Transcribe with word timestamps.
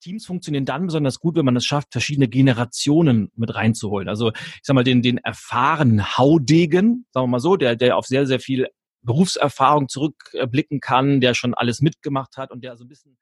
Teams 0.00 0.26
funktionieren 0.26 0.64
dann 0.64 0.86
besonders 0.86 1.20
gut, 1.20 1.36
wenn 1.36 1.44
man 1.44 1.56
es 1.56 1.64
schafft, 1.64 1.88
verschiedene 1.92 2.28
Generationen 2.28 3.30
mit 3.36 3.54
reinzuholen. 3.54 4.08
Also 4.08 4.32
ich 4.32 4.60
sag 4.62 4.74
mal, 4.74 4.84
den, 4.84 5.02
den 5.02 5.18
erfahrenen 5.18 6.18
Haudegen, 6.18 7.06
sagen 7.12 7.24
wir 7.24 7.28
mal 7.28 7.40
so, 7.40 7.56
der, 7.56 7.76
der 7.76 7.96
auf 7.96 8.06
sehr, 8.06 8.26
sehr 8.26 8.40
viel 8.40 8.68
Berufserfahrung 9.02 9.88
zurückblicken 9.88 10.80
kann, 10.80 11.20
der 11.20 11.34
schon 11.34 11.54
alles 11.54 11.80
mitgemacht 11.80 12.36
hat 12.36 12.50
und 12.50 12.64
der 12.64 12.76
so 12.76 12.84
ein 12.84 12.88
bisschen 12.88 13.16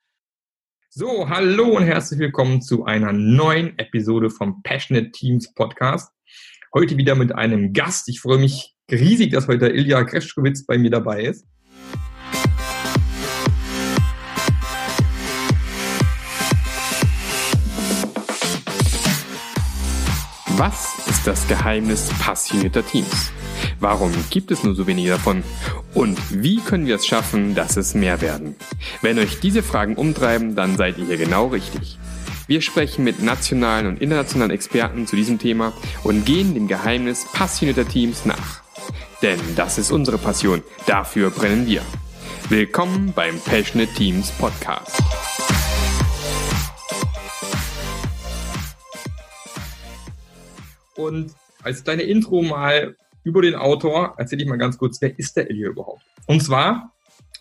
so, 0.91 1.29
hallo 1.29 1.77
und 1.77 1.83
herzlich 1.83 2.19
willkommen 2.19 2.63
zu 2.63 2.87
einer 2.87 3.13
neuen 3.13 3.79
Episode 3.79 4.31
vom 4.31 4.63
Passionate 4.63 5.11
Teams 5.11 5.53
Podcast. 5.53 6.11
Heute 6.75 6.97
wieder 6.97 7.15
mit 7.15 7.35
einem 7.35 7.75
Gast. 7.75 8.09
Ich 8.09 8.23
freue 8.23 8.39
mich 8.39 8.75
riesig, 8.91 9.31
dass 9.31 9.49
heute 9.49 9.69
Ilja 9.69 10.03
Kreschkowitz 10.05 10.65
bei 10.65 10.79
mir 10.79 10.91
dabei 10.91 11.25
ist. 11.25 11.47
Was 20.59 20.97
ist 21.09 21.25
das 21.25 21.47
Geheimnis 21.47 22.11
passionierter 22.19 22.85
Teams? 22.85 23.31
Warum 23.79 24.11
gibt 24.29 24.51
es 24.51 24.65
nur 24.65 24.75
so 24.75 24.89
wenige 24.89 25.11
davon? 25.11 25.45
Und 25.95 26.19
wie 26.31 26.57
können 26.57 26.85
wir 26.85 26.97
es 26.97 27.07
schaffen, 27.07 27.55
dass 27.55 27.77
es 27.77 27.95
mehr 27.95 28.21
werden? 28.21 28.57
Wenn 29.01 29.21
euch 29.21 29.39
diese 29.39 29.63
Fragen 29.63 29.95
umtreiben, 29.95 30.57
dann 30.57 30.77
seid 30.77 30.99
ihr 30.99 31.07
hier 31.07 31.17
genau 31.17 31.47
richtig. 31.47 31.97
Wir 32.49 32.61
sprechen 32.61 33.05
mit 33.05 33.23
nationalen 33.23 33.87
und 33.87 34.03
internationalen 34.03 34.51
Experten 34.51 35.07
zu 35.07 35.15
diesem 35.15 35.39
Thema 35.39 35.75
und 36.03 36.27
gehen 36.27 36.55
dem 36.55 36.67
Geheimnis 36.67 37.25
passionierter 37.33 37.87
Teams 37.87 38.25
nach. 38.25 38.61
Denn 39.23 39.39
das 39.55 39.79
ist 39.79 39.93
unsere 39.93 40.19
Passion, 40.19 40.65
dafür 40.87 41.31
brennen 41.31 41.69
wir. 41.69 41.83
Willkommen 42.49 43.13
beim 43.15 43.39
Passionate 43.39 43.95
Teams 43.95 44.33
Podcast. 44.33 45.05
Und 50.99 51.33
als 51.63 51.85
kleine 51.85 52.03
Intro 52.03 52.43
mal 52.43 52.97
über 53.23 53.41
den 53.41 53.55
Autor 53.55 54.15
erzähle 54.19 54.43
ich 54.43 54.49
mal 54.49 54.59
ganz 54.59 54.77
kurz, 54.77 55.01
wer 55.01 55.17
ist 55.17 55.37
der 55.37 55.49
Ilya 55.49 55.69
überhaupt? 55.69 56.03
Und 56.27 56.43
zwar, 56.43 56.93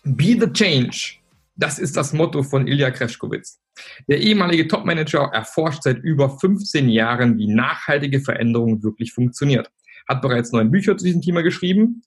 Be 0.04 0.36
the 0.38 0.52
Change. 0.52 1.16
Das 1.56 1.80
ist 1.80 1.96
das 1.96 2.12
Motto 2.12 2.44
von 2.44 2.68
Ilya 2.68 2.92
Kreschkowitz. 2.92 3.60
Der 4.06 4.20
ehemalige 4.20 4.68
Topmanager 4.68 5.30
erforscht 5.32 5.82
seit 5.82 5.98
über 5.98 6.38
15 6.38 6.88
Jahren, 6.88 7.36
wie 7.36 7.48
nachhaltige 7.48 8.20
Veränderung 8.20 8.84
wirklich 8.84 9.12
funktioniert. 9.12 9.68
Hat 10.08 10.22
bereits 10.22 10.52
neun 10.52 10.70
Bücher 10.70 10.96
zu 10.96 11.04
diesem 11.04 11.20
Thema 11.20 11.42
geschrieben. 11.42 12.02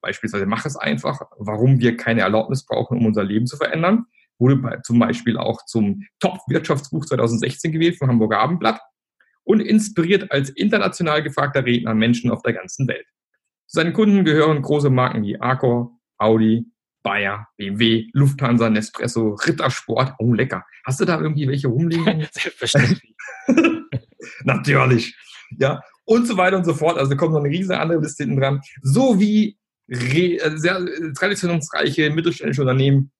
Beispielsweise 0.00 0.46
Mach 0.46 0.66
es 0.66 0.76
einfach, 0.76 1.20
warum 1.38 1.78
wir 1.78 1.96
keine 1.96 2.22
Erlaubnis 2.22 2.66
brauchen, 2.66 2.98
um 2.98 3.06
unser 3.06 3.22
Leben 3.22 3.46
zu 3.46 3.56
verändern. 3.56 4.06
Wurde 4.40 4.80
zum 4.82 4.98
Beispiel 4.98 5.36
auch 5.36 5.64
zum 5.66 6.02
Top-Wirtschaftsbuch 6.18 7.06
2016 7.06 7.70
gewählt 7.70 7.96
vom 7.96 8.08
Hamburger 8.08 8.40
Abendblatt 8.40 8.80
und 9.50 9.60
inspiriert 9.60 10.30
als 10.30 10.50
international 10.50 11.22
gefragter 11.22 11.64
Redner 11.64 11.94
Menschen 11.94 12.30
auf 12.30 12.42
der 12.42 12.52
ganzen 12.52 12.86
Welt. 12.86 13.06
Zu 13.66 13.80
seinen 13.80 13.92
Kunden 13.92 14.24
gehören 14.24 14.62
große 14.62 14.90
Marken 14.90 15.24
wie 15.24 15.40
Accor, 15.40 15.98
Audi, 16.18 16.66
Bayer, 17.02 17.48
BMW, 17.56 18.06
Lufthansa, 18.12 18.70
Nespresso, 18.70 19.34
Rittersport. 19.34 20.14
Oh, 20.18 20.32
lecker. 20.32 20.64
Hast 20.84 21.00
du 21.00 21.04
da 21.04 21.20
irgendwie 21.20 21.48
welche 21.48 21.66
rumliegen? 21.66 22.28
Selbstverständlich. 22.32 23.14
Natürlich. 24.44 25.16
Ja, 25.58 25.80
und 26.04 26.26
so 26.26 26.36
weiter 26.36 26.56
und 26.56 26.64
so 26.64 26.74
fort. 26.74 26.96
Also 26.96 27.10
da 27.10 27.16
kommt 27.16 27.32
noch 27.32 27.40
eine 27.40 27.48
riesige 27.48 27.80
andere 27.80 28.00
Liste 28.00 28.22
hinten 28.22 28.40
dran. 28.40 28.60
So 28.82 29.18
wie 29.18 29.58
äh, 29.88 30.56
sehr 30.56 30.76
äh, 30.76 31.12
traditionsreiche 31.12 32.10
mittelständische 32.10 32.60
Unternehmen. 32.60 33.10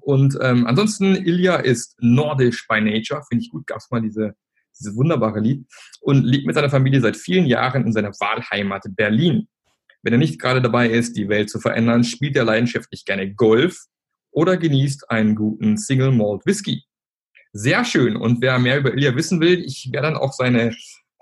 Und 0.00 0.36
ähm, 0.42 0.66
ansonsten, 0.66 1.14
Ilja 1.14 1.56
ist 1.56 1.96
nordisch 2.00 2.66
by 2.68 2.80
nature. 2.80 3.22
Finde 3.28 3.44
ich 3.44 3.50
gut. 3.50 3.66
Gab 3.66 3.78
es 3.78 3.90
mal 3.90 4.02
diese 4.02 4.34
dieses 4.78 4.96
wunderbare 4.96 5.40
Lied, 5.40 5.66
und 6.00 6.24
lebt 6.24 6.46
mit 6.46 6.54
seiner 6.54 6.70
Familie 6.70 7.00
seit 7.00 7.16
vielen 7.16 7.46
Jahren 7.46 7.84
in 7.86 7.92
seiner 7.92 8.10
Wahlheimat 8.10 8.84
Berlin. 8.90 9.48
Wenn 10.02 10.14
er 10.14 10.18
nicht 10.18 10.40
gerade 10.40 10.60
dabei 10.60 10.88
ist, 10.88 11.16
die 11.16 11.28
Welt 11.28 11.48
zu 11.48 11.60
verändern, 11.60 12.04
spielt 12.04 12.36
er 12.36 12.44
leidenschaftlich 12.44 13.04
gerne 13.04 13.32
Golf 13.34 13.78
oder 14.32 14.56
genießt 14.56 15.10
einen 15.10 15.36
guten 15.36 15.76
Single 15.76 16.10
Malt 16.10 16.44
Whisky. 16.44 16.84
Sehr 17.52 17.84
schön. 17.84 18.16
Und 18.16 18.40
wer 18.40 18.58
mehr 18.58 18.78
über 18.78 18.92
Ilya 18.94 19.14
wissen 19.14 19.40
will, 19.40 19.62
ich 19.64 19.90
werde 19.92 20.08
dann 20.08 20.16
auch 20.16 20.32
seine 20.32 20.74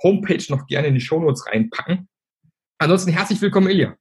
Homepage 0.03 0.44
noch 0.49 0.66
gerne 0.66 0.89
in 0.89 0.94
die 0.94 1.00
Shownotes 1.00 1.47
reinpacken. 1.47 2.09
Ansonsten 2.78 3.10
herzlich 3.10 3.43
willkommen, 3.43 3.69
Ilya. 3.69 3.97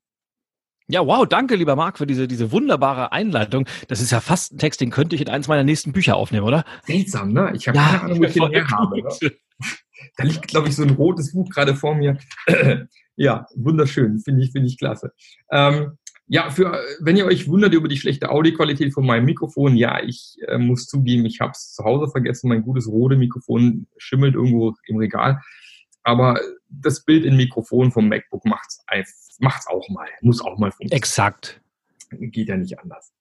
Ja, 0.91 1.05
wow, 1.05 1.23
danke, 1.27 1.55
lieber 1.55 1.75
Marc, 1.75 1.99
für 1.99 2.07
diese, 2.07 2.27
diese 2.27 2.51
wunderbare 2.51 3.11
Einleitung. 3.11 3.67
Das 3.87 4.01
ist 4.01 4.11
ja 4.11 4.21
fast 4.21 4.53
ein 4.53 4.57
Text, 4.57 4.81
den 4.81 4.89
könnte 4.89 5.15
ich 5.15 5.21
in 5.21 5.29
eins 5.29 5.47
meiner 5.47 5.63
nächsten 5.63 5.93
Bücher 5.93 6.15
aufnehmen, 6.15 6.47
oder? 6.47 6.65
Seltsam, 6.87 7.31
ne? 7.31 7.51
Ich 7.55 7.67
habe 7.67 7.77
ja, 7.77 7.85
keine 7.85 8.01
Ahnung, 8.01 8.19
wo 8.19 8.23
ich 8.23 8.33
den 8.33 8.49
her 8.49 8.67
habe. 8.69 9.01
Ne? 9.01 9.31
Da 10.15 10.23
liegt, 10.23 10.47
glaube 10.47 10.69
ich, 10.69 10.75
so 10.77 10.83
ein 10.83 10.91
rotes 10.91 11.33
Buch 11.33 11.49
gerade 11.49 11.75
vor 11.75 11.93
mir. 11.93 12.17
ja, 13.17 13.45
wunderschön, 13.55 14.19
finde 14.19 14.43
ich, 14.43 14.51
finde 14.51 14.67
ich 14.67 14.77
klasse. 14.77 15.11
Ähm, 15.51 15.97
ja, 16.27 16.49
für, 16.51 16.79
wenn 17.01 17.17
ihr 17.17 17.25
euch 17.25 17.47
wundert 17.49 17.73
über 17.73 17.89
die 17.89 17.97
schlechte 17.97 18.29
Audioqualität 18.29 18.93
von 18.93 19.05
meinem 19.05 19.25
Mikrofon, 19.25 19.75
ja, 19.75 20.01
ich 20.01 20.37
äh, 20.47 20.57
muss 20.57 20.87
zugeben, 20.87 21.25
ich 21.25 21.41
habe 21.41 21.51
es 21.51 21.73
zu 21.73 21.83
Hause 21.83 22.09
vergessen. 22.09 22.47
Mein 22.47 22.61
gutes 22.61 22.87
Rode-Mikrofon 22.87 23.87
schimmelt 23.97 24.35
irgendwo 24.35 24.73
im 24.87 24.97
Regal. 24.97 25.41
Aber 26.03 26.39
das 26.69 27.03
Bild 27.03 27.25
in 27.25 27.35
Mikrofon 27.35 27.91
vom 27.91 28.07
MacBook 28.07 28.45
macht's 28.45 28.83
macht's 29.39 29.67
auch 29.67 29.87
mal, 29.89 30.07
muss 30.21 30.41
auch 30.41 30.57
mal 30.57 30.71
funktionieren. 30.71 30.97
Exakt. 30.97 31.61
Geht 32.11 32.49
ja 32.49 32.57
nicht 32.57 32.79
anders. 32.79 33.13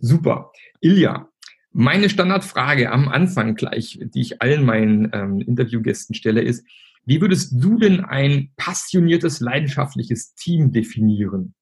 Super. 0.00 0.52
Ilja, 0.80 1.28
meine 1.72 2.10
Standardfrage 2.10 2.90
am 2.90 3.08
Anfang 3.08 3.54
gleich, 3.54 3.98
die 4.02 4.20
ich 4.20 4.42
allen 4.42 4.64
meinen 4.64 5.10
ähm, 5.12 5.40
Interviewgästen 5.40 6.14
stelle, 6.14 6.42
ist, 6.42 6.66
wie 7.04 7.20
würdest 7.20 7.52
du 7.56 7.78
denn 7.78 8.04
ein 8.04 8.52
passioniertes, 8.56 9.40
leidenschaftliches 9.40 10.34
Team 10.34 10.72
definieren? 10.72 11.54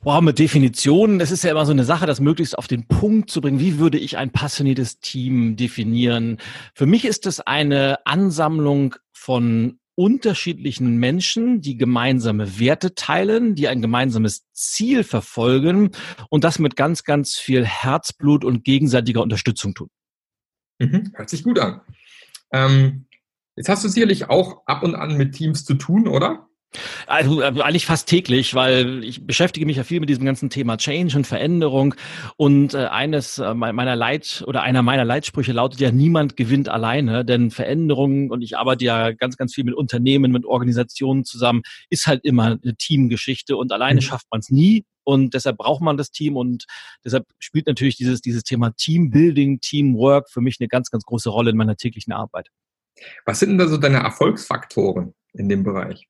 Wow, 0.00 0.20
mit 0.20 0.40
Definitionen, 0.40 1.20
das 1.20 1.30
ist 1.30 1.44
ja 1.44 1.52
immer 1.52 1.64
so 1.64 1.70
eine 1.70 1.84
Sache, 1.84 2.06
das 2.06 2.18
möglichst 2.18 2.58
auf 2.58 2.66
den 2.66 2.88
Punkt 2.88 3.30
zu 3.30 3.40
bringen. 3.40 3.60
Wie 3.60 3.78
würde 3.78 3.98
ich 3.98 4.16
ein 4.16 4.30
passioniertes 4.30 4.98
Team 4.98 5.54
definieren? 5.54 6.38
Für 6.74 6.86
mich 6.86 7.04
ist 7.04 7.24
es 7.26 7.40
eine 7.40 8.04
Ansammlung 8.04 8.96
von 9.12 9.78
unterschiedlichen 9.94 10.96
Menschen, 10.96 11.60
die 11.60 11.76
gemeinsame 11.76 12.58
Werte 12.58 12.94
teilen, 12.94 13.54
die 13.54 13.68
ein 13.68 13.82
gemeinsames 13.82 14.46
Ziel 14.52 15.04
verfolgen 15.04 15.90
und 16.30 16.44
das 16.44 16.58
mit 16.58 16.76
ganz, 16.76 17.04
ganz 17.04 17.36
viel 17.36 17.64
Herzblut 17.64 18.44
und 18.44 18.64
gegenseitiger 18.64 19.22
Unterstützung 19.22 19.74
tun. 19.74 19.88
Mhm, 20.78 21.12
hört 21.14 21.30
sich 21.30 21.44
gut 21.44 21.58
an. 21.58 21.80
Ähm, 22.52 23.06
jetzt 23.56 23.68
hast 23.68 23.84
du 23.84 23.88
sicherlich 23.88 24.30
auch 24.30 24.66
ab 24.66 24.82
und 24.82 24.94
an 24.94 25.16
mit 25.16 25.34
Teams 25.34 25.64
zu 25.64 25.74
tun, 25.74 26.08
oder? 26.08 26.48
Also 27.06 27.42
äh, 27.42 27.52
eigentlich 27.60 27.86
fast 27.86 28.08
täglich, 28.08 28.54
weil 28.54 29.04
ich 29.04 29.26
beschäftige 29.26 29.66
mich 29.66 29.76
ja 29.76 29.84
viel 29.84 30.00
mit 30.00 30.08
diesem 30.08 30.24
ganzen 30.24 30.50
Thema 30.50 30.76
Change 30.76 31.16
und 31.16 31.26
Veränderung. 31.26 31.94
Und 32.36 32.74
äh, 32.74 32.86
eines 32.86 33.38
äh, 33.38 33.54
meiner 33.54 33.96
Leit 33.96 34.42
oder 34.46 34.62
einer 34.62 34.82
meiner 34.82 35.04
Leitsprüche 35.04 35.52
lautet 35.52 35.80
ja: 35.80 35.90
Niemand 35.90 36.36
gewinnt 36.36 36.68
alleine, 36.68 37.24
denn 37.24 37.50
Veränderung 37.50 38.30
und 38.30 38.42
ich 38.42 38.56
arbeite 38.56 38.84
ja 38.84 39.12
ganz, 39.12 39.36
ganz 39.36 39.54
viel 39.54 39.64
mit 39.64 39.74
Unternehmen, 39.74 40.32
mit 40.32 40.46
Organisationen 40.46 41.24
zusammen, 41.24 41.62
ist 41.90 42.06
halt 42.06 42.24
immer 42.24 42.58
eine 42.62 42.74
Teamgeschichte 42.76 43.56
und 43.56 43.72
alleine 43.72 43.96
mhm. 43.96 44.04
schafft 44.04 44.26
man 44.30 44.40
es 44.40 44.50
nie. 44.50 44.84
Und 45.04 45.34
deshalb 45.34 45.58
braucht 45.58 45.82
man 45.82 45.96
das 45.96 46.12
Team 46.12 46.36
und 46.36 46.66
deshalb 47.04 47.26
spielt 47.40 47.66
natürlich 47.66 47.96
dieses, 47.96 48.20
dieses 48.20 48.44
Thema 48.44 48.70
Teambuilding, 48.70 49.58
Teamwork 49.60 50.30
für 50.30 50.40
mich 50.40 50.58
eine 50.60 50.68
ganz, 50.68 50.90
ganz 50.90 51.04
große 51.04 51.28
Rolle 51.28 51.50
in 51.50 51.56
meiner 51.56 51.76
täglichen 51.76 52.12
Arbeit. 52.12 52.50
Was 53.26 53.40
sind 53.40 53.50
denn 53.50 53.58
da 53.58 53.66
so 53.66 53.78
deine 53.78 53.98
Erfolgsfaktoren 53.98 55.12
in 55.32 55.48
dem 55.48 55.64
Bereich? 55.64 56.06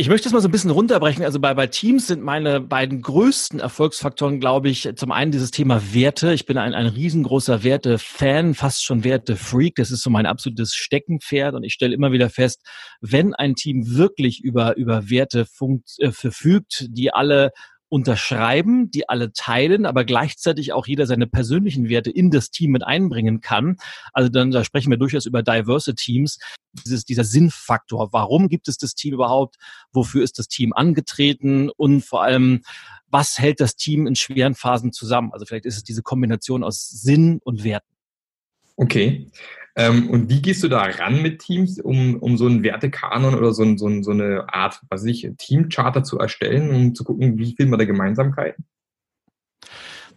Ich 0.00 0.08
möchte 0.08 0.28
es 0.28 0.32
mal 0.32 0.40
so 0.40 0.46
ein 0.46 0.52
bisschen 0.52 0.70
runterbrechen. 0.70 1.24
Also 1.24 1.40
bei, 1.40 1.54
bei 1.54 1.66
Teams 1.66 2.06
sind 2.06 2.22
meine 2.22 2.60
beiden 2.60 3.02
größten 3.02 3.58
Erfolgsfaktoren, 3.58 4.38
glaube 4.38 4.68
ich, 4.68 4.88
zum 4.94 5.10
einen 5.10 5.32
dieses 5.32 5.50
Thema 5.50 5.92
Werte. 5.92 6.32
Ich 6.32 6.46
bin 6.46 6.56
ein, 6.56 6.72
ein 6.72 6.86
riesengroßer 6.86 7.64
Werte-Fan, 7.64 8.54
fast 8.54 8.84
schon 8.84 9.02
Werte-Freak. 9.02 9.74
Das 9.74 9.90
ist 9.90 10.02
so 10.02 10.10
mein 10.10 10.26
absolutes 10.26 10.74
Steckenpferd. 10.74 11.56
Und 11.56 11.64
ich 11.64 11.72
stelle 11.72 11.96
immer 11.96 12.12
wieder 12.12 12.30
fest, 12.30 12.62
wenn 13.00 13.34
ein 13.34 13.56
Team 13.56 13.96
wirklich 13.96 14.40
über, 14.40 14.76
über 14.76 15.10
Werte 15.10 15.46
funkt, 15.46 15.96
äh, 15.98 16.12
verfügt, 16.12 16.86
die 16.90 17.12
alle 17.12 17.50
unterschreiben, 17.88 18.90
die 18.90 19.08
alle 19.08 19.32
teilen, 19.32 19.86
aber 19.86 20.04
gleichzeitig 20.04 20.72
auch 20.72 20.86
jeder 20.86 21.06
seine 21.06 21.26
persönlichen 21.26 21.88
Werte 21.88 22.10
in 22.10 22.30
das 22.30 22.50
Team 22.50 22.72
mit 22.72 22.84
einbringen 22.84 23.40
kann. 23.40 23.76
Also 24.12 24.28
dann, 24.28 24.50
da 24.50 24.64
sprechen 24.64 24.90
wir 24.90 24.98
durchaus 24.98 25.26
über 25.26 25.42
diverse 25.42 25.94
Teams. 25.94 26.38
Dieses, 26.84 27.04
dieser 27.04 27.24
Sinnfaktor. 27.24 28.12
Warum 28.12 28.48
gibt 28.48 28.68
es 28.68 28.76
das 28.76 28.94
Team 28.94 29.14
überhaupt? 29.14 29.56
Wofür 29.90 30.22
ist 30.22 30.38
das 30.38 30.48
Team 30.48 30.72
angetreten? 30.74 31.70
Und 31.70 32.02
vor 32.02 32.22
allem, 32.22 32.62
was 33.08 33.38
hält 33.38 33.60
das 33.60 33.74
Team 33.74 34.06
in 34.06 34.16
schweren 34.16 34.54
Phasen 34.54 34.92
zusammen? 34.92 35.32
Also 35.32 35.46
vielleicht 35.46 35.64
ist 35.64 35.76
es 35.76 35.84
diese 35.84 36.02
Kombination 36.02 36.62
aus 36.62 36.88
Sinn 36.88 37.40
und 37.42 37.64
Werten. 37.64 37.88
Okay. 38.76 39.30
Ähm, 39.78 40.10
und 40.10 40.28
wie 40.28 40.42
gehst 40.42 40.64
du 40.64 40.68
da 40.68 40.82
ran 40.82 41.22
mit 41.22 41.38
Teams, 41.38 41.80
um, 41.80 42.16
um 42.16 42.36
so 42.36 42.46
einen 42.46 42.64
Wertekanon 42.64 43.36
oder 43.36 43.52
so, 43.52 43.62
ein, 43.62 43.78
so, 43.78 43.86
ein, 43.86 44.02
so 44.02 44.10
eine 44.10 44.52
Art, 44.52 44.80
was 44.90 45.04
ich, 45.04 45.30
Teamcharter 45.38 46.02
zu 46.02 46.18
erstellen, 46.18 46.74
um 46.74 46.94
zu 46.96 47.04
gucken, 47.04 47.38
wie 47.38 47.54
finden 47.54 47.72
wir 47.72 47.78
da 47.78 47.84
Gemeinsamkeiten? 47.84 48.66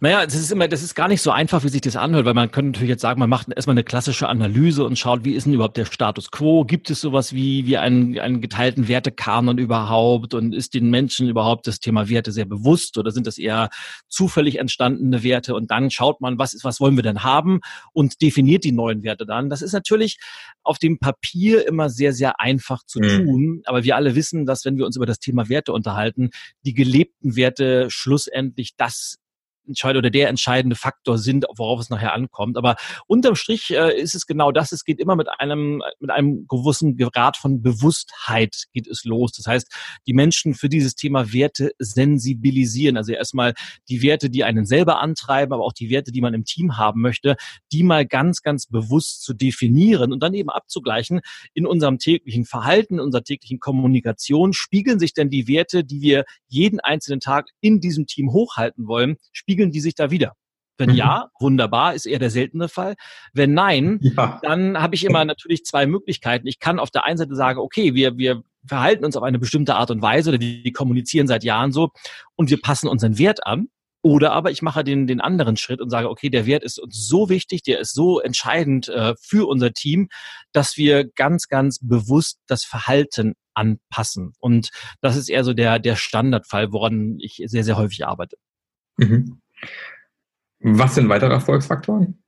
Naja, 0.03 0.25
das 0.25 0.33
ist 0.33 0.51
immer, 0.51 0.68
das 0.68 0.81
ist 0.81 0.95
gar 0.95 1.07
nicht 1.07 1.21
so 1.21 1.30
einfach, 1.30 1.63
wie 1.63 1.69
sich 1.69 1.81
das 1.81 1.95
anhört, 1.95 2.25
weil 2.25 2.33
man 2.33 2.50
könnte 2.50 2.71
natürlich 2.71 2.89
jetzt 2.89 3.03
sagen, 3.03 3.19
man 3.19 3.30
macht 3.30 3.53
erstmal 3.56 3.75
eine 3.75 3.83
klassische 3.83 4.27
Analyse 4.27 4.83
und 4.83 4.98
schaut, 4.98 5.25
wie 5.25 5.36
ist 5.36 5.45
denn 5.45 5.53
überhaupt 5.53 5.77
der 5.77 5.86
Status 5.86 6.31
quo? 6.31 6.65
Gibt 6.65 6.89
es 6.89 7.01
sowas 7.01 7.33
wie, 7.33 7.68
wie 7.68 7.77
einen, 7.77 8.18
einen 8.18 8.42
geteilten 8.42 8.88
Wertekanon 8.88 9.59
überhaupt? 9.59 10.33
Und 10.33 10.56
ist 10.56 10.74
den 10.74 10.89
Menschen 10.89 11.30
überhaupt 11.30 11.68
das 11.68 11.80
Thema 11.80 12.09
Werte 12.09 12.31
sehr 12.31 12.45
bewusst 12.45 12.98
oder 12.98 13.12
sind 13.12 13.27
das 13.27 13.38
eher 13.38 13.69
zufällig 14.07 14.57
entstandene 14.57 15.21
Werte? 15.21 15.53
Und 15.53 15.69
dann 15.69 15.92
schaut 15.92 16.19
man, 16.19 16.39
was 16.39 16.56
ist, 16.56 16.63
was 16.63 16.80
wollen 16.80 16.95
wir 16.95 17.03
denn 17.03 17.21
haben 17.21 17.59
und 17.94 18.24
definiert 18.24 18.63
die 18.63 18.71
neuen 18.71 19.03
Werte 19.03 19.27
dann. 19.27 19.51
Das 19.51 19.62
ist 19.62 19.74
natürlich 19.74 20.18
auf 20.63 20.80
dem 20.80 20.98
Papier 20.98 21.68
immer 21.68 21.92
sehr, 21.92 22.13
sehr 22.13 22.39
einfach 22.39 22.83
zu 22.88 23.01
mhm. 23.01 23.25
tun. 23.25 23.62
Aber 23.65 23.83
wir 23.83 23.95
alle 23.95 24.15
wissen, 24.15 24.48
dass 24.48 24.65
wenn 24.65 24.77
wir 24.77 24.88
uns 24.88 24.95
über 24.95 25.06
das 25.06 25.19
Thema 25.19 25.48
Werte 25.48 25.74
unterhalten, 25.74 26.31
die 26.65 26.74
gelebten 26.74 27.36
Werte 27.36 27.86
schlussendlich 27.92 28.75
das 28.77 29.20
entscheidende 29.71 30.00
oder 30.00 30.09
der 30.09 30.29
entscheidende 30.29 30.75
Faktor 30.75 31.18
sind, 31.18 31.45
worauf 31.56 31.79
es 31.79 31.89
nachher 31.89 32.13
ankommt. 32.13 32.57
Aber 32.57 32.75
unterm 33.07 33.35
Strich 33.35 33.71
äh, 33.71 34.00
ist 34.00 34.15
es 34.15 34.25
genau 34.25 34.51
das. 34.51 34.71
Es 34.71 34.83
geht 34.83 35.00
immer 35.00 35.15
mit 35.15 35.27
einem, 35.39 35.81
mit 36.00 36.12
einem 36.12 36.45
gewissen 36.47 36.97
Grad 36.97 37.38
von 37.38 37.62
Bewusstheit 37.62 38.65
geht 38.73 38.88
es 38.88 39.03
los. 39.03 39.31
Das 39.33 39.45
heißt, 39.47 39.71
die 40.07 40.13
Menschen 40.13 40.53
für 40.53 40.69
dieses 40.69 40.95
Thema 40.95 41.33
Werte 41.33 41.71
sensibilisieren. 41.79 42.97
Also 42.97 43.13
erstmal 43.13 43.53
die 43.89 44.01
Werte, 44.01 44.29
die 44.29 44.44
einen 44.44 44.65
selber 44.65 45.00
antreiben, 45.00 45.53
aber 45.53 45.63
auch 45.63 45.74
die 45.74 45.89
Werte, 45.89 46.12
die 46.12 46.21
man 46.21 46.33
im 46.33 46.45
Team 46.45 46.77
haben 46.77 47.01
möchte, 47.01 47.35
die 47.71 47.83
mal 47.83 48.06
ganz, 48.06 48.41
ganz 48.41 48.67
bewusst 48.67 49.24
zu 49.24 49.33
definieren 49.33 50.12
und 50.12 50.21
dann 50.21 50.33
eben 50.33 50.50
abzugleichen 50.50 51.21
in 51.53 51.65
unserem 51.65 51.97
täglichen 51.97 52.45
Verhalten, 52.45 52.95
in 52.95 53.00
unserer 53.00 53.24
täglichen 53.24 53.59
Kommunikation. 53.59 54.53
Spiegeln 54.53 55.00
sich 55.00 55.13
denn 55.13 55.29
die 55.29 55.47
Werte, 55.47 55.83
die 55.83 56.01
wir 56.01 56.25
jeden 56.47 56.79
einzelnen 56.79 57.19
Tag 57.19 57.50
in 57.62 57.79
diesem 57.79 58.07
Team 58.07 58.31
hochhalten 58.31 58.88
wollen, 58.88 59.17
spiegeln 59.31 59.61
die 59.69 59.81
sich 59.81 59.94
da 59.94 60.10
wieder? 60.10 60.34
Wenn 60.78 60.92
mhm. 60.92 60.96
ja, 60.96 61.30
wunderbar, 61.40 61.94
ist 61.94 62.08
eher 62.08 62.18
der 62.18 62.31
seltene 62.31 62.68
Fall. 62.68 62.96
Wenn 63.34 63.54
nein, 63.54 64.00
ja. 64.02 64.40
dann 64.42 64.81
habe 64.81 64.96
ich 64.96 65.06
immer 65.06 65.24
natürlich 65.25 65.63
zwei 65.63 65.86
Möglichkeiten. 65.86 66.48
Ich 66.48 66.60
kann 66.60 66.80
auf 66.80 66.90
der 66.90 67.06
einen 67.06 67.18
Seite 67.18 67.36
sagen, 67.36 67.60
okay, 67.60 67.94
wir, 67.94 68.18
wir 68.18 68.42
verhalten 68.66 69.06
uns 69.06 69.16
auf 69.16 69.24
eine 69.24 69.40
bestimmte 69.40 69.75
Art 69.75 69.92
und 69.92 70.02
Weise 70.02 70.30
oder 70.30 70.38
die 70.40 70.72
kommunizieren 70.72 71.28
seit 71.28 71.44
Jahren 71.44 71.72
so 71.72 71.90
und 72.36 72.50
wir 72.50 72.60
passen 72.60 72.88
unseren 72.88 73.18
Wert 73.18 73.46
an. 73.46 73.68
Oder 74.04 74.31
aber 74.31 74.50
ich 74.50 74.63
mache 74.63 74.84
den, 74.84 75.06
den 75.06 75.22
anderen 75.22 75.58
Schritt 75.58 75.80
und 75.80 75.92
sage, 75.92 76.10
okay, 76.10 76.31
der 76.31 76.48
Wert 76.48 76.63
ist 76.63 76.80
uns 76.80 77.08
so 77.08 77.30
wichtig, 77.30 77.62
der 77.62 77.80
ist 77.80 77.94
so 77.94 78.19
entscheidend 78.19 78.90
äh, 78.90 79.13
für 79.22 79.48
unser 79.48 79.74
Team, 79.74 80.10
dass 80.54 80.75
wir 80.75 81.08
ganz, 81.08 81.48
ganz 81.48 81.78
bewusst 81.80 82.40
das 82.48 82.63
Verhalten 82.63 83.36
anpassen. 83.54 84.34
Und 84.40 84.72
das 85.02 85.18
ist 85.18 85.30
eher 85.30 85.44
so 85.44 85.54
der, 85.54 85.78
der 85.78 85.96
Standardfall, 85.96 86.72
woran 86.72 87.18
ich 87.19 87.44
sehr, 87.46 87.63
sehr 87.63 87.78
häufig 87.78 88.08
arbeite. 88.08 88.38
Mhm. 88.98 89.40
Was 90.60 90.96
sind 90.96 91.10
weitere 91.10 91.34
Erfolgsfaktoren? 91.34 92.22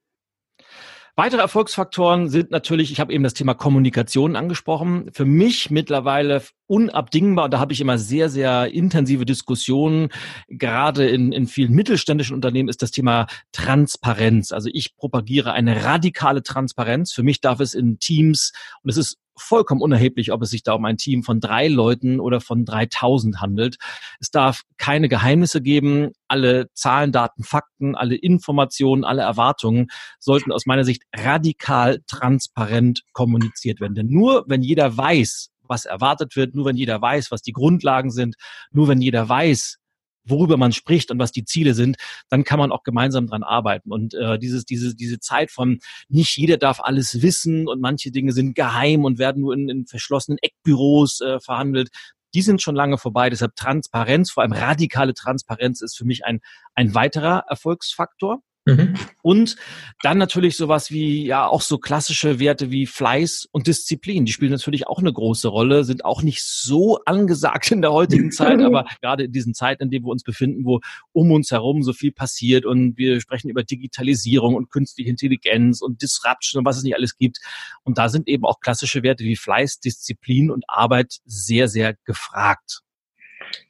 Weitere 1.16 1.42
Erfolgsfaktoren 1.42 2.28
sind 2.28 2.50
natürlich, 2.50 2.92
ich 2.92 3.00
habe 3.00 3.14
eben 3.14 3.24
das 3.24 3.36
Thema 3.36 3.54
Kommunikation 3.54 4.36
angesprochen, 4.36 5.12
für 5.14 5.26
mich 5.26 5.70
mittlerweile 5.70 6.42
unabdingbar. 6.66 7.50
Da 7.50 7.60
habe 7.60 7.72
ich 7.72 7.82
immer 7.82 8.00
sehr, 8.00 8.30
sehr 8.30 8.74
intensive 8.74 9.24
Diskussionen. 9.24 10.10
Gerade 10.48 11.08
in, 11.08 11.32
in 11.32 11.46
vielen 11.46 11.74
mittelständischen 11.74 12.34
Unternehmen 12.34 12.68
ist 12.68 12.82
das 12.82 12.90
Thema 12.90 13.28
Transparenz. 13.52 14.52
Also 14.52 14.72
ich 14.74 14.96
propagiere 14.96 15.54
eine 15.54 15.84
radikale 15.84 16.42
Transparenz. 16.42 17.14
Für 17.14 17.22
mich 17.22 17.42
darf 17.42 17.60
es 17.60 17.76
in 17.76 18.00
Teams, 18.00 18.52
und 18.82 18.90
es 18.90 18.98
ist 18.98 19.20
vollkommen 19.38 19.82
unerheblich, 19.82 20.32
ob 20.32 20.42
es 20.42 20.50
sich 20.50 20.64
da 20.64 20.74
um 20.74 20.86
ein 20.86 20.98
Team 20.98 21.24
von 21.24 21.40
drei 21.40 21.68
Leuten 21.68 22.20
oder 22.20 22.42
von 22.42 22.66
3000 22.66 23.42
handelt. 23.42 23.78
Es 24.20 24.32
darf 24.32 24.62
keine 24.78 25.10
Geheimnisse 25.10 25.62
geben. 25.62 26.12
Alle 26.28 26.70
Zahlen, 26.74 27.12
Daten, 27.12 27.44
Fakten, 27.44 27.96
alle 27.96 28.16
Informationen, 28.16 29.04
alle 29.04 29.22
Erwartungen 29.22 29.88
sollten 30.20 30.52
aus 30.52 30.66
meiner 30.66 30.84
Sicht 30.84 31.04
radikal 31.16 32.02
transparent 32.08 33.04
kommuniziert 33.14 33.80
werden. 33.80 33.96
Denn 33.96 34.10
nur 34.10 34.46
wenn 34.48 34.62
jeder 34.62 34.96
weiß, 34.96 35.50
was 35.68 35.86
erwartet 35.86 36.36
wird, 36.36 36.56
nur 36.56 36.66
wenn 36.66 36.76
jeder 36.76 37.02
weiß, 37.02 37.32
was 37.32 37.42
die 37.42 37.54
Grundlagen 37.54 38.12
sind, 38.12 38.36
nur 38.72 38.88
wenn 38.88 39.02
jeder 39.02 39.28
weiß, 39.28 39.78
worüber 40.26 40.58
man 40.58 40.72
spricht 40.72 41.12
und 41.12 41.20
was 41.20 41.32
die 41.32 41.46
Ziele 41.46 41.74
sind, 41.74 41.98
dann 42.30 42.44
kann 42.44 42.60
man 42.60 42.72
auch 42.72 42.84
gemeinsam 42.84 43.28
dran 43.28 43.44
arbeiten. 43.44 43.92
Und 43.92 44.14
äh, 44.14 44.40
dieses, 44.40 44.66
diese, 44.66 44.96
diese 44.96 45.20
Zeit 45.20 45.52
von 45.52 45.80
nicht 46.10 46.38
jeder 46.38 46.58
darf 46.58 46.80
alles 46.80 47.22
wissen 47.22 47.68
und 47.68 47.82
manche 47.82 48.12
Dinge 48.12 48.32
sind 48.32 48.56
geheim 48.56 49.06
und 49.06 49.20
werden 49.20 49.42
nur 49.42 49.54
in, 49.54 49.70
in 49.70 49.86
verschlossenen 49.86 50.38
Eckbüros 50.42 51.22
äh, 51.22 51.40
verhandelt, 51.40 51.90
die 52.34 52.42
sind 52.42 52.62
schon 52.62 52.76
lange 52.76 52.98
vorbei. 52.98 53.30
Deshalb 53.30 53.56
Transparenz, 53.56 54.32
vor 54.32 54.44
allem 54.44 54.54
radikale 54.54 55.14
Transparenz 55.14 55.82
ist 55.82 55.96
für 55.96 56.06
mich 56.06 56.26
ein, 56.26 56.40
ein 56.74 56.96
weiterer 56.96 57.46
Erfolgsfaktor. 57.48 58.42
Mhm. 58.66 58.94
Und 59.22 59.58
dann 60.02 60.18
natürlich 60.18 60.56
sowas 60.56 60.90
wie, 60.90 61.26
ja, 61.26 61.48
auch 61.48 61.62
so 61.62 61.78
klassische 61.78 62.40
Werte 62.40 62.72
wie 62.72 62.86
Fleiß 62.86 63.50
und 63.52 63.68
Disziplin. 63.68 64.24
Die 64.24 64.32
spielen 64.32 64.52
natürlich 64.52 64.88
auch 64.88 65.00
eine 65.00 65.12
große 65.12 65.50
Rolle, 65.50 65.84
sind 65.84 66.06
auch 66.06 66.22
nicht 66.22 66.44
so 66.44 67.00
angesagt 67.06 67.72
in 67.72 67.82
der 67.82 67.92
heutigen 67.92 68.32
Zeit, 68.32 68.62
aber 68.62 68.86
gerade 69.02 69.26
in 69.26 69.34
diesen 69.34 69.54
Zeiten, 69.54 69.84
in 69.84 69.90
denen 69.90 70.06
wir 70.06 70.12
uns 70.12 70.24
befinden, 70.24 70.64
wo 70.64 70.80
um 71.12 71.32
uns 71.32 71.52
herum 71.52 71.84
so 71.84 71.92
viel 71.92 72.14
passiert 72.14 72.66
und 72.66 72.98
wir 72.98 73.20
sprechen 73.20 73.50
über 73.50 73.64
Digitalisierung 73.64 74.56
und 74.56 74.70
künstliche 74.70 75.10
Intelligenz 75.10 75.82
und 75.82 76.02
Disruption 76.02 76.60
und 76.60 76.66
was 76.66 76.78
es 76.78 76.84
nicht 76.84 76.96
alles 76.96 77.18
gibt. 77.18 77.40
Und 77.84 77.98
da 77.98 78.08
sind 78.08 78.30
eben 78.30 78.46
auch 78.46 78.62
klassische 78.62 79.04
Werte 79.04 79.26
wie 79.26 79.36
Fleiß, 79.36 79.82
Disziplin 79.82 80.50
und 80.50 80.64
Arbeit 80.70 81.18
sehr, 81.26 81.68
sehr 81.68 81.96
gefragt. 82.06 82.82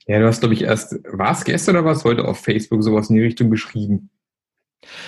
Ja, 0.05 0.19
du 0.19 0.27
hast, 0.27 0.41
glaube 0.41 0.53
ich, 0.53 0.61
erst, 0.61 0.93
war 1.11 1.31
es 1.31 1.45
gestern 1.45 1.77
oder 1.77 1.85
war 1.85 1.93
es 1.93 2.03
heute 2.03 2.25
auf 2.25 2.39
Facebook 2.39 2.83
sowas 2.83 3.09
in 3.09 3.15
die 3.15 3.23
Richtung 3.23 3.49
beschrieben? 3.49 4.11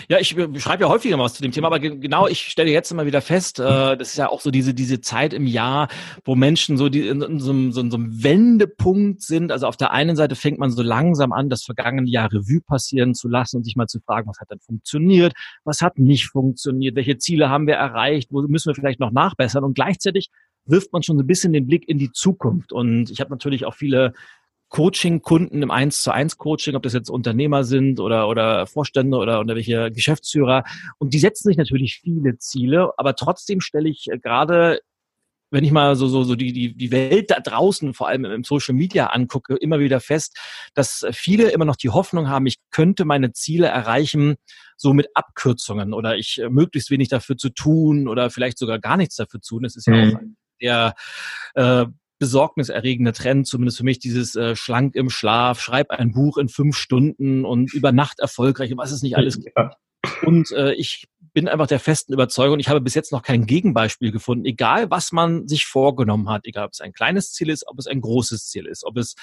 Ja, 0.07 0.19
ich 0.19 0.29
schreibe 0.29 0.83
ja 0.83 0.89
häufiger 0.89 1.17
mal 1.17 1.23
was 1.23 1.35
zu 1.35 1.41
dem 1.41 1.51
Thema, 1.51 1.67
aber 1.67 1.79
genau, 1.79 2.27
ich 2.27 2.41
stelle 2.41 2.71
jetzt 2.71 2.91
immer 2.91 3.05
wieder 3.05 3.21
fest, 3.21 3.59
äh, 3.59 3.97
das 3.97 4.09
ist 4.09 4.17
ja 4.17 4.29
auch 4.29 4.41
so 4.41 4.51
diese, 4.51 4.73
diese 4.73 5.01
Zeit 5.01 5.33
im 5.33 5.47
Jahr, 5.47 5.87
wo 6.23 6.35
Menschen 6.35 6.77
so 6.77 6.89
die, 6.89 7.07
in, 7.07 7.21
in 7.21 7.39
so, 7.39 7.51
einem, 7.51 7.71
so, 7.71 7.81
in 7.81 7.91
so 7.91 7.97
einem 7.97 8.23
Wendepunkt 8.23 9.21
sind. 9.21 9.51
Also 9.51 9.67
auf 9.67 9.77
der 9.77 9.91
einen 9.91 10.15
Seite 10.15 10.35
fängt 10.35 10.59
man 10.59 10.71
so 10.71 10.81
langsam 10.81 11.31
an, 11.31 11.49
das 11.49 11.63
vergangene 11.63 12.09
Jahr 12.09 12.31
Revue 12.31 12.61
passieren 12.61 13.13
zu 13.13 13.27
lassen 13.27 13.57
und 13.57 13.63
sich 13.63 13.75
mal 13.75 13.87
zu 13.87 13.99
fragen, 13.99 14.29
was 14.29 14.39
hat 14.39 14.51
denn 14.51 14.59
funktioniert, 14.59 15.33
was 15.63 15.81
hat 15.81 15.99
nicht 15.99 16.27
funktioniert, 16.27 16.95
welche 16.95 17.17
Ziele 17.17 17.49
haben 17.49 17.67
wir 17.67 17.75
erreicht, 17.75 18.29
wo 18.31 18.41
müssen 18.41 18.69
wir 18.69 18.75
vielleicht 18.75 18.99
noch 18.99 19.11
nachbessern 19.11 19.63
und 19.63 19.75
gleichzeitig 19.75 20.29
wirft 20.65 20.91
man 20.93 21.03
schon 21.03 21.17
so 21.17 21.23
ein 21.23 21.27
bisschen 21.27 21.53
den 21.53 21.67
Blick 21.67 21.87
in 21.87 21.97
die 21.97 22.11
Zukunft. 22.11 22.71
Und 22.71 23.11
ich 23.11 23.21
habe 23.21 23.29
natürlich 23.29 23.65
auch 23.65 23.75
viele 23.75 24.13
Coaching-Kunden 24.75 25.63
im 25.63 25.71
1 25.71 26.01
zu 26.01 26.11
1 26.11 26.37
Coaching, 26.37 26.75
ob 26.75 26.83
das 26.83 26.91
jetzt 26.91 27.09
Unternehmer 27.09 27.63
sind 27.63 28.01
oder, 28.01 28.27
oder 28.27 28.67
Vorstände 28.67 29.15
oder, 29.15 29.39
oder 29.39 29.55
welche 29.55 29.89
Geschäftsführer. 29.89 30.65
Und 30.97 31.13
die 31.13 31.19
setzen 31.19 31.47
sich 31.47 31.55
natürlich 31.55 32.01
viele 32.01 32.37
Ziele, 32.39 32.91
aber 32.97 33.15
trotzdem 33.15 33.61
stelle 33.61 33.87
ich 33.87 34.07
äh, 34.11 34.19
gerade 34.19 34.81
wenn 35.51 35.63
ich 35.63 35.71
mal 35.71 35.95
so, 35.95 36.07
so, 36.07 36.23
so 36.23 36.35
die, 36.35 36.51
die, 36.51 36.75
die 36.75 36.91
Welt 36.91 37.31
da 37.31 37.39
draußen, 37.39 37.93
vor 37.93 38.09
allem 38.09 38.25
im 38.25 38.43
Social 38.43 38.75
Media 38.75 39.05
angucke, 39.07 39.55
immer 39.55 39.79
wieder 39.79 40.01
fest, 40.01 40.37
dass 40.73 41.05
viele 41.11 41.51
immer 41.51 41.63
noch 41.63 41.77
die 41.77 41.91
Hoffnung 41.91 42.27
haben, 42.27 42.45
ich 42.45 42.57
könnte 42.71 43.05
meine 43.05 43.31
Ziele 43.31 43.67
erreichen, 43.67 44.35
so 44.75 44.93
mit 44.93 45.07
Abkürzungen 45.13 45.93
oder 45.93 46.17
ich 46.17 46.41
äh, 46.41 46.49
möglichst 46.49 46.89
wenig 46.89 47.07
dafür 47.07 47.37
zu 47.37 47.49
tun 47.49 48.09
oder 48.09 48.29
vielleicht 48.29 48.57
sogar 48.57 48.79
gar 48.79 48.97
nichts 48.97 49.15
dafür 49.15 49.39
zu 49.39 49.55
tun. 49.55 49.63
Das 49.63 49.77
ist 49.77 49.87
ja 49.87 49.93
mhm. 49.93 50.15
auch 50.15 50.19
der 50.61 50.95
äh, 51.53 51.85
besorgniserregende 52.19 53.13
Trend, 53.13 53.47
zumindest 53.47 53.77
für 53.77 53.83
mich, 53.83 53.99
dieses 53.99 54.35
äh, 54.35 54.55
schlank 54.55 54.95
im 54.95 55.09
Schlaf, 55.09 55.59
schreib 55.59 55.91
ein 55.91 56.11
Buch 56.11 56.37
in 56.37 56.49
fünf 56.49 56.77
Stunden 56.77 57.45
und 57.45 57.73
über 57.73 57.91
Nacht 57.91 58.19
erfolgreich, 58.19 58.71
was 58.75 58.91
es 58.91 59.01
nicht 59.01 59.17
alles 59.17 59.39
gibt. 59.41 59.57
Ja. 59.57 59.71
Und 60.23 60.51
äh, 60.51 60.73
ich 60.73 61.07
bin 61.33 61.49
einfach 61.49 61.67
der 61.67 61.81
festen 61.81 62.13
Überzeugung, 62.13 62.59
ich 62.59 62.69
habe 62.69 62.79
bis 62.79 62.93
jetzt 62.93 63.11
noch 63.11 63.21
kein 63.21 63.45
Gegenbeispiel 63.45 64.11
gefunden, 64.11 64.45
egal 64.45 64.89
was 64.89 65.11
man 65.11 65.49
sich 65.49 65.65
vorgenommen 65.65 66.29
hat, 66.29 66.45
egal 66.45 66.65
ob 66.65 66.71
es 66.71 66.79
ein 66.79 66.93
kleines 66.93 67.33
Ziel 67.33 67.49
ist, 67.49 67.67
ob 67.67 67.77
es 67.77 67.87
ein 67.87 67.99
großes 67.99 68.47
Ziel 68.47 68.65
ist, 68.67 68.85
ob 68.85 68.97
es 68.97 69.15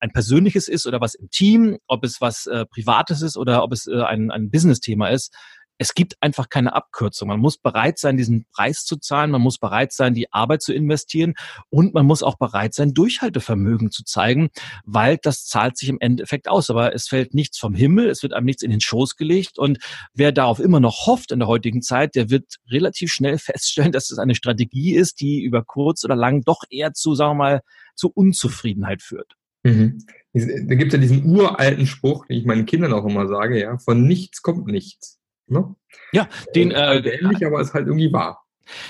ein 0.00 0.10
persönliches 0.10 0.68
ist 0.68 0.86
oder 0.86 1.02
was 1.02 1.14
im 1.14 1.28
Team, 1.28 1.76
ob 1.86 2.04
es 2.04 2.22
was 2.22 2.46
äh, 2.46 2.64
Privates 2.64 3.20
ist 3.20 3.36
oder 3.36 3.62
ob 3.62 3.72
es 3.72 3.86
äh, 3.86 4.00
ein, 4.00 4.30
ein 4.30 4.50
Business-Thema 4.50 5.08
ist 5.08 5.34
es 5.78 5.94
gibt 5.94 6.16
einfach 6.20 6.48
keine 6.48 6.74
Abkürzung. 6.74 7.28
Man 7.28 7.40
muss 7.40 7.56
bereit 7.56 7.98
sein, 7.98 8.16
diesen 8.16 8.46
Preis 8.52 8.84
zu 8.84 8.96
zahlen, 8.96 9.30
man 9.30 9.40
muss 9.40 9.58
bereit 9.58 9.92
sein, 9.92 10.12
die 10.12 10.32
Arbeit 10.32 10.60
zu 10.62 10.72
investieren 10.72 11.34
und 11.70 11.94
man 11.94 12.04
muss 12.04 12.22
auch 12.22 12.36
bereit 12.36 12.74
sein, 12.74 12.94
Durchhaltevermögen 12.94 13.90
zu 13.90 14.04
zeigen, 14.04 14.50
weil 14.84 15.18
das 15.22 15.46
zahlt 15.46 15.78
sich 15.78 15.88
im 15.88 15.98
Endeffekt 16.00 16.48
aus. 16.48 16.68
Aber 16.68 16.94
es 16.94 17.06
fällt 17.06 17.32
nichts 17.32 17.58
vom 17.58 17.74
Himmel, 17.74 18.10
es 18.10 18.22
wird 18.22 18.32
einem 18.32 18.46
nichts 18.46 18.62
in 18.62 18.70
den 18.70 18.80
Schoß 18.80 19.16
gelegt 19.16 19.58
und 19.58 19.78
wer 20.12 20.32
darauf 20.32 20.58
immer 20.58 20.80
noch 20.80 21.06
hofft 21.06 21.30
in 21.30 21.38
der 21.38 21.48
heutigen 21.48 21.80
Zeit, 21.80 22.16
der 22.16 22.28
wird 22.28 22.56
relativ 22.70 23.12
schnell 23.12 23.38
feststellen, 23.38 23.92
dass 23.92 24.10
es 24.10 24.18
eine 24.18 24.34
Strategie 24.34 24.94
ist, 24.94 25.20
die 25.20 25.42
über 25.42 25.62
kurz 25.62 26.04
oder 26.04 26.16
lang 26.16 26.42
doch 26.42 26.64
eher 26.68 26.92
zu, 26.92 27.14
sagen 27.14 27.32
wir 27.32 27.44
mal, 27.44 27.60
zu 27.94 28.10
Unzufriedenheit 28.12 29.02
führt. 29.02 29.34
Mhm. 29.62 30.04
Da 30.32 30.74
gibt 30.74 30.92
es 30.92 30.92
ja 30.92 31.00
diesen 31.00 31.24
uralten 31.24 31.86
Spruch, 31.86 32.26
den 32.26 32.38
ich 32.38 32.44
meinen 32.44 32.66
Kindern 32.66 32.92
auch 32.92 33.04
immer 33.04 33.26
sage, 33.26 33.60
ja, 33.60 33.78
von 33.78 34.06
nichts 34.06 34.42
kommt 34.42 34.66
nichts. 34.66 35.17
Ne? 35.50 35.74
Ja, 36.12 36.28
den 36.54 36.70
äh, 36.70 36.74
halt 36.74 37.06
ähnlich, 37.06 37.44
aber 37.44 37.60
ist 37.60 37.74
halt 37.74 37.86
irgendwie 37.86 38.12
wahr. 38.12 38.44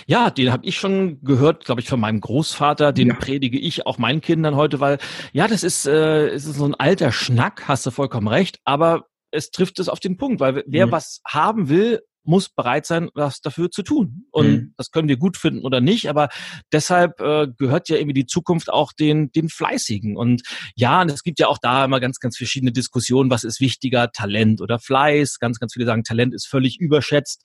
Ja, 0.06 0.30
den 0.30 0.52
habe 0.52 0.66
ich 0.66 0.76
schon 0.76 1.22
gehört, 1.22 1.64
glaube 1.64 1.80
ich, 1.80 1.88
von 1.88 2.00
meinem 2.00 2.20
Großvater. 2.20 2.92
Den 2.92 3.08
ja. 3.08 3.14
predige 3.14 3.58
ich 3.58 3.86
auch 3.86 3.98
meinen 3.98 4.20
Kindern 4.20 4.56
heute, 4.56 4.80
weil 4.80 4.98
ja, 5.32 5.46
das 5.46 5.62
ist, 5.62 5.86
äh, 5.86 6.34
ist 6.34 6.44
so 6.44 6.64
ein 6.64 6.74
alter 6.74 7.12
Schnack, 7.12 7.68
hast 7.68 7.86
du 7.86 7.90
vollkommen 7.90 8.28
recht. 8.28 8.58
Aber 8.64 9.06
es 9.30 9.50
trifft 9.50 9.78
es 9.78 9.88
auf 9.88 10.00
den 10.00 10.16
Punkt, 10.16 10.40
weil 10.40 10.64
wer 10.66 10.86
mhm. 10.86 10.92
was 10.92 11.20
haben 11.26 11.68
will, 11.68 12.00
muss 12.28 12.48
bereit 12.50 12.86
sein, 12.86 13.08
was 13.14 13.40
dafür 13.40 13.70
zu 13.70 13.82
tun. 13.82 14.26
Und 14.30 14.46
mhm. 14.46 14.74
das 14.76 14.90
können 14.90 15.08
wir 15.08 15.16
gut 15.16 15.36
finden 15.36 15.64
oder 15.64 15.80
nicht, 15.80 16.08
aber 16.08 16.28
deshalb 16.70 17.20
äh, 17.20 17.48
gehört 17.56 17.88
ja 17.88 17.96
irgendwie 17.96 18.14
die 18.14 18.26
Zukunft 18.26 18.70
auch 18.70 18.92
den, 18.92 19.32
den 19.32 19.48
Fleißigen. 19.48 20.16
Und 20.16 20.42
ja, 20.76 21.00
und 21.00 21.10
es 21.10 21.22
gibt 21.22 21.40
ja 21.40 21.48
auch 21.48 21.58
da 21.58 21.84
immer 21.84 22.00
ganz, 22.00 22.20
ganz 22.20 22.36
verschiedene 22.36 22.70
Diskussionen, 22.70 23.30
was 23.30 23.44
ist 23.44 23.60
wichtiger, 23.60 24.12
Talent 24.12 24.60
oder 24.60 24.78
Fleiß. 24.78 25.38
Ganz, 25.38 25.58
ganz 25.58 25.72
viele 25.72 25.86
sagen, 25.86 26.04
Talent 26.04 26.34
ist 26.34 26.46
völlig 26.46 26.78
überschätzt. 26.78 27.42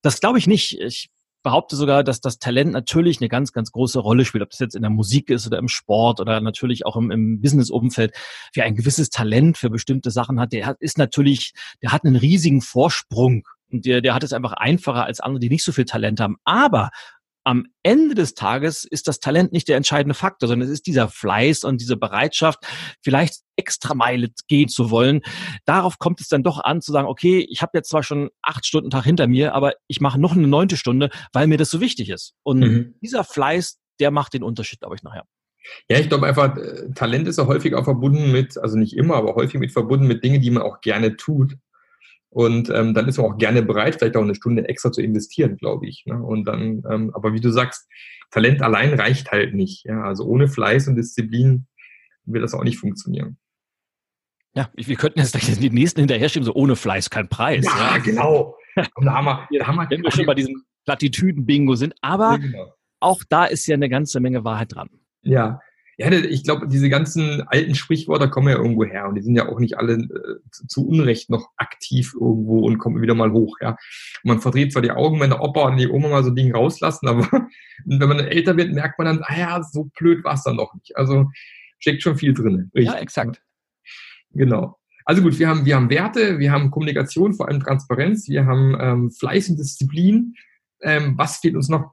Das 0.00 0.20
glaube 0.20 0.38
ich 0.38 0.46
nicht. 0.46 0.80
Ich 0.80 1.10
behaupte 1.42 1.74
sogar, 1.74 2.04
dass 2.04 2.20
das 2.20 2.38
Talent 2.38 2.72
natürlich 2.72 3.20
eine 3.20 3.28
ganz, 3.28 3.52
ganz 3.52 3.72
große 3.72 3.98
Rolle 3.98 4.24
spielt, 4.24 4.42
ob 4.42 4.50
das 4.50 4.60
jetzt 4.60 4.76
in 4.76 4.82
der 4.82 4.90
Musik 4.90 5.30
ist 5.30 5.46
oder 5.46 5.58
im 5.58 5.68
Sport 5.68 6.20
oder 6.20 6.40
natürlich 6.40 6.86
auch 6.86 6.96
im, 6.96 7.10
im 7.10 7.40
Business-Umfeld. 7.40 8.14
Wer 8.54 8.64
ein 8.64 8.76
gewisses 8.76 9.10
Talent 9.10 9.58
für 9.58 9.70
bestimmte 9.70 10.10
Sachen 10.10 10.38
hat, 10.38 10.52
der 10.52 10.66
hat, 10.66 10.76
ist 10.80 10.98
natürlich, 10.98 11.52
der 11.82 11.92
hat 11.92 12.04
einen 12.04 12.16
riesigen 12.16 12.60
Vorsprung 12.60 13.44
der, 13.70 14.00
der 14.00 14.14
hat 14.14 14.22
es 14.22 14.32
einfach 14.32 14.52
einfacher 14.52 15.04
als 15.04 15.20
andere, 15.20 15.40
die 15.40 15.48
nicht 15.48 15.64
so 15.64 15.72
viel 15.72 15.84
Talent 15.84 16.20
haben. 16.20 16.36
Aber 16.44 16.90
am 17.44 17.66
Ende 17.82 18.14
des 18.14 18.34
Tages 18.34 18.84
ist 18.84 19.08
das 19.08 19.18
Talent 19.18 19.52
nicht 19.52 19.68
der 19.68 19.76
entscheidende 19.76 20.14
Faktor, 20.14 20.48
sondern 20.48 20.68
es 20.68 20.72
ist 20.72 20.86
dieser 20.86 21.08
Fleiß 21.08 21.64
und 21.64 21.80
diese 21.80 21.96
Bereitschaft, 21.96 22.58
vielleicht 23.02 23.40
extra 23.56 23.94
Meile 23.94 24.28
gehen 24.46 24.68
zu 24.68 24.90
wollen. 24.90 25.22
Darauf 25.64 25.98
kommt 25.98 26.20
es 26.20 26.28
dann 26.28 26.42
doch 26.42 26.62
an 26.62 26.82
zu 26.82 26.92
sagen, 26.92 27.08
okay, 27.08 27.46
ich 27.48 27.62
habe 27.62 27.72
jetzt 27.74 27.90
zwar 27.90 28.02
schon 28.02 28.30
acht 28.42 28.66
Stunden 28.66 28.90
Tag 28.90 29.04
hinter 29.04 29.26
mir, 29.26 29.54
aber 29.54 29.72
ich 29.86 30.00
mache 30.00 30.20
noch 30.20 30.36
eine 30.36 30.48
neunte 30.48 30.76
Stunde, 30.76 31.10
weil 31.32 31.46
mir 31.46 31.58
das 31.58 31.70
so 31.70 31.80
wichtig 31.80 32.10
ist. 32.10 32.34
Und 32.42 32.60
mhm. 32.60 32.94
dieser 33.00 33.24
Fleiß, 33.24 33.78
der 34.00 34.10
macht 34.10 34.34
den 34.34 34.42
Unterschied, 34.42 34.80
glaube 34.80 34.96
ich, 34.96 35.02
nachher. 35.02 35.24
Ja, 35.88 35.98
ich 35.98 36.08
glaube 36.08 36.26
einfach, 36.26 36.56
äh, 36.56 36.90
Talent 36.94 37.28
ist 37.28 37.38
ja 37.38 37.46
häufig 37.46 37.74
auch 37.74 37.84
verbunden 37.84 38.32
mit, 38.32 38.58
also 38.58 38.78
nicht 38.78 38.96
immer, 38.96 39.16
aber 39.16 39.34
häufig 39.34 39.60
mit 39.60 39.72
verbunden 39.72 40.06
mit 40.06 40.24
Dingen, 40.24 40.40
die 40.40 40.50
man 40.50 40.62
auch 40.62 40.80
gerne 40.80 41.16
tut. 41.16 41.56
Und 42.30 42.70
ähm, 42.70 42.94
dann 42.94 43.08
ist 43.08 43.18
man 43.18 43.26
auch 43.26 43.38
gerne 43.38 43.62
bereit, 43.62 43.96
vielleicht 43.96 44.16
auch 44.16 44.22
eine 44.22 44.36
Stunde 44.36 44.68
extra 44.68 44.92
zu 44.92 45.02
investieren, 45.02 45.56
glaube 45.56 45.88
ich. 45.88 46.04
Ne? 46.06 46.22
Und 46.22 46.44
dann, 46.44 46.82
ähm, 46.88 47.10
aber 47.12 47.34
wie 47.34 47.40
du 47.40 47.50
sagst, 47.50 47.88
Talent 48.30 48.62
allein 48.62 48.94
reicht 48.94 49.32
halt 49.32 49.54
nicht. 49.54 49.84
Ja? 49.84 50.04
Also 50.04 50.24
ohne 50.24 50.46
Fleiß 50.46 50.86
und 50.86 50.94
Disziplin 50.94 51.66
wird 52.24 52.44
das 52.44 52.54
auch 52.54 52.62
nicht 52.62 52.78
funktionieren. 52.78 53.36
Ja, 54.54 54.68
wir 54.74 54.96
könnten 54.96 55.20
jetzt 55.20 55.60
die 55.60 55.70
nächsten 55.70 56.00
hinterher 56.00 56.28
schieben, 56.28 56.44
so 56.44 56.54
ohne 56.54 56.76
Fleiß 56.76 57.10
kein 57.10 57.28
Preis. 57.28 57.64
Ja, 57.64 57.96
ja. 57.96 57.98
genau. 57.98 58.56
Und 58.94 59.06
da 59.06 59.14
haben 59.14 59.24
wir, 59.24 59.58
da 59.58 59.66
haben 59.66 59.76
wir, 59.76 59.90
Wenn 59.90 60.02
wir 60.02 60.10
schon 60.10 60.26
bei 60.26 60.34
diesem 60.34 60.64
Plattitüden-Bingo 60.84 61.74
sind. 61.74 61.94
Aber 62.00 62.32
ja, 62.32 62.36
genau. 62.36 62.74
auch 63.00 63.22
da 63.28 63.44
ist 63.44 63.66
ja 63.66 63.74
eine 63.74 63.88
ganze 63.88 64.20
Menge 64.20 64.44
Wahrheit 64.44 64.74
dran. 64.74 64.88
Ja, 65.22 65.60
ja, 66.00 66.10
ich 66.10 66.44
glaube, 66.44 66.66
diese 66.66 66.88
ganzen 66.88 67.42
alten 67.42 67.74
Sprichwörter 67.74 68.28
kommen 68.28 68.48
ja 68.48 68.56
irgendwo 68.56 68.86
her 68.86 69.06
und 69.06 69.16
die 69.16 69.20
sind 69.20 69.36
ja 69.36 69.50
auch 69.50 69.60
nicht 69.60 69.76
alle 69.76 69.94
äh, 69.94 70.38
zu 70.50 70.88
Unrecht 70.88 71.28
noch 71.28 71.50
aktiv 71.58 72.14
irgendwo 72.14 72.60
und 72.60 72.78
kommen 72.78 73.02
wieder 73.02 73.14
mal 73.14 73.32
hoch. 73.32 73.58
Ja, 73.60 73.72
und 73.72 73.78
man 74.24 74.40
verdreht 74.40 74.72
zwar 74.72 74.80
die 74.80 74.92
Augen, 74.92 75.20
wenn 75.20 75.28
der 75.28 75.42
Opa 75.42 75.68
und 75.68 75.76
die 75.76 75.88
Oma 75.88 76.08
mal 76.08 76.24
so 76.24 76.30
ein 76.30 76.36
Ding 76.36 76.54
rauslassen, 76.54 77.06
aber 77.08 77.28
wenn 77.84 78.08
man 78.08 78.18
älter 78.18 78.56
wird, 78.56 78.72
merkt 78.72 78.98
man 78.98 79.08
dann, 79.08 79.22
ah 79.24 79.38
ja, 79.38 79.62
so 79.62 79.90
blöd 79.98 80.24
war 80.24 80.34
es 80.34 80.42
dann 80.42 80.56
doch 80.56 80.72
nicht. 80.72 80.96
Also 80.96 81.28
steckt 81.78 82.02
schon 82.02 82.16
viel 82.16 82.32
drin. 82.32 82.70
Richtig. 82.74 82.94
Ja, 82.94 82.98
exakt. 82.98 83.42
Genau. 84.32 84.78
Also 85.04 85.20
gut, 85.20 85.38
wir 85.38 85.48
haben, 85.48 85.66
wir 85.66 85.76
haben 85.76 85.90
Werte, 85.90 86.38
wir 86.38 86.50
haben 86.50 86.70
Kommunikation, 86.70 87.34
vor 87.34 87.48
allem 87.48 87.60
Transparenz, 87.60 88.26
wir 88.26 88.46
haben 88.46 88.74
ähm, 88.80 89.10
Fleiß 89.10 89.50
und 89.50 89.58
Disziplin. 89.58 90.34
Ähm, 90.80 91.18
was 91.18 91.38
fehlt 91.38 91.56
uns 91.56 91.68
noch? 91.68 91.92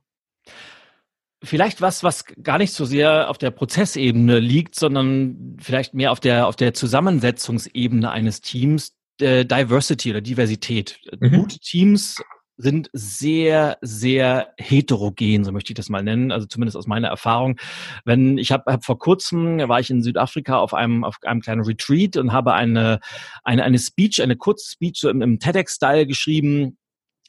Vielleicht 1.44 1.82
was, 1.82 2.03
was 2.03 2.25
gar 2.41 2.58
nicht 2.58 2.74
so 2.74 2.86
sehr 2.86 3.29
auf 3.29 3.38
der 3.38 3.51
Prozessebene 3.51 4.39
liegt, 4.39 4.75
sondern 4.75 5.58
vielleicht 5.62 5.94
mehr 5.94 6.12
auf 6.12 6.20
der, 6.20 6.48
auf 6.48 6.56
der 6.56 6.74
Zusammensetzungsebene 6.74 8.10
eines 8.10 8.41
Teams, 8.41 8.96
äh, 9.22 9.46
Diversity 9.46 10.10
oder 10.12 10.22
Diversität. 10.22 11.00
Mhm. 11.20 11.32
Gute 11.32 11.60
Teams 11.60 12.17
sind 12.58 12.89
sehr, 12.91 13.77
sehr 13.82 14.53
heterogen, 14.58 15.44
so 15.44 15.51
möchte 15.51 15.72
ich 15.72 15.75
das 15.75 15.89
mal 15.89 16.03
nennen, 16.03 16.32
also 16.32 16.48
zumindest 16.48 16.75
aus 16.75 16.88
meiner 16.88 17.08
Erfahrung. 17.08 17.60
Wenn 18.03 18.39
ich 18.39 18.51
habe 18.51 18.74
hab 18.74 18.84
vor 18.84 18.98
kurzem 18.98 19.60
war 19.70 19.79
ich 19.79 19.91
in 19.91 20.01
Südafrika 20.01 20.58
auf 20.58 20.74
einem 20.74 21.03
auf 21.03 21.17
einem 21.22 21.41
kleinen 21.41 21.63
Retreat 21.63 22.17
und 22.17 22.34
habe 22.34 22.53
eine 22.53 23.00
eine 23.44 23.63
eine 23.63 23.77
Speech, 23.77 24.22
eine 24.24 24.36
kurze 24.36 24.72
Speech 24.72 25.00
so 25.00 25.10
im, 25.10 25.22
im 25.22 25.39
TEDx-Style 25.39 26.08
geschrieben 26.08 26.77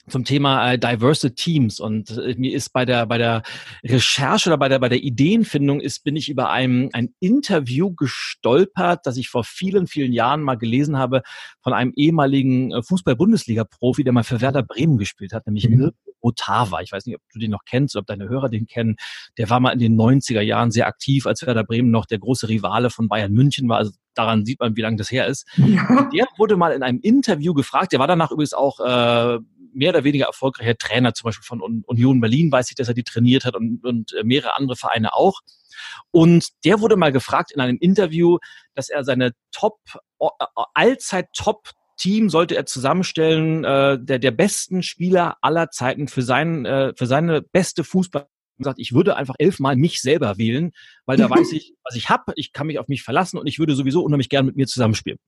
zum 0.09 0.25
Thema 0.25 0.73
äh, 0.73 0.79
Diverse 0.79 1.35
Teams 1.35 1.81
und 1.81 2.11
äh, 2.11 2.35
mir 2.37 2.55
ist 2.55 2.73
bei 2.73 2.85
der 2.85 3.07
bei 3.07 3.19
der 3.19 3.43
Recherche 3.85 4.51
oder 4.51 4.59
bei 4.59 4.69
der 4.69 4.79
bei 4.79 4.89
der 4.89 5.03
Ideenfindung 5.03 5.81
ist 5.81 6.05
bin 6.05 6.17
ich 6.17 6.29
über 6.29 6.51
ein 6.51 6.91
ein 6.93 7.15
Interview 7.21 7.95
gestolpert, 7.95 9.07
das 9.07 9.17
ich 9.17 9.29
vor 9.29 9.45
vielen 9.45 9.87
vielen 9.87 10.13
Jahren 10.13 10.43
mal 10.43 10.57
gelesen 10.57 10.99
habe 10.99 11.23
von 11.63 11.73
einem 11.73 11.93
ehemaligen 11.97 12.73
äh, 12.73 12.83
Fußball-Bundesliga-Profi, 12.83 14.05
der 14.05 14.13
mal 14.13 14.25
für 14.25 14.41
Werder 14.41 14.63
Bremen 14.63 14.99
gespielt 14.99 15.33
hat, 15.33 15.47
nämlich 15.47 15.69
mhm. 15.69 15.93
Otawa. 16.21 16.81
Ich 16.81 16.93
weiß 16.93 17.07
nicht, 17.07 17.17
ob 17.17 17.23
du 17.33 17.39
den 17.39 17.51
noch 17.51 17.65
kennst 17.65 17.95
oder 17.95 18.01
ob 18.01 18.07
deine 18.07 18.29
Hörer 18.29 18.49
den 18.49 18.67
kennen. 18.67 18.97
Der 19.37 19.51
war 19.51 19.61
mal 19.61 19.71
in 19.73 19.79
den 19.79 19.97
90er 19.97 20.41
Jahren 20.41 20.71
sehr 20.71 20.87
aktiv, 20.87 21.27
als 21.27 21.47
Werder 21.47 21.65
Bremen 21.65 21.91
noch 21.91 22.07
der 22.07 22.19
große 22.19 22.49
Rivale 22.49 22.91
von 22.91 23.09
Bayern 23.09 23.33
München 23.33 23.69
war. 23.69 23.79
Also 23.79 23.93
daran 24.15 24.45
sieht 24.45 24.61
man, 24.61 24.77
wie 24.77 24.83
lange 24.83 24.97
das 24.97 25.11
her 25.11 25.27
ist. 25.27 25.47
Ja. 25.69 26.09
Der 26.13 26.27
wurde 26.39 26.57
mal 26.57 26.73
in 26.73 26.83
einem 26.83 26.99
Interview 27.01 27.53
gefragt, 27.53 27.93
der 27.93 27.99
war 27.99 28.07
danach 28.07 28.31
übrigens 28.31 28.55
auch 28.55 28.81
äh, 28.81 29.39
mehr 29.79 29.91
oder 29.91 30.05
weniger 30.05 30.27
erfolgreicher 30.27 30.77
Trainer, 30.77 31.15
zum 31.15 31.29
Beispiel 31.29 31.45
von 31.45 31.61
Union 31.61 32.21
Berlin, 32.21 32.53
weiß 32.53 32.71
ich, 32.71 32.77
dass 32.77 32.89
er 32.89 32.95
die 32.95 33.05
trainiert 33.05 33.45
hat 33.45 33.55
und, 33.55 33.85
und 33.85 34.13
äh, 34.13 34.25
mehrere 34.25 34.57
andere 34.57 34.77
Vereine 34.77 35.15
auch. 35.15 35.41
Und 36.11 36.49
der 36.65 36.81
wurde 36.81 36.97
mal 36.97 37.13
gefragt 37.13 37.53
in 37.53 37.61
einem 37.61 37.79
Interview, 37.81 38.39
dass 38.75 38.89
er 38.89 39.05
seine 39.05 39.33
Top, 39.53 39.79
äh, 40.21 40.27
allzeit 40.75 41.29
Top 41.35 41.71
Team 41.97 42.31
sollte 42.31 42.57
er 42.57 42.67
zusammenstellen, 42.67 43.65
äh, 43.65 43.99
der, 44.01 44.19
der 44.19 44.31
besten 44.31 44.83
Spieler 44.83 45.37
aller 45.41 45.71
Zeiten 45.71 46.09
für, 46.09 46.23
sein, 46.23 46.65
äh, 46.65 46.93
für 46.97 47.07
seine 47.07 47.43
beste 47.43 47.85
Fußball 47.85 48.29
gesagt, 48.57 48.79
ich 48.81 48.93
würde 48.93 49.17
einfach 49.17 49.35
elfmal 49.39 49.77
mich 49.77 50.01
selber 50.01 50.39
wählen, 50.39 50.73
weil 51.07 51.17
da 51.17 51.29
weiß 51.31 51.53
ich, 51.53 51.75
was 51.85 51.97
ich 51.97 52.09
habe, 52.09 52.33
ich 52.37 52.53
kann 52.53 52.67
mich 52.67 52.79
auf 52.79 52.89
mich 52.89 53.03
verlassen 53.03 53.39
und 53.39 53.47
ich 53.47 53.59
würde 53.59 53.75
sowieso 53.75 54.03
unheimlich 54.03 54.29
gern 54.29 54.47
mit 54.47 54.57
mir 54.57 54.67
zusammenspielen. 54.67 55.19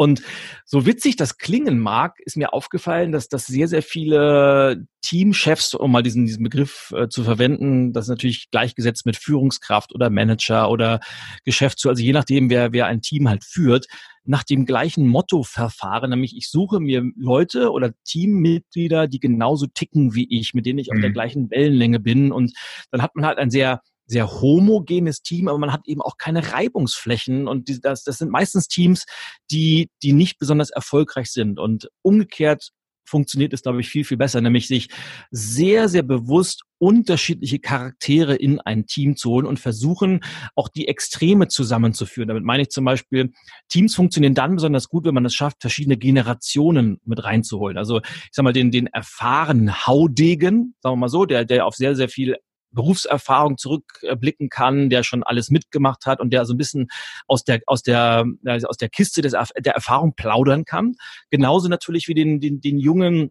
Und 0.00 0.22
so 0.64 0.86
witzig 0.86 1.16
das 1.16 1.38
klingen 1.38 1.80
mag, 1.80 2.20
ist 2.20 2.36
mir 2.36 2.52
aufgefallen, 2.52 3.10
dass 3.10 3.28
das 3.28 3.46
sehr, 3.46 3.66
sehr 3.66 3.82
viele 3.82 4.86
Teamchefs, 5.02 5.74
um 5.74 5.90
mal 5.90 6.04
diesen, 6.04 6.24
diesen 6.24 6.44
Begriff 6.44 6.94
äh, 6.96 7.08
zu 7.08 7.24
verwenden, 7.24 7.92
das 7.92 8.04
ist 8.04 8.10
natürlich 8.10 8.48
gleichgesetzt 8.52 9.06
mit 9.06 9.16
Führungskraft 9.16 9.92
oder 9.92 10.08
Manager 10.08 10.70
oder 10.70 11.00
Geschäftsführer, 11.44 11.92
also 11.92 12.02
je 12.02 12.12
nachdem, 12.12 12.48
wer, 12.48 12.72
wer 12.72 12.86
ein 12.86 13.02
Team 13.02 13.28
halt 13.28 13.42
führt, 13.42 13.86
nach 14.22 14.44
dem 14.44 14.66
gleichen 14.66 15.08
Motto 15.08 15.42
verfahren, 15.42 16.10
nämlich 16.10 16.36
ich 16.36 16.48
suche 16.48 16.78
mir 16.78 17.02
Leute 17.16 17.72
oder 17.72 17.92
Teammitglieder, 18.04 19.08
die 19.08 19.18
genauso 19.18 19.66
ticken 19.66 20.14
wie 20.14 20.28
ich, 20.30 20.54
mit 20.54 20.64
denen 20.64 20.78
ich 20.78 20.90
mhm. 20.90 20.96
auf 20.96 21.00
der 21.00 21.10
mhm. 21.10 21.14
gleichen 21.14 21.50
Wellenlänge 21.50 21.98
bin 21.98 22.30
und 22.30 22.52
dann 22.92 23.02
hat 23.02 23.16
man 23.16 23.26
halt 23.26 23.38
ein 23.38 23.50
sehr 23.50 23.82
sehr 24.08 24.40
homogenes 24.40 25.22
Team, 25.22 25.48
aber 25.48 25.58
man 25.58 25.72
hat 25.72 25.82
eben 25.86 26.02
auch 26.02 26.16
keine 26.16 26.52
Reibungsflächen 26.52 27.46
und 27.46 27.68
die, 27.68 27.80
das, 27.80 28.02
das 28.02 28.18
sind 28.18 28.30
meistens 28.30 28.66
Teams, 28.66 29.04
die, 29.50 29.90
die 30.02 30.12
nicht 30.12 30.38
besonders 30.38 30.70
erfolgreich 30.70 31.30
sind. 31.30 31.58
Und 31.60 31.88
umgekehrt 32.02 32.70
funktioniert 33.08 33.52
es, 33.52 33.62
glaube 33.62 33.80
ich, 33.80 33.88
viel, 33.88 34.04
viel 34.04 34.16
besser, 34.16 34.40
nämlich 34.40 34.68
sich 34.68 34.88
sehr, 35.30 35.88
sehr 35.88 36.02
bewusst 36.02 36.62
unterschiedliche 36.78 37.58
Charaktere 37.58 38.36
in 38.36 38.60
ein 38.60 38.86
Team 38.86 39.16
zu 39.16 39.30
holen 39.30 39.46
und 39.46 39.58
versuchen, 39.58 40.20
auch 40.54 40.68
die 40.68 40.86
Extreme 40.86 41.48
zusammenzuführen. 41.48 42.28
Damit 42.28 42.44
meine 42.44 42.62
ich 42.62 42.68
zum 42.68 42.84
Beispiel, 42.84 43.32
Teams 43.68 43.94
funktionieren 43.94 44.34
dann 44.34 44.56
besonders 44.56 44.88
gut, 44.88 45.04
wenn 45.04 45.14
man 45.14 45.24
es 45.24 45.34
schafft, 45.34 45.56
verschiedene 45.60 45.96
Generationen 45.96 47.00
mit 47.04 47.24
reinzuholen. 47.24 47.78
Also 47.78 48.00
ich 48.00 48.30
sag 48.32 48.44
mal, 48.44 48.52
den, 48.52 48.70
den 48.70 48.86
erfahrenen 48.86 49.86
Haudegen, 49.86 50.74
sagen 50.80 50.94
wir 50.94 51.00
mal 51.00 51.08
so, 51.08 51.24
der, 51.24 51.44
der 51.44 51.66
auf 51.66 51.74
sehr, 51.74 51.96
sehr 51.96 52.08
viel 52.08 52.36
Berufserfahrung 52.70 53.56
zurückblicken 53.58 54.48
kann, 54.48 54.90
der 54.90 55.02
schon 55.02 55.22
alles 55.22 55.50
mitgemacht 55.50 56.06
hat 56.06 56.20
und 56.20 56.32
der 56.32 56.44
so 56.44 56.54
ein 56.54 56.58
bisschen 56.58 56.88
aus 57.26 57.44
der 57.44 57.60
aus 57.66 57.82
der 57.82 58.24
aus 58.66 58.76
der 58.76 58.88
Kiste 58.88 59.22
des, 59.22 59.34
der 59.58 59.74
Erfahrung 59.74 60.14
plaudern 60.14 60.64
kann. 60.64 60.94
Genauso 61.30 61.68
natürlich 61.68 62.08
wie 62.08 62.14
den 62.14 62.40
den, 62.40 62.60
den 62.60 62.78
jungen 62.78 63.30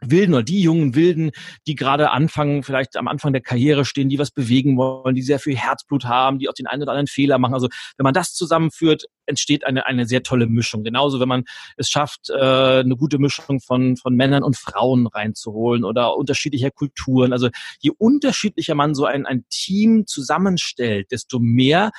Wilden 0.00 0.34
oder 0.34 0.42
die 0.42 0.60
jungen 0.60 0.94
Wilden, 0.94 1.32
die 1.66 1.74
gerade 1.74 2.10
anfangen, 2.10 2.62
vielleicht 2.62 2.96
am 2.96 3.08
Anfang 3.08 3.32
der 3.32 3.42
Karriere 3.42 3.84
stehen, 3.84 4.08
die 4.08 4.18
was 4.18 4.30
bewegen 4.30 4.76
wollen, 4.76 5.14
die 5.14 5.22
sehr 5.22 5.38
viel 5.38 5.56
Herzblut 5.56 6.04
haben, 6.04 6.38
die 6.38 6.48
auch 6.48 6.54
den 6.54 6.66
einen 6.66 6.82
oder 6.82 6.92
anderen 6.92 7.08
Fehler 7.08 7.38
machen. 7.38 7.54
Also 7.54 7.68
wenn 7.96 8.04
man 8.04 8.14
das 8.14 8.32
zusammenführt, 8.34 9.04
entsteht 9.26 9.66
eine, 9.66 9.86
eine 9.86 10.06
sehr 10.06 10.22
tolle 10.22 10.46
Mischung. 10.46 10.84
Genauso, 10.84 11.20
wenn 11.20 11.28
man 11.28 11.44
es 11.76 11.88
schafft, 11.90 12.30
äh, 12.30 12.80
eine 12.80 12.96
gute 12.96 13.18
Mischung 13.18 13.60
von, 13.60 13.96
von 13.96 14.14
Männern 14.14 14.42
und 14.42 14.56
Frauen 14.56 15.06
reinzuholen 15.06 15.84
oder 15.84 16.16
unterschiedlicher 16.16 16.70
Kulturen. 16.70 17.32
Also 17.32 17.50
je 17.80 17.90
unterschiedlicher 17.96 18.74
man 18.74 18.94
so 18.94 19.04
ein, 19.04 19.26
ein 19.26 19.44
Team 19.50 20.06
zusammenstellt, 20.06 21.10
desto 21.10 21.38
mehr 21.40 21.90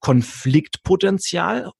Konfliktpotenzial 0.00 1.70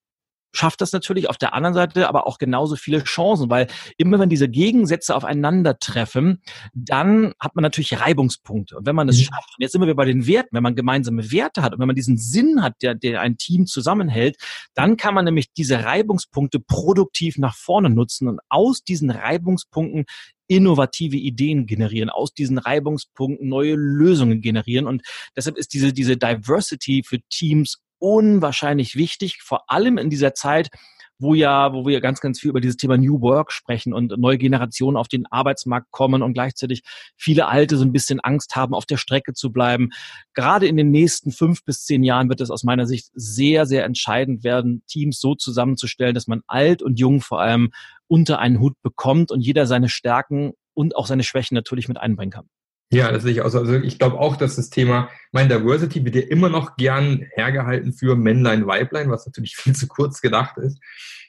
schafft 0.59 0.81
das 0.81 0.93
natürlich 0.93 1.29
auf 1.29 1.39
der 1.39 1.55
anderen 1.55 1.75
Seite 1.75 2.09
aber 2.09 2.27
auch 2.27 2.39
genauso 2.39 2.77
viele 2.77 3.05
Chancen, 3.05 3.49
weil 3.49 3.69
immer 3.97 4.19
wenn 4.19 4.29
diese 4.29 4.49
Gegensätze 4.49 5.15
aufeinandertreffen, 5.15 6.43
dann 6.75 7.33
hat 7.39 7.55
man 7.55 7.63
natürlich 7.63 8.01
Reibungspunkte. 8.01 8.77
Und 8.77 8.87
wenn 8.87 8.97
man 8.97 9.09
es 9.09 9.19
mhm. 9.19 9.25
schafft, 9.25 9.51
und 9.57 9.63
jetzt 9.63 9.73
sind 9.73 9.87
wir 9.87 9.95
bei 9.95 10.05
den 10.05 10.27
Werten, 10.27 10.51
wenn 10.53 10.63
man 10.63 10.75
gemeinsame 10.75 11.31
Werte 11.31 11.63
hat 11.63 11.73
und 11.73 11.81
wenn 11.81 11.87
man 11.87 11.97
diesen 11.97 12.19
Sinn 12.19 12.63
hat, 12.63 12.75
der, 12.83 12.95
der 12.95 13.21
ein 13.21 13.39
Team 13.39 13.67
zusammenhält, 13.67 14.37
dann 14.75 14.97
kann 14.97 15.15
man 15.15 15.25
nämlich 15.25 15.53
diese 15.53 15.85
Reibungspunkte 15.85 16.61
produktiv 16.61 17.39
nach 17.39 17.57
vorne 17.57 17.91
nutzen 17.91 18.29
und 18.29 18.41
aus 18.49 18.83
diesen 18.83 19.11
Reibungspunkten 19.11 20.07
innovative 20.49 21.17
Ideen 21.17 21.67
generieren, 21.67 22.11
aus 22.11 22.33
diesen 22.33 22.59
Reibungspunkten 22.59 23.49
neue 23.49 23.75
Lösungen 23.75 24.41
generieren. 24.41 24.87
Und 24.87 25.03
deshalb 25.37 25.57
ist 25.59 25.75
diese, 25.75 25.93
diese 25.93 26.17
Diversity 26.17 27.03
für 27.05 27.19
Teams 27.29 27.79
unwahrscheinlich 27.99 28.97
wichtig, 28.97 29.43
vor 29.43 29.71
allem 29.71 29.99
in 29.99 30.11
dieser 30.11 30.35
Zeit, 30.35 30.71
wo 31.19 31.35
ja, 31.35 31.73
wo 31.73 31.87
wir 31.87 32.01
ganz, 32.01 32.21
ganz 32.21 32.41
viel 32.41 32.51
über 32.51 32.61
dieses 32.61 32.77
Thema 32.77 32.97
New 32.97 33.21
Work 33.21 33.51
sprechen 33.53 33.93
und 33.93 34.17
neue 34.19 34.39
Generationen 34.39 34.97
auf 34.97 35.09
den 35.09 35.27
Arbeitsmarkt 35.27 35.91
kommen 35.91 36.23
und 36.23 36.33
gleichzeitig 36.33 36.83
viele 37.17 37.49
Alte 37.49 37.77
so 37.77 37.85
ein 37.85 37.93
bisschen 37.93 38.21
Angst 38.21 38.55
haben, 38.55 38.75
auf 38.75 38.87
der 38.87 38.99
Strecke 38.99 39.33
zu 39.33 39.51
bleiben. 39.53 39.91
Gerade 40.35 40.67
in 40.67 40.77
den 40.77 40.91
nächsten 40.91 41.33
fünf 41.33 41.65
bis 41.65 41.85
zehn 41.85 42.05
Jahren 42.05 42.29
wird 42.29 42.41
es 42.41 42.51
aus 42.51 42.63
meiner 42.63 42.87
Sicht 42.87 43.11
sehr, 43.15 43.67
sehr 43.67 43.85
entscheidend 43.85 44.45
werden, 44.45 44.83
Teams 44.87 45.21
so 45.21 45.35
zusammenzustellen, 45.35 46.15
dass 46.15 46.29
man 46.29 46.43
alt 46.47 46.83
und 46.83 47.01
jung 47.01 47.21
vor 47.21 47.41
allem 47.41 47.71
unter 48.07 48.39
einen 48.39 48.61
Hut 48.61 48.81
bekommt 48.83 49.33
und 49.33 49.41
jeder 49.41 49.67
seine 49.67 49.89
Stärken 49.89 50.53
und 50.75 50.95
auch 50.95 51.07
seine 51.07 51.25
Schwächen 51.25 51.57
natürlich 51.57 51.89
mit 51.89 51.99
einbringen 51.99 52.31
kann. 52.31 52.49
Ja, 52.91 53.13
das 53.13 53.23
sehe 53.23 53.33
ich 53.33 53.43
auch 53.43 53.51
so. 53.51 53.59
Also 53.59 53.75
ich 53.75 53.99
glaube 53.99 54.19
auch, 54.19 54.37
dass 54.37 54.57
das 54.57 54.71
Thema, 54.71 55.11
mein 55.31 55.49
Diversity 55.49 56.05
wird 56.05 56.15
ja 56.15 56.23
immer 56.23 56.49
noch 56.49 56.77
gern 56.77 57.27
hergehalten 57.35 57.93
für 57.93 58.17
Männlein, 58.17 58.67
Weiblein, 58.67 59.11
was 59.11 59.27
natürlich 59.27 59.57
viel 59.57 59.75
zu 59.75 59.87
kurz 59.87 60.21
gedacht 60.21 60.57
ist. 60.59 60.81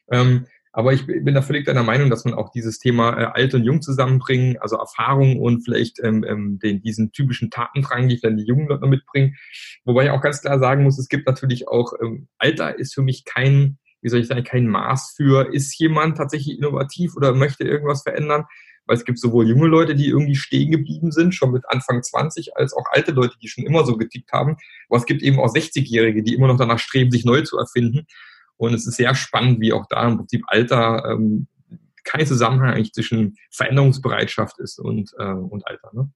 Ähm, 0.10 0.46
aber 0.72 0.94
ich 0.94 1.06
bin 1.08 1.34
da 1.34 1.42
völlig 1.42 1.66
deiner 1.66 1.84
Meinung, 1.84 2.10
dass 2.10 2.25
man 2.25 2.36
auch 2.36 2.51
dieses 2.51 2.78
Thema 2.78 3.20
äh, 3.20 3.25
alt 3.25 3.54
und 3.56 3.63
jung 3.63 3.82
zusammenbringen, 3.82 4.58
also 4.60 4.78
Erfahrung 4.78 5.39
und 5.39 5.63
vielleicht 5.63 6.00
ähm, 6.01 6.24
ähm, 6.24 6.60
den, 6.60 6.82
diesen 6.82 7.12
typischen 7.12 7.50
Tatendrang, 7.50 8.08
die 8.08 8.20
dann 8.22 8.38
die 8.38 8.46
jungen 8.46 8.68
Leute 8.68 8.88
mitbringen. 8.88 9.36
Wobei 9.84 10.06
ich 10.06 10.12
auch 10.12 10.22
ganz 10.22 10.42
klar 10.42 10.60
sagen 10.60 10.84
muss, 10.84 11.00
es 11.00 11.10
gibt 11.10 11.28
natürlich 11.28 11.68
auch, 11.68 11.94
ähm, 12.01 12.28
Alter 12.38 12.78
ist 12.78 12.94
für 12.94 13.01
mich 13.01 13.25
kein, 13.25 13.80
wie 14.01 14.10
soll 14.10 14.20
ich 14.20 14.28
sagen, 14.28 14.44
kein 14.44 14.68
Maß 14.68 15.16
für, 15.18 15.54
ist 15.54 15.78
jemand 15.80 16.18
tatsächlich 16.18 16.60
innovativ 16.60 17.16
oder 17.18 17.34
möchte 17.34 17.63
irgendwas 17.63 18.04
verändern, 18.04 18.46
weil 18.89 18.98
es 18.98 19.05
gibt 19.05 19.19
sowohl 19.19 19.48
junge 19.48 19.67
Leute, 19.67 19.93
die 19.93 20.08
irgendwie 20.08 20.36
stehen 20.36 20.72
geblieben 20.72 21.12
sind, 21.12 21.36
schon 21.36 21.51
mit 21.51 21.63
Anfang 21.69 22.01
20, 22.01 22.58
als 22.58 22.74
auch 22.74 22.86
alte 22.89 23.12
Leute, 23.12 23.36
die 23.39 23.48
schon 23.48 23.63
immer 23.63 23.86
so 23.86 23.96
getickt 23.98 24.31
haben. 24.31 24.58
Aber 24.89 24.98
es 24.98 25.05
gibt 25.05 25.22
eben 25.22 25.39
auch 25.39 25.53
60-Jährige, 25.53 26.24
die 26.24 26.34
immer 26.34 26.48
noch 26.48 26.58
danach 26.58 26.79
streben, 26.79 27.12
sich 27.12 27.24
neu 27.24 27.41
zu 27.43 27.60
erfinden. 27.60 28.08
Und 28.58 28.74
es 28.74 28.88
ist 28.88 28.96
sehr 28.96 29.13
spannend, 29.13 29.62
wie 29.62 29.74
auch 29.74 29.86
da 29.89 30.08
im 30.08 30.17
Prinzip 30.17 30.43
Alter 30.48 31.05
ähm, 31.05 31.48
kein 32.03 32.25
Zusammenhang 32.25 32.72
eigentlich 32.72 32.93
zwischen 32.93 33.36
Veränderungsbereitschaft 33.51 34.60
ist 34.60 34.79
und, 34.79 35.12
äh, 35.19 35.34
und 35.34 35.67
Alter. 35.67 35.91
Ne? 35.93 36.10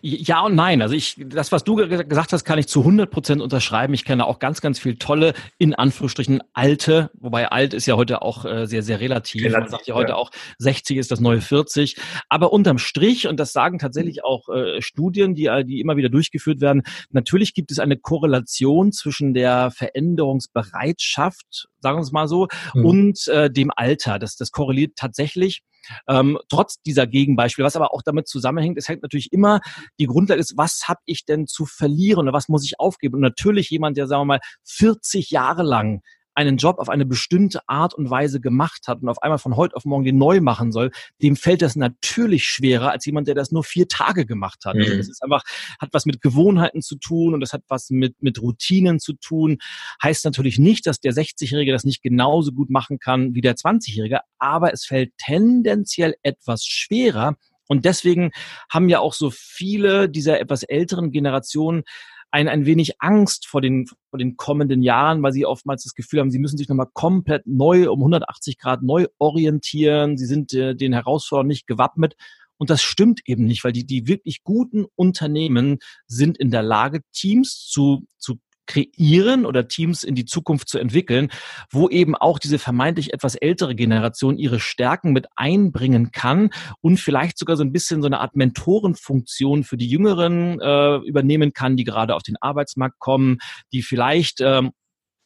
Ja 0.00 0.40
und 0.44 0.54
nein. 0.54 0.82
Also 0.82 0.94
ich, 0.94 1.16
das, 1.18 1.52
was 1.52 1.62
du 1.62 1.76
gesagt 1.76 2.32
hast, 2.32 2.44
kann 2.44 2.58
ich 2.58 2.66
zu 2.66 2.80
100 2.80 3.10
Prozent 3.10 3.40
unterschreiben. 3.40 3.94
Ich 3.94 4.04
kenne 4.04 4.26
auch 4.26 4.38
ganz, 4.40 4.60
ganz 4.60 4.78
viel 4.78 4.96
tolle, 4.96 5.34
in 5.58 5.74
Anführungsstrichen 5.74 6.42
alte, 6.52 7.10
wobei 7.14 7.48
alt 7.50 7.72
ist 7.72 7.86
ja 7.86 7.96
heute 7.96 8.22
auch 8.22 8.44
äh, 8.44 8.66
sehr, 8.66 8.82
sehr 8.82 9.00
relativ. 9.00 9.44
relativ. 9.44 9.60
Man 9.60 9.68
sagt 9.70 9.86
ja 9.86 9.94
heute 9.94 10.10
ja. 10.10 10.16
auch, 10.16 10.30
60 10.58 10.96
ist 10.96 11.10
das 11.12 11.20
neue 11.20 11.40
40. 11.40 11.96
Aber 12.28 12.52
unterm 12.52 12.78
Strich, 12.78 13.28
und 13.28 13.38
das 13.38 13.52
sagen 13.52 13.78
tatsächlich 13.78 14.24
auch 14.24 14.48
äh, 14.48 14.82
Studien, 14.82 15.34
die, 15.34 15.48
die 15.64 15.80
immer 15.80 15.96
wieder 15.96 16.08
durchgeführt 16.08 16.60
werden, 16.60 16.82
natürlich 17.10 17.54
gibt 17.54 17.70
es 17.70 17.78
eine 17.78 17.96
Korrelation 17.96 18.90
zwischen 18.90 19.34
der 19.34 19.70
Veränderungsbereitschaft, 19.70 21.68
sagen 21.80 21.98
wir 21.98 22.02
es 22.02 22.12
mal 22.12 22.26
so, 22.26 22.48
mhm. 22.74 22.84
und 22.84 23.28
äh, 23.28 23.50
dem 23.50 23.70
Alter. 23.74 24.18
Das, 24.18 24.36
das 24.36 24.50
korreliert 24.50 24.96
tatsächlich. 24.96 25.62
Ähm, 26.08 26.38
trotz 26.48 26.80
dieser 26.82 27.06
Gegenbeispiele, 27.06 27.66
was 27.66 27.76
aber 27.76 27.92
auch 27.92 28.02
damit 28.02 28.28
zusammenhängt, 28.28 28.78
es 28.78 28.88
hängt 28.88 29.02
natürlich 29.02 29.32
immer, 29.32 29.60
die 29.98 30.06
Grundlage 30.06 30.40
ist, 30.40 30.56
was 30.56 30.88
habe 30.88 31.00
ich 31.04 31.24
denn 31.24 31.46
zu 31.46 31.66
verlieren 31.66 32.20
oder 32.20 32.32
was 32.32 32.48
muss 32.48 32.64
ich 32.64 32.78
aufgeben? 32.80 33.16
Und 33.16 33.20
natürlich 33.20 33.70
jemand, 33.70 33.96
der, 33.96 34.06
sagen 34.06 34.22
wir 34.22 34.26
mal, 34.26 34.40
40 34.64 35.30
Jahre 35.30 35.62
lang 35.62 36.02
einen 36.34 36.56
Job 36.56 36.78
auf 36.78 36.88
eine 36.88 37.06
bestimmte 37.06 37.60
Art 37.68 37.94
und 37.94 38.10
Weise 38.10 38.40
gemacht 38.40 38.82
hat 38.86 39.02
und 39.02 39.08
auf 39.08 39.22
einmal 39.22 39.38
von 39.38 39.56
heute 39.56 39.76
auf 39.76 39.84
morgen 39.84 40.04
den 40.04 40.18
neu 40.18 40.40
machen 40.40 40.72
soll, 40.72 40.90
dem 41.22 41.36
fällt 41.36 41.62
das 41.62 41.76
natürlich 41.76 42.44
schwerer 42.44 42.90
als 42.90 43.04
jemand, 43.06 43.28
der 43.28 43.34
das 43.34 43.52
nur 43.52 43.64
vier 43.64 43.88
Tage 43.88 44.26
gemacht 44.26 44.64
hat. 44.64 44.74
Mhm. 44.74 44.82
Also 44.82 44.96
das 44.96 45.08
ist 45.08 45.22
einfach, 45.22 45.42
hat 45.80 45.90
was 45.92 46.06
mit 46.06 46.20
Gewohnheiten 46.20 46.82
zu 46.82 46.96
tun 46.96 47.34
und 47.34 47.40
das 47.40 47.52
hat 47.52 47.62
was 47.68 47.90
mit, 47.90 48.22
mit 48.22 48.40
Routinen 48.40 48.98
zu 48.98 49.14
tun. 49.14 49.58
Heißt 50.02 50.24
natürlich 50.24 50.58
nicht, 50.58 50.86
dass 50.86 51.00
der 51.00 51.12
60-Jährige 51.12 51.72
das 51.72 51.84
nicht 51.84 52.02
genauso 52.02 52.52
gut 52.52 52.70
machen 52.70 52.98
kann 52.98 53.34
wie 53.34 53.40
der 53.40 53.56
20-Jährige, 53.56 54.20
aber 54.38 54.72
es 54.72 54.84
fällt 54.84 55.12
tendenziell 55.18 56.14
etwas 56.22 56.64
schwerer, 56.64 57.36
und 57.68 57.86
deswegen 57.86 58.32
haben 58.70 58.90
ja 58.90 58.98
auch 58.98 59.14
so 59.14 59.30
viele 59.32 60.10
dieser 60.10 60.38
etwas 60.40 60.62
älteren 60.62 61.10
Generationen 61.10 61.84
ein, 62.32 62.48
ein 62.48 62.64
wenig 62.66 63.00
Angst 63.00 63.46
vor 63.46 63.60
den, 63.60 63.86
vor 64.10 64.18
den 64.18 64.36
kommenden 64.36 64.82
Jahren, 64.82 65.22
weil 65.22 65.32
sie 65.32 65.46
oftmals 65.46 65.84
das 65.84 65.94
Gefühl 65.94 66.20
haben, 66.20 66.30
sie 66.30 66.38
müssen 66.38 66.56
sich 66.56 66.68
nochmal 66.68 66.88
komplett 66.92 67.46
neu 67.46 67.90
um 67.90 68.00
180 68.00 68.58
Grad 68.58 68.82
neu 68.82 69.06
orientieren. 69.18 70.16
Sie 70.16 70.26
sind 70.26 70.54
äh, 70.54 70.74
den 70.74 70.94
Herausforderungen 70.94 71.48
nicht 71.48 71.66
gewappnet. 71.66 72.16
Und 72.56 72.70
das 72.70 72.82
stimmt 72.82 73.20
eben 73.26 73.44
nicht, 73.44 73.64
weil 73.64 73.72
die, 73.72 73.84
die 73.84 74.06
wirklich 74.06 74.44
guten 74.44 74.86
Unternehmen 74.94 75.78
sind 76.06 76.38
in 76.38 76.50
der 76.50 76.62
Lage, 76.62 77.02
Teams 77.12 77.66
zu, 77.68 78.06
zu 78.18 78.38
kreieren 78.66 79.46
oder 79.46 79.68
Teams 79.68 80.02
in 80.02 80.14
die 80.14 80.24
Zukunft 80.24 80.68
zu 80.68 80.78
entwickeln, 80.78 81.30
wo 81.70 81.88
eben 81.88 82.14
auch 82.14 82.38
diese 82.38 82.58
vermeintlich 82.58 83.12
etwas 83.12 83.34
ältere 83.34 83.74
Generation 83.74 84.38
ihre 84.38 84.60
Stärken 84.60 85.12
mit 85.12 85.26
einbringen 85.36 86.12
kann 86.12 86.50
und 86.80 86.98
vielleicht 86.98 87.38
sogar 87.38 87.56
so 87.56 87.64
ein 87.64 87.72
bisschen 87.72 88.02
so 88.02 88.06
eine 88.06 88.20
Art 88.20 88.36
Mentorenfunktion 88.36 89.64
für 89.64 89.76
die 89.76 89.88
Jüngeren 89.88 90.60
äh, 90.60 90.96
übernehmen 90.96 91.52
kann, 91.52 91.76
die 91.76 91.84
gerade 91.84 92.14
auf 92.14 92.22
den 92.22 92.36
Arbeitsmarkt 92.40 92.98
kommen, 92.98 93.38
die 93.72 93.82
vielleicht 93.82 94.40
ähm, 94.40 94.72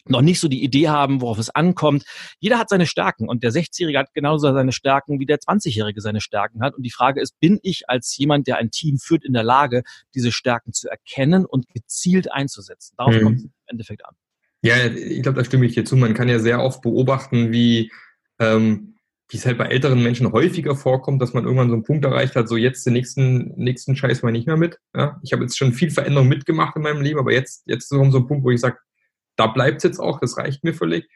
noch 0.08 0.22
nicht 0.22 0.40
so 0.40 0.48
die 0.48 0.62
Idee 0.62 0.88
haben, 0.88 1.20
worauf 1.20 1.38
es 1.38 1.50
ankommt. 1.50 2.04
Jeder 2.38 2.58
hat 2.58 2.68
seine 2.68 2.86
Stärken 2.86 3.28
und 3.28 3.42
der 3.42 3.52
60-Jährige 3.52 3.98
hat 3.98 4.14
genauso 4.14 4.52
seine 4.52 4.72
Stärken, 4.72 5.20
wie 5.20 5.26
der 5.26 5.38
20-Jährige 5.38 6.00
seine 6.00 6.20
Stärken 6.20 6.62
hat. 6.62 6.74
Und 6.74 6.82
die 6.82 6.90
Frage 6.90 7.20
ist, 7.20 7.38
bin 7.40 7.58
ich 7.62 7.88
als 7.88 8.16
jemand, 8.16 8.46
der 8.46 8.58
ein 8.58 8.70
Team 8.70 8.98
führt, 8.98 9.24
in 9.24 9.32
der 9.32 9.44
Lage, 9.44 9.82
diese 10.14 10.32
Stärken 10.32 10.72
zu 10.72 10.88
erkennen 10.88 11.44
und 11.44 11.68
gezielt 11.68 12.32
einzusetzen? 12.32 12.94
Darauf 12.96 13.14
mhm. 13.14 13.22
kommt 13.22 13.38
es 13.38 13.44
im 13.44 13.52
Endeffekt 13.66 14.04
an. 14.04 14.14
Ja, 14.62 14.86
ich 14.86 15.22
glaube, 15.22 15.38
da 15.38 15.44
stimme 15.44 15.66
ich 15.66 15.74
dir 15.74 15.84
zu. 15.84 15.96
Man 15.96 16.14
kann 16.14 16.28
ja 16.28 16.38
sehr 16.38 16.60
oft 16.60 16.82
beobachten, 16.82 17.52
wie, 17.52 17.92
ähm, 18.40 18.96
wie 19.28 19.36
es 19.36 19.46
halt 19.46 19.58
bei 19.58 19.66
älteren 19.66 20.02
Menschen 20.02 20.32
häufiger 20.32 20.74
vorkommt, 20.74 21.20
dass 21.20 21.34
man 21.34 21.44
irgendwann 21.44 21.68
so 21.68 21.74
einen 21.74 21.84
Punkt 21.84 22.04
erreicht 22.04 22.36
hat, 22.36 22.48
so 22.48 22.56
jetzt 22.56 22.86
den 22.86 22.94
nächsten, 22.94 23.52
nächsten 23.56 23.96
Scheiß 23.96 24.22
mal 24.22 24.32
nicht 24.32 24.46
mehr 24.46 24.56
mit. 24.56 24.78
Ja? 24.94 25.20
Ich 25.22 25.32
habe 25.32 25.42
jetzt 25.42 25.58
schon 25.58 25.72
viel 25.72 25.90
Veränderung 25.90 26.28
mitgemacht 26.28 26.76
in 26.76 26.82
meinem 26.82 27.02
Leben, 27.02 27.18
aber 27.18 27.32
jetzt, 27.32 27.62
jetzt 27.66 27.84
ist 27.84 27.88
so 27.90 28.00
ein 28.00 28.26
Punkt, 28.26 28.44
wo 28.44 28.50
ich 28.50 28.60
sage, 28.60 28.78
da 29.36 29.46
bleibt 29.46 29.78
es 29.78 29.82
jetzt 29.84 29.98
auch, 29.98 30.20
das 30.20 30.36
reicht 30.36 30.64
mir 30.64 30.74
völlig. 30.74 31.08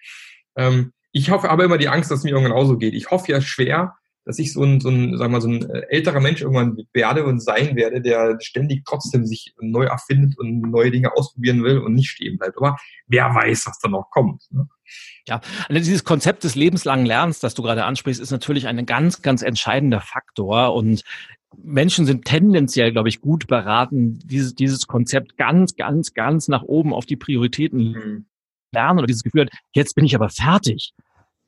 Ähm, 0.57 0.93
ich 1.13 1.31
hoffe 1.31 1.51
aber 1.51 1.65
immer 1.65 1.79
die 1.79 1.89
Angst, 1.89 2.11
dass 2.11 2.21
es 2.21 2.25
mir 2.25 2.31
irgendwann 2.31 2.57
auch 2.57 2.67
so 2.67 2.77
geht. 2.77 2.95
Ich 2.95 3.11
hoffe 3.11 3.33
ja 3.33 3.41
schwer, 3.41 3.95
dass 4.25 4.39
ich 4.39 4.53
so 4.53 4.63
ein, 4.63 4.81
so 4.81 4.91
ein, 4.91 5.19
wir 5.19 5.29
mal, 5.29 5.41
so 5.41 5.49
ein 5.49 5.69
äh, 5.69 5.87
älterer 5.89 6.21
Mensch 6.21 6.43
irgendwann 6.43 6.77
werde 6.93 7.25
und 7.25 7.41
sein 7.41 7.75
werde, 7.75 8.01
der 8.01 8.37
ständig 8.41 8.85
trotzdem 8.85 9.27
sich 9.27 9.55
neu 9.61 9.85
erfindet 9.87 10.39
und 10.39 10.61
neue 10.61 10.91
Dinge 10.91 11.17
ausprobieren 11.17 11.65
will 11.65 11.79
und 11.79 11.95
nicht 11.95 12.11
stehen 12.11 12.39
bleibt. 12.39 12.57
Aber 12.59 12.77
wer 13.07 13.35
weiß, 13.35 13.67
was 13.67 13.79
da 13.81 13.89
noch 13.89 14.11
kommt. 14.11 14.43
Ne? 14.51 14.69
Ja, 15.27 15.41
also 15.69 15.75
dieses 15.75 16.05
Konzept 16.05 16.45
des 16.45 16.55
lebenslangen 16.55 17.07
Lernens, 17.07 17.41
das 17.41 17.55
du 17.55 17.63
gerade 17.63 17.85
ansprichst, 17.85 18.21
ist 18.21 18.31
natürlich 18.31 18.67
ein 18.67 18.85
ganz, 18.87 19.23
ganz 19.23 19.43
entscheidender 19.43 20.01
Faktor. 20.01 20.75
Und 20.75 21.03
Menschen 21.57 22.07
sind 22.07 22.25
tendenziell, 22.25 22.93
glaube 22.93 23.09
ich, 23.09 23.21
gut 23.21 23.47
beraten, 23.47 24.19
dieses, 24.21 24.55
dieses 24.55 24.87
Konzept 24.87 25.37
ganz, 25.37 25.77
ganz, 25.77 26.15
ganz 26.15 26.49
nach 26.49 26.63
oben 26.63 26.95
auf 26.95 27.07
die 27.07 27.17
Prioritäten 27.17 27.93
mhm. 27.93 28.27
lernen 28.73 28.99
oder 28.99 29.07
dieses 29.07 29.23
Gefühl 29.23 29.43
hat, 29.43 29.51
jetzt 29.75 29.95
bin 29.95 30.05
ich 30.05 30.15
aber 30.15 30.29
fertig. 30.29 30.93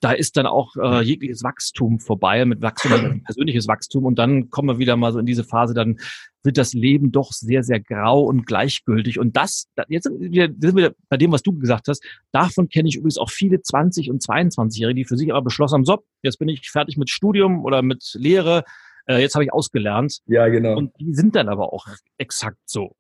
Da 0.01 0.11
ist 0.11 0.37
dann 0.37 0.47
auch 0.47 0.75
äh, 0.77 1.03
jegliches 1.03 1.45
Wachstum 1.45 2.01
vorbei 2.01 2.45
mit 2.45 2.61
Wachstum, 2.61 3.23
persönliches 3.25 3.69
Wachstum 3.69 4.05
und 4.05 4.19
dann 4.19 4.51
kommen 4.51 4.69
wir 4.69 4.79
wieder 4.79 4.97
mal 4.97 5.13
so 5.13 5.21
in 5.21 5.27
diese 5.27 5.45
Phase, 5.45 5.75
dann 5.75 5.99
wird 6.43 6.59
das 6.59 6.73
Leben 6.73 7.13
doch 7.13 7.31
sehr, 7.31 7.63
sehr 7.63 7.79
grau 7.79 8.23
und 8.23 8.45
gleichgültig. 8.45 9.21
Und 9.21 9.37
das, 9.37 9.69
jetzt 9.89 10.05
sind 10.05 10.21
wir, 10.21 10.53
sind 10.59 10.77
wir 10.77 10.97
bei 11.09 11.17
dem, 11.17 11.31
was 11.31 11.43
du 11.43 11.57
gesagt 11.57 11.87
hast, 11.87 12.03
davon 12.33 12.69
kenne 12.69 12.89
ich 12.89 12.97
übrigens 12.97 13.19
auch 13.19 13.31
viele 13.31 13.59
20- 13.59 14.11
und 14.11 14.23
22-Jährige, 14.23 14.97
die 14.97 15.05
für 15.05 15.17
sich 15.17 15.31
aber 15.31 15.43
beschlossen 15.43 15.75
haben, 15.75 15.85
so, 15.85 16.03
jetzt 16.23 16.39
bin 16.39 16.49
ich 16.49 16.69
fertig 16.69 16.97
mit 16.97 17.09
Studium 17.09 17.65
oder 17.65 17.83
mit 17.83 18.13
Lehre, 18.15 18.65
äh, 19.07 19.21
jetzt 19.21 19.35
habe 19.35 19.45
ich 19.45 19.53
ausgelernt. 19.53 20.19
Ja, 20.27 20.49
genau. 20.49 20.77
Und 20.77 20.93
die 21.01 21.15
sind 21.15 21.37
dann 21.37 21.49
aber 21.49 21.73
auch 21.73 21.87
exakt 22.19 22.59
so. 22.67 22.97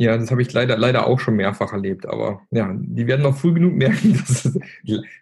Ja, 0.00 0.16
das 0.16 0.30
habe 0.30 0.42
ich 0.42 0.52
leider, 0.52 0.78
leider 0.78 1.08
auch 1.08 1.18
schon 1.18 1.34
mehrfach 1.34 1.72
erlebt, 1.72 2.06
aber 2.06 2.42
ja, 2.52 2.72
die 2.72 3.08
werden 3.08 3.22
noch 3.22 3.36
früh 3.36 3.52
genug 3.52 3.74
merken, 3.74 4.12
dass 4.18 4.44
es 4.44 4.58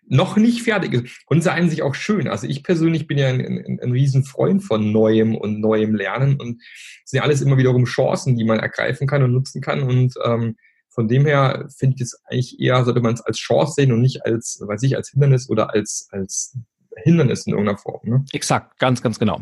noch 0.07 0.37
nicht 0.37 0.63
fertig 0.65 0.93
ist. 0.93 1.25
Und 1.29 1.43
seien 1.43 1.71
sich 1.71 1.83
auch 1.83 1.95
schön. 1.95 2.29
Also 2.29 2.47
ich 2.47 2.63
persönlich 2.63 3.07
bin 3.07 3.17
ja 3.17 3.29
ein, 3.29 3.41
ein, 3.41 3.81
ein 3.83 3.93
Riesenfreund 3.93 4.63
von 4.63 4.93
Neuem 4.93 5.35
und 5.35 5.61
neuem 5.61 5.95
Lernen 5.95 6.39
und 6.39 6.61
es 7.05 7.11
sind 7.11 7.19
ja 7.19 7.23
alles 7.23 7.41
immer 7.41 7.57
wiederum 7.57 7.87
Chancen, 7.87 8.37
die 8.37 8.45
man 8.45 8.59
ergreifen 8.59 9.07
kann 9.07 9.23
und 9.23 9.33
nutzen 9.33 9.63
kann. 9.63 9.83
Und 9.83 10.13
ähm, 10.23 10.57
Von 10.91 11.09
dem 11.09 11.25
her 11.25 11.67
finde 11.75 11.97
ich 11.97 12.03
es 12.03 12.21
eigentlich 12.27 12.61
eher, 12.61 12.85
sollte 12.85 13.01
man 13.01 13.15
es 13.15 13.23
als 13.23 13.39
Chance 13.39 13.75
sehen 13.77 13.93
und 13.93 14.03
nicht 14.03 14.27
als, 14.27 14.63
weiß 14.63 14.83
ich, 14.83 14.95
als 14.95 15.09
Hindernis 15.09 15.49
oder 15.49 15.73
als, 15.73 16.07
als 16.11 16.59
Hindernis 17.03 17.47
in 17.47 17.55
irgendeiner 17.55 17.79
Form. 17.79 18.01
Ne? 18.03 18.25
Exakt, 18.33 18.79
ganz, 18.79 19.01
ganz 19.01 19.19
genau. 19.19 19.41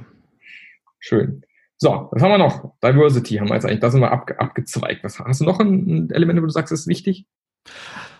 Schön. 1.06 1.42
So, 1.76 2.08
was 2.12 2.22
haben 2.22 2.30
wir 2.30 2.38
noch? 2.38 2.78
Diversity 2.82 3.36
haben 3.36 3.48
wir 3.48 3.56
jetzt 3.56 3.66
eigentlich, 3.66 3.80
da 3.80 3.90
sind 3.90 4.00
wir 4.00 4.10
abge 4.10 4.40
abgezweigt. 4.40 5.04
Was, 5.04 5.18
hast 5.18 5.42
du 5.42 5.44
noch 5.44 5.60
ein, 5.60 6.08
Element, 6.10 6.40
wo 6.40 6.46
du 6.46 6.50
sagst, 6.50 6.72
das 6.72 6.80
ist 6.80 6.86
wichtig? 6.86 7.26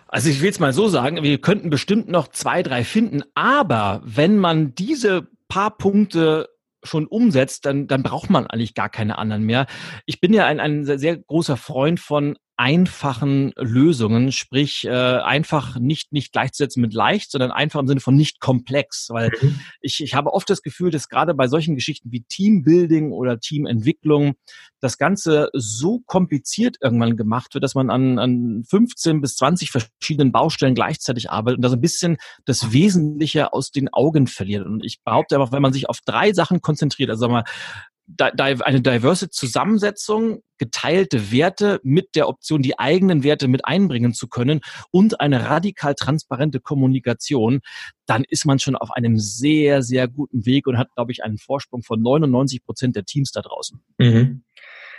Also 0.07 0.29
ich 0.29 0.39
will 0.39 0.51
es 0.51 0.59
mal 0.59 0.71
so 0.71 0.87
sagen, 0.87 1.23
wir 1.23 1.41
könnten 1.41 1.71
bestimmt 1.71 2.09
noch 2.09 2.27
zwei, 2.27 2.61
drei 2.61 2.83
finden, 2.83 3.23
aber 3.33 4.03
wenn 4.05 4.37
man 4.37 4.75
diese 4.75 5.27
paar 5.47 5.75
Punkte 5.75 6.47
schon 6.83 7.07
umsetzt, 7.07 7.65
dann, 7.65 7.87
dann 7.87 8.03
braucht 8.03 8.29
man 8.29 8.45
eigentlich 8.45 8.75
gar 8.75 8.89
keine 8.89 9.17
anderen 9.17 9.45
mehr. 9.45 9.65
Ich 10.05 10.21
bin 10.21 10.31
ja 10.31 10.45
ein, 10.45 10.59
ein 10.59 10.85
sehr 10.85 11.17
großer 11.17 11.57
Freund 11.57 11.99
von 11.99 12.37
einfachen 12.57 13.51
Lösungen, 13.57 14.31
sprich 14.31 14.85
äh, 14.85 14.89
einfach 14.89 15.77
nicht 15.77 16.13
nicht 16.13 16.31
gleichzusetzen 16.31 16.81
mit 16.81 16.93
leicht, 16.93 17.31
sondern 17.31 17.51
einfach 17.51 17.81
im 17.81 17.87
Sinne 17.87 17.99
von 17.99 18.15
nicht 18.15 18.39
komplex, 18.39 19.09
weil 19.09 19.31
mhm. 19.41 19.59
ich, 19.81 20.01
ich 20.01 20.15
habe 20.15 20.33
oft 20.33 20.49
das 20.49 20.61
Gefühl, 20.61 20.89
dass 20.89 21.09
gerade 21.09 21.33
bei 21.33 21.47
solchen 21.47 21.75
Geschichten 21.75 22.11
wie 22.11 22.23
Teambuilding 22.23 23.11
oder 23.11 23.39
Teamentwicklung 23.39 24.35
das 24.79 24.97
Ganze 24.97 25.49
so 25.53 25.99
kompliziert 26.05 26.77
irgendwann 26.81 27.17
gemacht 27.17 27.53
wird, 27.55 27.63
dass 27.63 27.75
man 27.75 27.89
an, 27.89 28.19
an 28.19 28.63
15 28.69 29.19
bis 29.19 29.35
20 29.35 29.71
verschiedenen 29.71 30.31
Baustellen 30.31 30.75
gleichzeitig 30.75 31.29
arbeitet 31.29 31.57
und 31.57 31.61
da 31.63 31.69
so 31.69 31.75
ein 31.75 31.81
bisschen 31.81 32.17
das 32.45 32.71
Wesentliche 32.71 33.51
aus 33.51 33.71
den 33.71 33.91
Augen 33.91 34.27
verliert. 34.27 34.65
Und 34.65 34.85
ich 34.85 35.03
behaupte 35.03 35.35
einfach, 35.35 35.51
wenn 35.51 35.61
man 35.61 35.73
sich 35.73 35.89
auf 35.89 35.99
drei 36.05 36.33
Sachen 36.33 36.61
konzentriert, 36.61 37.09
also 37.09 37.21
sagen 37.21 37.33
wir 37.33 37.41
mal, 37.41 37.45
eine 38.17 38.81
diverse 38.81 39.29
Zusammensetzung, 39.29 40.41
geteilte 40.57 41.31
Werte 41.31 41.79
mit 41.83 42.15
der 42.15 42.29
Option, 42.29 42.61
die 42.61 42.77
eigenen 42.77 43.23
Werte 43.23 43.47
mit 43.47 43.65
einbringen 43.65 44.13
zu 44.13 44.27
können 44.27 44.61
und 44.91 45.19
eine 45.19 45.49
radikal 45.49 45.95
transparente 45.95 46.59
Kommunikation, 46.59 47.61
dann 48.05 48.23
ist 48.27 48.45
man 48.45 48.59
schon 48.59 48.75
auf 48.75 48.91
einem 48.91 49.17
sehr, 49.17 49.81
sehr 49.81 50.07
guten 50.07 50.45
Weg 50.45 50.67
und 50.67 50.77
hat, 50.77 50.93
glaube 50.93 51.11
ich, 51.11 51.23
einen 51.23 51.37
Vorsprung 51.37 51.81
von 51.83 52.01
99 52.01 52.63
Prozent 52.63 52.95
der 52.95 53.05
Teams 53.05 53.31
da 53.31 53.41
draußen. 53.41 53.81
Mhm. 53.97 54.43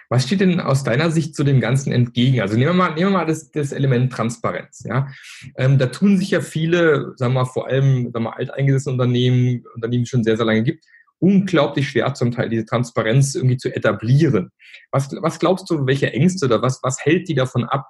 Was 0.08 0.24
steht 0.24 0.40
denn 0.40 0.60
aus 0.60 0.84
deiner 0.84 1.10
Sicht 1.10 1.34
zu 1.34 1.42
dem 1.42 1.60
Ganzen 1.60 1.92
entgegen? 1.92 2.40
Also 2.40 2.56
nehmen 2.56 2.70
wir 2.70 2.74
mal, 2.74 2.94
nehmen 2.94 3.10
wir 3.10 3.18
mal 3.18 3.26
das, 3.26 3.50
das 3.50 3.72
Element 3.72 4.12
Transparenz. 4.12 4.84
Ja? 4.86 5.08
Ähm, 5.56 5.78
da 5.78 5.86
tun 5.86 6.16
sich 6.16 6.30
ja 6.30 6.40
viele, 6.40 7.12
sagen 7.16 7.34
wir 7.34 7.42
mal, 7.42 7.50
vor 7.50 7.66
allem 7.66 8.04
sagen 8.04 8.12
wir 8.12 8.20
mal, 8.20 8.36
alteingesessene 8.36 8.92
Unternehmen, 8.92 9.64
Unternehmen, 9.74 10.04
die 10.04 10.08
schon 10.08 10.22
sehr, 10.22 10.36
sehr 10.36 10.46
lange 10.46 10.62
gibt, 10.62 10.84
unglaublich 11.18 11.88
schwer 11.88 12.12
zum 12.14 12.32
Teil, 12.32 12.48
diese 12.48 12.66
Transparenz 12.66 13.34
irgendwie 13.34 13.56
zu 13.56 13.74
etablieren. 13.74 14.50
Was, 14.90 15.10
was 15.20 15.38
glaubst 15.38 15.70
du, 15.70 15.86
welche 15.86 16.12
Ängste 16.12 16.46
oder 16.46 16.62
was, 16.62 16.80
was 16.82 17.04
hält 17.04 17.28
die 17.28 17.34
davon 17.34 17.64
ab, 17.64 17.86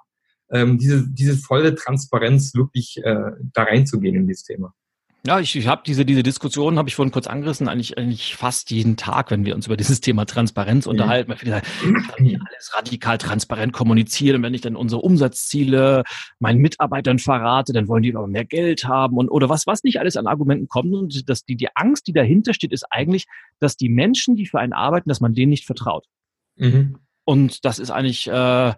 ähm, 0.51 0.77
diese, 0.77 1.05
diese 1.09 1.35
volle 1.35 1.75
Transparenz 1.75 2.55
wirklich 2.55 2.97
äh, 3.03 3.31
da 3.53 3.63
reinzugehen 3.63 4.15
in 4.15 4.27
dieses 4.27 4.43
Thema? 4.43 4.73
Ja, 5.25 5.39
ich, 5.39 5.55
ich 5.55 5.67
habe 5.67 5.81
diese, 5.85 6.05
diese 6.05 6.23
Diskussion, 6.23 6.77
habe 6.77 6.87
ich 6.87 6.95
vorhin 6.95 7.11
kurz 7.11 7.27
angerissen, 7.27 7.67
eigentlich, 7.67 7.97
eigentlich 7.97 8.35
fast 8.35 8.71
jeden 8.71 8.95
Tag, 8.95 9.29
wenn 9.31 9.45
wir 9.45 9.55
uns 9.55 9.65
über 9.65 9.75
dieses 9.75 9.99
Thema 9.99 10.25
Transparenz 10.25 10.85
mhm. 10.85 10.91
unterhalten. 10.91 11.35
Viele 11.35 11.51
sagen, 11.51 11.67
ich 11.81 12.07
kann 12.07 12.23
nicht 12.23 12.39
alles 12.39 12.71
radikal 12.73 13.17
transparent 13.17 13.73
kommunizieren. 13.73 14.37
Und 14.37 14.43
wenn 14.43 14.53
ich 14.53 14.61
dann 14.61 14.75
unsere 14.75 15.01
Umsatzziele 15.01 16.03
meinen 16.39 16.59
Mitarbeitern 16.59 17.19
verrate, 17.19 17.73
dann 17.73 17.87
wollen 17.87 18.03
die 18.03 18.15
aber 18.15 18.27
mehr 18.27 18.45
Geld 18.45 18.85
haben 18.85 19.17
und 19.17 19.29
oder 19.29 19.49
was, 19.49 19.67
was 19.67 19.83
nicht 19.83 19.99
alles 19.99 20.15
an 20.15 20.27
Argumenten 20.27 20.67
kommt. 20.67 20.93
Und 20.93 21.27
dass 21.27 21.43
die, 21.43 21.57
die 21.57 21.75
Angst, 21.75 22.07
die 22.07 22.13
dahinter 22.13 22.53
steht, 22.53 22.71
ist 22.71 22.85
eigentlich, 22.89 23.25
dass 23.59 23.75
die 23.75 23.89
Menschen, 23.89 24.35
die 24.35 24.45
für 24.45 24.59
einen 24.59 24.73
arbeiten, 24.73 25.09
dass 25.09 25.19
man 25.19 25.33
denen 25.33 25.49
nicht 25.49 25.65
vertraut. 25.65 26.05
Mhm. 26.55 26.99
Und 27.25 27.65
das 27.65 27.79
ist 27.79 27.91
eigentlich, 27.91 28.27
äh, 28.27 28.31
ja, 28.31 28.77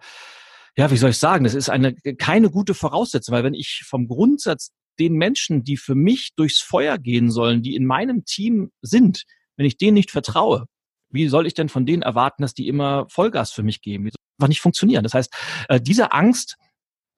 wie 0.91 0.97
soll 0.97 1.11
ich 1.11 1.19
sagen, 1.19 1.43
das 1.43 1.53
ist 1.53 1.69
eine 1.69 1.93
keine 1.93 2.49
gute 2.49 2.73
Voraussetzung, 2.73 3.35
weil 3.35 3.43
wenn 3.43 3.53
ich 3.53 3.83
vom 3.85 4.07
Grundsatz 4.07 4.71
den 4.99 5.13
Menschen, 5.13 5.63
die 5.63 5.77
für 5.77 5.95
mich 5.95 6.31
durchs 6.35 6.59
Feuer 6.59 6.97
gehen 6.97 7.31
sollen, 7.31 7.61
die 7.61 7.75
in 7.75 7.85
meinem 7.85 8.25
Team 8.25 8.71
sind, 8.81 9.23
wenn 9.57 9.65
ich 9.65 9.77
denen 9.77 9.95
nicht 9.95 10.11
vertraue, 10.11 10.65
wie 11.11 11.27
soll 11.27 11.47
ich 11.47 11.53
denn 11.53 11.69
von 11.69 11.85
denen 11.85 12.03
erwarten, 12.03 12.41
dass 12.41 12.53
die 12.53 12.67
immer 12.67 13.07
Vollgas 13.09 13.51
für 13.51 13.63
mich 13.63 13.81
geben? 13.81 14.05
Wie 14.05 14.09
soll 14.09 14.23
das 14.37 14.49
nicht 14.49 14.61
funktionieren? 14.61 15.03
Das 15.03 15.13
heißt, 15.13 15.33
äh, 15.69 15.81
diese 15.81 16.11
Angst 16.11 16.57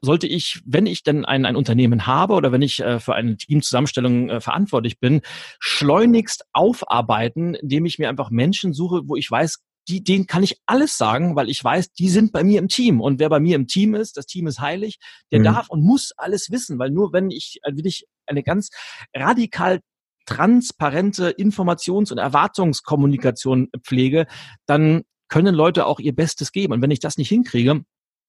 sollte 0.01 0.27
ich, 0.27 0.61
wenn 0.65 0.87
ich 0.87 1.03
denn 1.03 1.25
ein, 1.25 1.45
ein 1.45 1.55
Unternehmen 1.55 2.07
habe 2.07 2.33
oder 2.33 2.51
wenn 2.51 2.61
ich 2.61 2.79
äh, 2.79 2.99
für 2.99 3.13
eine 3.13 3.37
Teamzusammenstellung 3.37 4.29
äh, 4.29 4.41
verantwortlich 4.41 4.99
bin, 4.99 5.21
schleunigst 5.59 6.45
aufarbeiten, 6.53 7.53
indem 7.53 7.85
ich 7.85 7.99
mir 7.99 8.09
einfach 8.09 8.31
Menschen 8.31 8.73
suche, 8.73 9.01
wo 9.05 9.15
ich 9.15 9.29
weiß, 9.29 9.59
die, 9.87 10.03
denen 10.03 10.27
kann 10.27 10.43
ich 10.43 10.61
alles 10.65 10.97
sagen, 10.97 11.35
weil 11.35 11.49
ich 11.49 11.63
weiß, 11.63 11.93
die 11.93 12.09
sind 12.09 12.31
bei 12.31 12.43
mir 12.43 12.59
im 12.59 12.67
Team. 12.67 13.01
Und 13.01 13.19
wer 13.19 13.29
bei 13.29 13.39
mir 13.39 13.55
im 13.55 13.67
Team 13.67 13.95
ist, 13.95 14.17
das 14.17 14.25
Team 14.25 14.47
ist 14.47 14.59
heilig, 14.59 14.99
der 15.31 15.39
mhm. 15.39 15.43
darf 15.45 15.69
und 15.69 15.83
muss 15.83 16.11
alles 16.17 16.51
wissen, 16.51 16.79
weil 16.79 16.91
nur 16.91 17.13
wenn 17.13 17.31
ich, 17.31 17.59
äh, 17.63 17.71
wenn 17.73 17.85
ich 17.85 18.05
eine 18.25 18.43
ganz 18.43 18.69
radikal 19.15 19.79
transparente 20.25 21.29
Informations- 21.31 22.11
und 22.11 22.19
Erwartungskommunikation 22.19 23.69
pflege, 23.83 24.27
dann 24.65 25.01
können 25.27 25.55
Leute 25.55 25.85
auch 25.85 25.99
ihr 25.99 26.13
Bestes 26.13 26.51
geben. 26.51 26.73
Und 26.73 26.81
wenn 26.81 26.91
ich 26.91 26.99
das 26.99 27.17
nicht 27.17 27.29
hinkriege, 27.29 27.83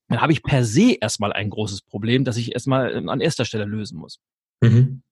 dann 0.08 0.20
habe 0.20 0.32
ich 0.32 0.42
per 0.42 0.64
se 0.64 0.96
erstmal 1.00 1.32
ein 1.32 1.50
großes 1.50 1.82
Problem, 1.82 2.24
das 2.24 2.36
ich 2.36 2.52
erstmal 2.52 2.94
ähm, 2.94 3.08
an 3.08 3.20
erster 3.20 3.44
Stelle 3.44 3.64
lösen 3.64 3.98
muss. 3.98 4.20
Mhm. 4.62 5.02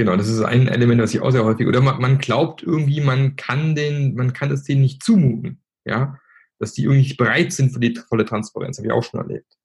Genau, 0.00 0.16
das 0.16 0.28
ist 0.28 0.40
ein 0.40 0.66
Element, 0.66 1.02
was 1.02 1.12
ich 1.12 1.20
auch 1.20 1.30
sehr 1.30 1.44
häufig, 1.44 1.66
oder 1.66 1.82
man, 1.82 2.00
man 2.00 2.16
glaubt 2.16 2.62
irgendwie, 2.62 3.02
man 3.02 3.36
kann 3.36 3.74
den, 3.74 4.14
man 4.14 4.32
kann 4.32 4.50
es 4.50 4.64
denen 4.64 4.80
nicht 4.80 5.02
zumuten, 5.02 5.60
ja, 5.84 6.16
dass 6.58 6.72
die 6.72 6.84
irgendwie 6.84 7.02
nicht 7.02 7.18
bereit 7.18 7.52
sind 7.52 7.70
für 7.70 7.80
die 7.80 7.94
volle 8.08 8.24
Transparenz, 8.24 8.78
habe 8.78 8.86
ich 8.86 8.94
auch 8.94 9.04
schon 9.04 9.20
erlebt. 9.20 9.58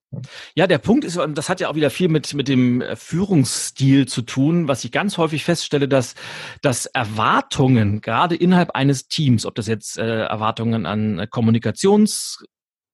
Ja, 0.53 0.67
der 0.67 0.79
Punkt 0.79 1.05
ist, 1.05 1.17
das 1.29 1.47
hat 1.47 1.61
ja 1.61 1.69
auch 1.69 1.75
wieder 1.75 1.89
viel 1.89 2.09
mit, 2.09 2.33
mit 2.33 2.49
dem 2.49 2.83
Führungsstil 2.95 4.09
zu 4.09 4.23
tun, 4.23 4.67
was 4.67 4.83
ich 4.83 4.91
ganz 4.91 5.17
häufig 5.17 5.45
feststelle, 5.45 5.87
dass, 5.87 6.15
dass 6.61 6.85
Erwartungen, 6.85 8.01
gerade 8.01 8.35
innerhalb 8.35 8.71
eines 8.71 9.07
Teams, 9.07 9.45
ob 9.45 9.55
das 9.55 9.67
jetzt 9.67 9.97
äh, 9.97 10.25
Erwartungen 10.25 10.85
an 10.85 11.27
Kommunikations 11.29 12.43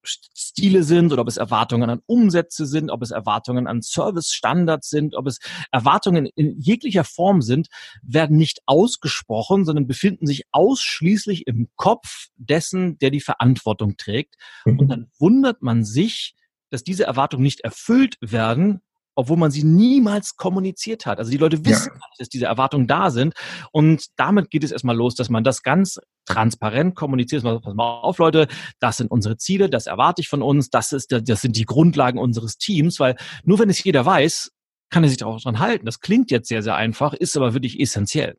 Stile 0.03 0.83
sind 0.83 1.11
oder 1.11 1.21
ob 1.21 1.27
es 1.27 1.37
Erwartungen 1.37 1.89
an 1.89 2.01
Umsätze 2.05 2.65
sind, 2.65 2.89
ob 2.89 3.01
es 3.01 3.11
Erwartungen 3.11 3.67
an 3.67 3.81
Servicestandards 3.81 4.89
sind, 4.89 5.15
ob 5.15 5.27
es 5.27 5.39
Erwartungen 5.71 6.25
in 6.25 6.59
jeglicher 6.59 7.03
Form 7.03 7.41
sind, 7.41 7.67
werden 8.01 8.37
nicht 8.37 8.61
ausgesprochen, 8.65 9.65
sondern 9.65 9.87
befinden 9.87 10.25
sich 10.25 10.43
ausschließlich 10.51 11.47
im 11.47 11.69
Kopf 11.75 12.27
dessen, 12.35 12.97
der 12.99 13.11
die 13.11 13.21
Verantwortung 13.21 13.97
trägt. 13.97 14.35
Mhm. 14.65 14.79
Und 14.79 14.89
dann 14.89 15.11
wundert 15.19 15.61
man 15.61 15.83
sich, 15.83 16.35
dass 16.69 16.83
diese 16.83 17.03
Erwartungen 17.03 17.43
nicht 17.43 17.61
erfüllt 17.61 18.17
werden, 18.21 18.81
obwohl 19.15 19.37
man 19.37 19.51
sie 19.51 19.63
niemals 19.63 20.35
kommuniziert 20.35 21.05
hat. 21.05 21.19
Also 21.19 21.31
die 21.31 21.37
Leute 21.37 21.65
wissen, 21.65 21.91
ja. 21.93 22.01
dass 22.17 22.29
diese 22.29 22.45
Erwartungen 22.45 22.87
da 22.87 23.09
sind. 23.09 23.33
Und 23.71 24.05
damit 24.15 24.49
geht 24.49 24.63
es 24.63 24.71
erstmal 24.71 24.95
los, 24.95 25.15
dass 25.15 25.29
man 25.29 25.43
das 25.43 25.63
ganz 25.63 25.99
transparent 26.25 26.95
kommuniziert. 26.95 27.43
Pass 27.43 27.73
mal 27.73 28.01
auf, 28.01 28.17
Leute, 28.17 28.47
das 28.79 28.97
sind 28.97 29.11
unsere 29.11 29.37
Ziele, 29.37 29.69
das 29.69 29.87
erwarte 29.87 30.21
ich 30.21 30.29
von 30.29 30.41
uns, 30.41 30.69
das, 30.69 30.91
ist, 30.91 31.11
das 31.11 31.41
sind 31.41 31.55
die 31.55 31.65
Grundlagen 31.65 32.19
unseres 32.19 32.57
Teams, 32.57 32.99
weil 32.99 33.15
nur 33.43 33.59
wenn 33.59 33.69
es 33.69 33.83
jeder 33.83 34.05
weiß, 34.05 34.51
kann 34.89 35.03
er 35.03 35.09
sich 35.09 35.23
auch 35.23 35.39
dran 35.41 35.59
halten. 35.59 35.85
Das 35.85 35.99
klingt 35.99 36.31
jetzt 36.31 36.49
sehr, 36.49 36.61
sehr 36.61 36.75
einfach, 36.75 37.13
ist 37.13 37.35
aber 37.37 37.53
wirklich 37.53 37.79
essentiell. 37.79 38.37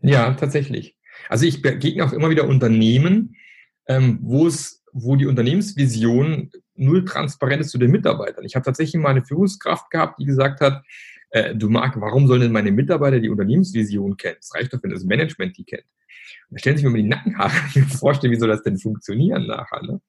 Ja, 0.00 0.34
tatsächlich. 0.34 0.96
Also 1.28 1.46
ich 1.46 1.62
begegne 1.62 2.04
auch 2.04 2.12
immer 2.12 2.30
wieder 2.30 2.48
Unternehmen, 2.48 3.36
ähm, 3.86 4.18
wo 4.22 4.46
es, 4.46 4.82
wo 4.92 5.16
die 5.16 5.26
Unternehmensvision 5.26 6.50
null 6.76 7.04
transparent 7.04 7.60
ist 7.60 7.70
zu 7.70 7.78
den 7.78 7.90
Mitarbeitern. 7.90 8.44
Ich 8.44 8.54
habe 8.54 8.64
tatsächlich 8.64 9.00
mal 9.00 9.10
eine 9.10 9.24
Führungskraft 9.24 9.90
gehabt, 9.90 10.18
die 10.18 10.24
gesagt 10.24 10.60
hat, 10.60 10.82
äh, 11.30 11.54
du 11.54 11.68
Marc, 11.68 12.00
warum 12.00 12.26
sollen 12.26 12.42
denn 12.42 12.52
meine 12.52 12.70
Mitarbeiter 12.70 13.18
die 13.18 13.28
Unternehmensvision 13.28 14.16
kennen? 14.16 14.36
Es 14.40 14.54
reicht 14.54 14.72
doch, 14.72 14.82
wenn 14.82 14.90
das 14.90 15.04
Management 15.04 15.56
die 15.56 15.64
kennt. 15.64 15.84
Da 16.50 16.58
stellen 16.58 16.76
sich 16.76 16.84
mir 16.84 16.90
mal 16.90 17.02
die 17.02 17.08
Nackenhaare 17.08 17.50
vorstellen, 17.98 18.32
wie 18.32 18.38
soll 18.38 18.48
das 18.48 18.62
denn 18.62 18.78
funktionieren 18.78 19.46
nachher? 19.46 19.82
Ne? 19.82 20.00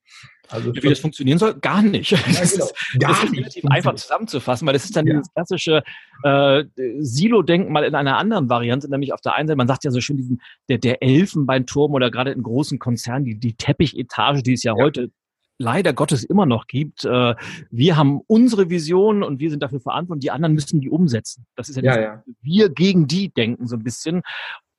Also 0.50 0.74
wie 0.76 0.80
das 0.90 1.00
funktionieren 1.00 1.40
soll? 1.40 1.56
Gar 1.56 1.82
nicht. 1.82 2.12
Ja, 2.12 2.20
das 2.28 2.54
genau. 2.54 2.66
ist, 2.66 3.00
Gar 3.00 3.12
das 3.12 3.24
ist 3.24 3.34
relativ 3.34 3.66
einfach 3.66 3.96
zusammenzufassen, 3.96 4.68
weil 4.68 4.74
das 4.74 4.86
ist 4.86 4.96
dann 4.96 5.08
ja. 5.08 5.14
dieses 5.14 5.34
klassische 5.34 5.84
äh, 6.24 6.64
Silo-Denken 7.00 7.72
mal 7.72 7.84
in 7.84 7.96
einer 7.96 8.18
anderen 8.18 8.50
Variante, 8.50 8.90
nämlich 8.90 9.14
auf 9.14 9.22
der 9.22 9.34
einen 9.34 9.48
Seite, 9.48 9.58
man 9.58 9.68
sagt 9.68 9.84
ja 9.84 9.92
so 9.92 10.02
schön, 10.02 10.18
diesen, 10.18 10.42
der, 10.70 10.78
der 10.78 11.02
Elfenbeinturm 11.02 11.94
oder 11.94 12.12
gerade 12.12 12.32
in 12.32 12.44
großen 12.44 12.78
Konzernen, 12.78 13.26
die, 13.26 13.40
die 13.40 13.56
Teppichetage, 13.56 14.44
die 14.44 14.54
es 14.54 14.64
ja, 14.64 14.76
ja. 14.78 14.84
heute 14.84 15.10
leider 15.58 15.94
Gottes 15.94 16.24
immer 16.24 16.46
noch 16.46 16.68
gibt. 16.68 17.06
Äh, 17.06 17.36
wir 17.72 17.98
haben 17.98 18.22
unsere 18.28 18.70
Vision 18.70 19.24
und 19.24 19.40
wir 19.40 19.50
sind 19.50 19.64
dafür 19.64 19.80
verantwortlich, 19.80 20.24
die 20.24 20.32
anderen 20.32 20.54
müssen 20.54 20.82
die 20.82 20.90
umsetzen. 20.90 21.46
Das 21.56 21.70
ist 21.70 21.78
ja, 21.78 21.84
ja, 21.84 22.02
ja. 22.02 22.24
wir 22.42 22.70
gegen 22.70 23.08
die 23.08 23.30
denken 23.30 23.68
so 23.68 23.76
ein 23.76 23.84
bisschen. 23.84 24.22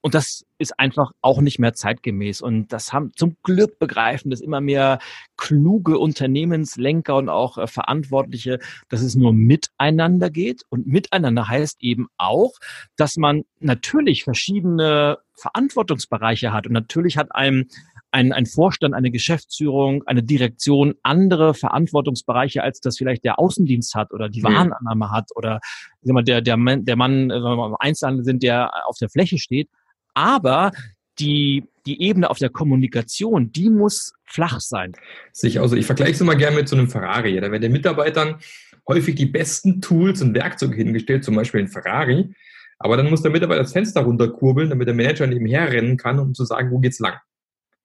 Und 0.06 0.14
das 0.14 0.44
ist 0.58 0.78
einfach 0.78 1.10
auch 1.20 1.40
nicht 1.40 1.58
mehr 1.58 1.74
zeitgemäß. 1.74 2.40
Und 2.40 2.72
das 2.72 2.92
haben 2.92 3.10
zum 3.16 3.36
Glück 3.42 3.80
begreifen 3.80 4.30
das 4.30 4.40
immer 4.40 4.60
mehr 4.60 5.00
kluge 5.36 5.98
Unternehmenslenker 5.98 7.16
und 7.16 7.28
auch 7.28 7.58
äh, 7.58 7.66
Verantwortliche, 7.66 8.60
dass 8.88 9.02
es 9.02 9.16
nur 9.16 9.32
miteinander 9.32 10.30
geht. 10.30 10.62
Und 10.68 10.86
miteinander 10.86 11.48
heißt 11.48 11.82
eben 11.82 12.06
auch, 12.18 12.52
dass 12.96 13.16
man 13.16 13.42
natürlich 13.58 14.22
verschiedene 14.22 15.18
Verantwortungsbereiche 15.34 16.52
hat. 16.52 16.68
Und 16.68 16.72
natürlich 16.72 17.16
hat 17.16 17.34
einem 17.34 17.66
ein, 18.16 18.32
ein 18.32 18.46
Vorstand, 18.46 18.94
eine 18.94 19.10
Geschäftsführung, 19.10 20.02
eine 20.06 20.22
Direktion 20.22 20.94
andere 21.02 21.52
Verantwortungsbereiche, 21.52 22.62
als 22.62 22.80
das 22.80 22.96
vielleicht 22.96 23.24
der 23.24 23.38
Außendienst 23.38 23.94
hat 23.94 24.14
oder 24.14 24.30
die 24.30 24.42
Warenannahme 24.42 25.10
hat 25.10 25.28
oder 25.34 25.60
mal, 26.02 26.24
der, 26.24 26.40
der, 26.40 26.56
Mann, 26.56 26.86
der 26.86 26.96
Mann, 26.96 27.28
wenn 27.28 27.42
wir 27.42 27.66
im 27.66 27.76
Einzelhandel 27.78 28.24
sind, 28.24 28.42
der 28.42 28.70
auf 28.86 28.96
der 28.98 29.10
Fläche 29.10 29.36
steht. 29.36 29.68
Aber 30.14 30.70
die, 31.18 31.64
die 31.84 32.00
Ebene 32.00 32.30
auf 32.30 32.38
der 32.38 32.48
Kommunikation, 32.48 33.52
die 33.52 33.68
muss 33.68 34.14
flach 34.24 34.60
sein. 34.60 34.94
Sicher, 35.32 35.60
also 35.60 35.76
ich 35.76 35.84
vergleiche 35.84 36.12
es 36.12 36.20
immer 36.22 36.36
gerne 36.36 36.56
mit 36.56 36.70
so 36.70 36.76
einem 36.76 36.88
Ferrari. 36.88 37.38
Da 37.38 37.50
werden 37.50 37.60
den 37.60 37.72
Mitarbeitern 37.72 38.36
häufig 38.88 39.14
die 39.16 39.26
besten 39.26 39.82
Tools 39.82 40.22
und 40.22 40.32
Werkzeuge 40.32 40.74
hingestellt, 40.74 41.22
zum 41.22 41.36
Beispiel 41.36 41.60
ein 41.60 41.68
Ferrari. 41.68 42.32
Aber 42.78 42.96
dann 42.96 43.10
muss 43.10 43.20
der 43.20 43.30
Mitarbeiter 43.30 43.62
das 43.62 43.72
Fenster 43.72 44.00
runterkurbeln, 44.00 44.70
damit 44.70 44.88
der 44.88 44.94
Manager 44.94 45.26
nebenher 45.26 45.70
rennen 45.70 45.98
kann, 45.98 46.18
um 46.18 46.32
zu 46.32 46.46
sagen, 46.46 46.70
wo 46.70 46.78
geht's 46.78 46.98
lang. 46.98 47.16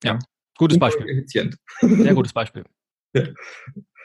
Ja, 0.02 0.18
gutes 0.56 0.78
Beispiel. 0.78 1.08
Effizient. 1.08 1.56
Sehr 1.80 2.14
gutes 2.14 2.32
Beispiel. 2.34 2.64
Ja. 3.14 3.24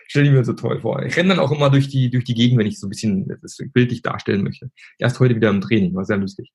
Stelle 0.10 0.28
ich 0.28 0.32
mir 0.32 0.46
so 0.46 0.54
toll 0.54 0.80
vor. 0.80 1.04
Ich 1.04 1.18
renne 1.18 1.30
dann 1.30 1.40
auch 1.40 1.52
immer 1.52 1.70
durch 1.70 1.90
die, 1.90 2.10
durch 2.10 2.24
die 2.24 2.34
Gegend, 2.34 2.58
wenn 2.58 2.66
ich 2.66 2.80
so 2.80 2.88
ein 2.88 2.90
bisschen 2.90 3.28
das 3.42 3.58
bildlich 3.74 4.02
darstellen 4.02 4.42
möchte. 4.42 4.72
Erst 4.98 5.20
heute 5.20 5.36
wieder 5.36 5.50
im 5.50 5.60
Training, 5.60 5.94
war 5.96 6.06
sehr 6.06 6.16
lustig. 6.16 6.54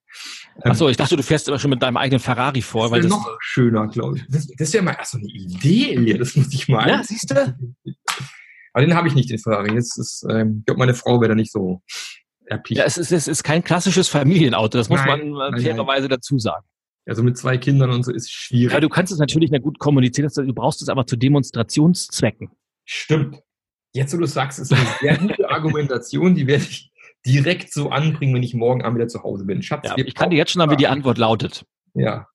Achso, 0.63 0.89
ich 0.89 0.97
dachte, 0.97 1.17
du 1.17 1.23
fährst 1.23 1.49
immer 1.49 1.59
schon 1.59 1.69
mit 1.69 1.83
deinem 1.83 1.99
eigenen 1.99 2.21
Ferrari 2.21 2.63
vor. 2.63 2.89
Das 2.89 2.93
wäre 2.93 3.09
noch 3.09 3.37
schöner, 3.41 3.89
glaube 3.89 4.17
ich. 4.17 4.25
Das, 4.31 4.47
das 4.47 4.73
wäre 4.73 4.83
mal 4.83 4.97
erst 4.99 5.13
so 5.13 5.19
eine 5.19 5.27
Idee, 5.27 5.95
Elia. 5.95 6.17
Das 6.17 6.35
muss 6.35 6.53
ich 6.53 6.67
mal. 6.69 6.89
Ja, 6.89 7.03
siehst 7.05 7.31
du? 7.31 7.55
Aber 8.73 8.87
den 8.87 8.95
habe 8.95 9.09
ich 9.09 9.15
nicht, 9.15 9.29
den 9.29 9.39
Ferrari. 9.39 9.75
Das 9.75 9.99
ist, 9.99 10.25
ähm, 10.31 10.59
ich 10.61 10.67
glaube, 10.67 10.79
meine 10.79 10.95
Frau 10.95 11.21
wäre 11.21 11.31
da 11.31 11.35
nicht 11.35 11.53
so 11.53 11.83
erpicht. 12.47 12.79
Ja, 12.79 12.85
es 12.85 12.97
ist, 12.97 13.13
es 13.13 13.29
ist 13.29 13.43
kein 13.43 13.63
klassisches 13.63 14.09
Familienauto, 14.09 14.79
das 14.79 14.89
muss 14.89 15.01
nein, 15.05 15.31
man 15.31 15.61
fairerweise 15.61 16.09
dazu 16.09 16.39
sagen. 16.39 16.65
Also 17.07 17.23
mit 17.23 17.37
zwei 17.37 17.59
Kindern 17.59 17.91
und 17.91 18.05
so 18.05 18.13
ist 18.13 18.31
schwierig. 18.31 18.73
Ja, 18.73 18.81
du 18.81 18.89
kannst 18.89 19.13
es 19.13 19.19
natürlich 19.19 19.51
nicht 19.51 19.63
gut 19.63 19.79
kommunizieren, 19.79 20.31
du 20.35 20.55
brauchst 20.55 20.83
es 20.83 20.89
aber 20.89 21.07
zu 21.07 21.17
Demonstrationszwecken. 21.17 22.51
Stimmt. 22.85 23.41
Jetzt, 23.93 24.15
wo 24.15 24.19
du 24.19 24.27
sagst, 24.27 24.59
ist 24.59 24.73
eine 24.73 24.87
sehr 25.01 25.19
gute 25.19 25.51
Argumentation, 25.51 26.35
die 26.35 26.47
werde 26.47 26.65
ich 26.65 26.93
direkt 27.27 27.73
so 27.73 27.91
anbringen, 27.91 28.35
wenn 28.35 28.43
ich 28.43 28.55
morgen 28.55 28.83
Abend 28.83 28.99
wieder 28.99 29.09
zu 29.09 29.23
Hause 29.23 29.45
bin. 29.45 29.63
Schatz, 29.63 29.87
ja, 29.87 29.97
ich 29.99 30.15
kann 30.15 30.31
dir 30.31 30.37
jetzt 30.37 30.53
schon 30.53 30.61
sagen, 30.61 30.71
wie 30.71 30.77
die 30.77 30.87
Antwort 30.87 31.19
lautet. 31.19 31.65
Ja. 31.95 32.27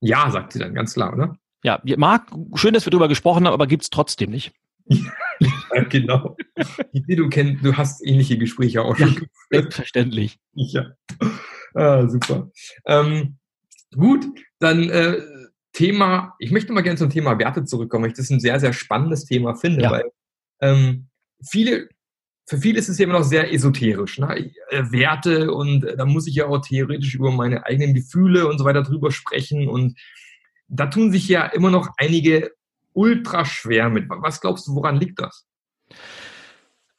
Ja, 0.00 0.30
sagt 0.30 0.52
sie 0.52 0.58
dann, 0.58 0.74
ganz 0.74 0.94
klar, 0.94 1.12
oder? 1.12 1.36
Ja, 1.62 1.80
Marc, 1.96 2.30
schön, 2.54 2.74
dass 2.74 2.86
wir 2.86 2.90
darüber 2.90 3.08
gesprochen 3.08 3.46
haben, 3.46 3.54
aber 3.54 3.66
gibt 3.66 3.82
es 3.82 3.90
trotzdem 3.90 4.30
nicht. 4.30 4.52
ja, 4.86 5.82
genau. 5.88 6.36
Du, 6.92 7.28
kennst, 7.28 7.64
du 7.64 7.76
hast 7.76 8.04
ähnliche 8.06 8.38
Gespräche 8.38 8.82
auch 8.82 8.96
schon. 8.96 9.14
Ja, 9.14 9.20
selbstverständlich. 9.50 10.38
Ja. 10.54 10.92
Ah, 11.74 12.08
super. 12.08 12.50
Ähm, 12.86 13.38
gut, 13.96 14.26
dann 14.58 14.88
äh, 14.90 15.20
Thema, 15.72 16.34
ich 16.38 16.52
möchte 16.52 16.72
mal 16.72 16.80
gerne 16.80 16.98
zum 16.98 17.10
Thema 17.10 17.38
Werte 17.38 17.64
zurückkommen, 17.64 18.04
weil 18.04 18.10
ich 18.10 18.16
das 18.16 18.30
ein 18.30 18.40
sehr, 18.40 18.58
sehr 18.60 18.72
spannendes 18.72 19.24
Thema 19.24 19.54
finde, 19.54 19.82
ja. 19.82 19.90
weil 19.90 20.04
ähm, 20.60 21.08
viele, 21.46 21.88
für 22.46 22.58
viele 22.58 22.78
ist 22.78 22.88
es 22.88 22.98
ja 22.98 23.04
immer 23.04 23.18
noch 23.18 23.24
sehr 23.24 23.52
esoterisch, 23.52 24.18
ne? 24.18 24.52
Äh, 24.70 24.84
Werte 24.90 25.52
und 25.52 25.84
äh, 25.84 25.96
da 25.96 26.06
muss 26.06 26.26
ich 26.26 26.36
ja 26.36 26.46
auch 26.46 26.60
theoretisch 26.60 27.14
über 27.14 27.30
meine 27.30 27.66
eigenen 27.66 27.94
Gefühle 27.94 28.48
und 28.48 28.58
so 28.58 28.64
weiter 28.64 28.82
drüber 28.82 29.10
sprechen 29.10 29.68
und 29.68 29.98
da 30.68 30.86
tun 30.86 31.12
sich 31.12 31.28
ja 31.28 31.44
immer 31.46 31.70
noch 31.70 31.90
einige 31.98 32.52
ultra 32.92 33.44
schwer 33.44 33.90
mit. 33.90 34.06
Was 34.08 34.40
glaubst 34.40 34.66
du, 34.66 34.74
woran 34.74 34.96
liegt 34.96 35.20
das? 35.20 35.46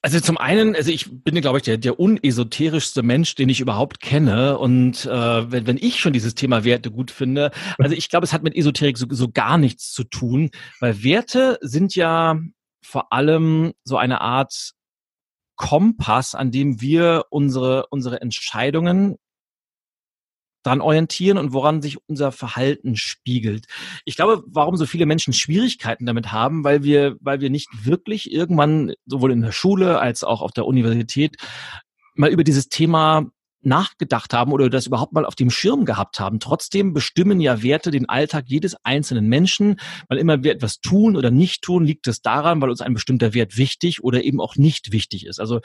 Also 0.08 0.22
zum 0.22 0.38
einen, 0.38 0.74
also 0.74 0.90
ich 0.90 1.10
bin, 1.12 1.36
glaube 1.42 1.58
ich, 1.58 1.66
der, 1.66 1.78
der 1.78 2.00
unesoterischste 2.00 3.04
Mensch, 3.04 3.36
den 3.36 3.50
ich 3.50 3.60
überhaupt 3.60 4.00
kenne. 4.00 4.58
Und 4.58 5.06
äh, 5.06 5.52
wenn, 5.52 5.68
wenn 5.68 5.76
ich 5.76 6.00
schon 6.00 6.14
dieses 6.14 6.34
Thema 6.34 6.64
Werte 6.64 6.92
gut 6.92 7.12
finde, 7.12 7.52
also 7.78 7.94
ich 7.94 8.08
glaube, 8.08 8.24
es 8.24 8.32
hat 8.32 8.42
mit 8.42 8.56
Esoterik 8.56 8.98
so, 8.98 9.06
so 9.10 9.30
gar 9.30 9.58
nichts 9.58 9.92
zu 9.92 10.06
tun, 10.06 10.50
weil 10.80 11.04
Werte 11.04 11.58
sind 11.60 11.94
ja 11.94 12.40
vor 12.82 13.12
allem 13.12 13.74
so 13.84 13.98
eine 13.98 14.22
Art 14.22 14.72
Kompass, 15.58 16.36
an 16.36 16.52
dem 16.52 16.80
wir 16.80 17.26
unsere, 17.30 17.88
unsere 17.88 18.22
Entscheidungen 18.22 19.18
dran 20.68 20.82
orientieren 20.82 21.38
und 21.38 21.54
woran 21.54 21.82
sich 21.82 21.98
unser 22.08 22.32
Verhalten 22.32 22.96
spiegelt. 22.96 23.66
Ich 24.06 24.16
glaube, 24.16 24.44
warum 24.48 24.76
so 24.76 24.86
viele 24.86 25.06
Menschen 25.06 25.34
Schwierigkeiten 25.34 26.06
damit 26.06 26.32
haben, 26.32 26.64
weil 26.64 26.84
wir, 26.84 27.18
weil 27.22 27.42
wir 27.42 27.50
nicht 27.50 27.70
wirklich 27.86 28.32
irgendwann 28.32 28.94
sowohl 29.06 29.32
in 29.32 29.42
der 29.42 29.52
Schule 29.52 30.00
als 30.00 30.24
auch 30.24 30.42
auf 30.42 30.52
der 30.52 30.66
Universität 30.66 31.38
mal 32.16 32.32
über 32.32 32.44
dieses 32.44 32.70
Thema 32.70 33.28
nachgedacht 33.62 34.34
haben 34.34 34.52
oder 34.52 34.70
das 34.70 34.88
überhaupt 34.88 35.14
mal 35.14 35.26
auf 35.26 35.36
dem 35.36 35.50
Schirm 35.50 35.86
gehabt 35.86 36.20
haben. 36.20 36.40
Trotzdem 36.40 36.94
bestimmen 36.94 37.40
ja 37.40 37.62
Werte 37.64 37.92
den 37.92 38.08
Alltag 38.08 38.46
jedes 38.48 38.76
einzelnen 38.84 39.28
Menschen. 39.28 39.80
Weil 40.08 40.20
immer 40.20 40.44
wir 40.44 40.52
etwas 40.52 40.80
tun 40.80 41.16
oder 41.16 41.32
nicht 41.32 41.64
tun, 41.64 41.86
liegt 41.86 42.08
es 42.08 42.22
daran, 42.22 42.62
weil 42.62 42.70
uns 42.70 42.82
ein 42.82 42.94
bestimmter 42.94 43.34
Wert 43.34 43.58
wichtig 43.58 44.04
oder 44.04 44.24
eben 44.24 44.40
auch 44.40 44.56
nicht 44.56 44.92
wichtig 44.92 45.26
ist. 45.26 45.40
Also 45.40 45.60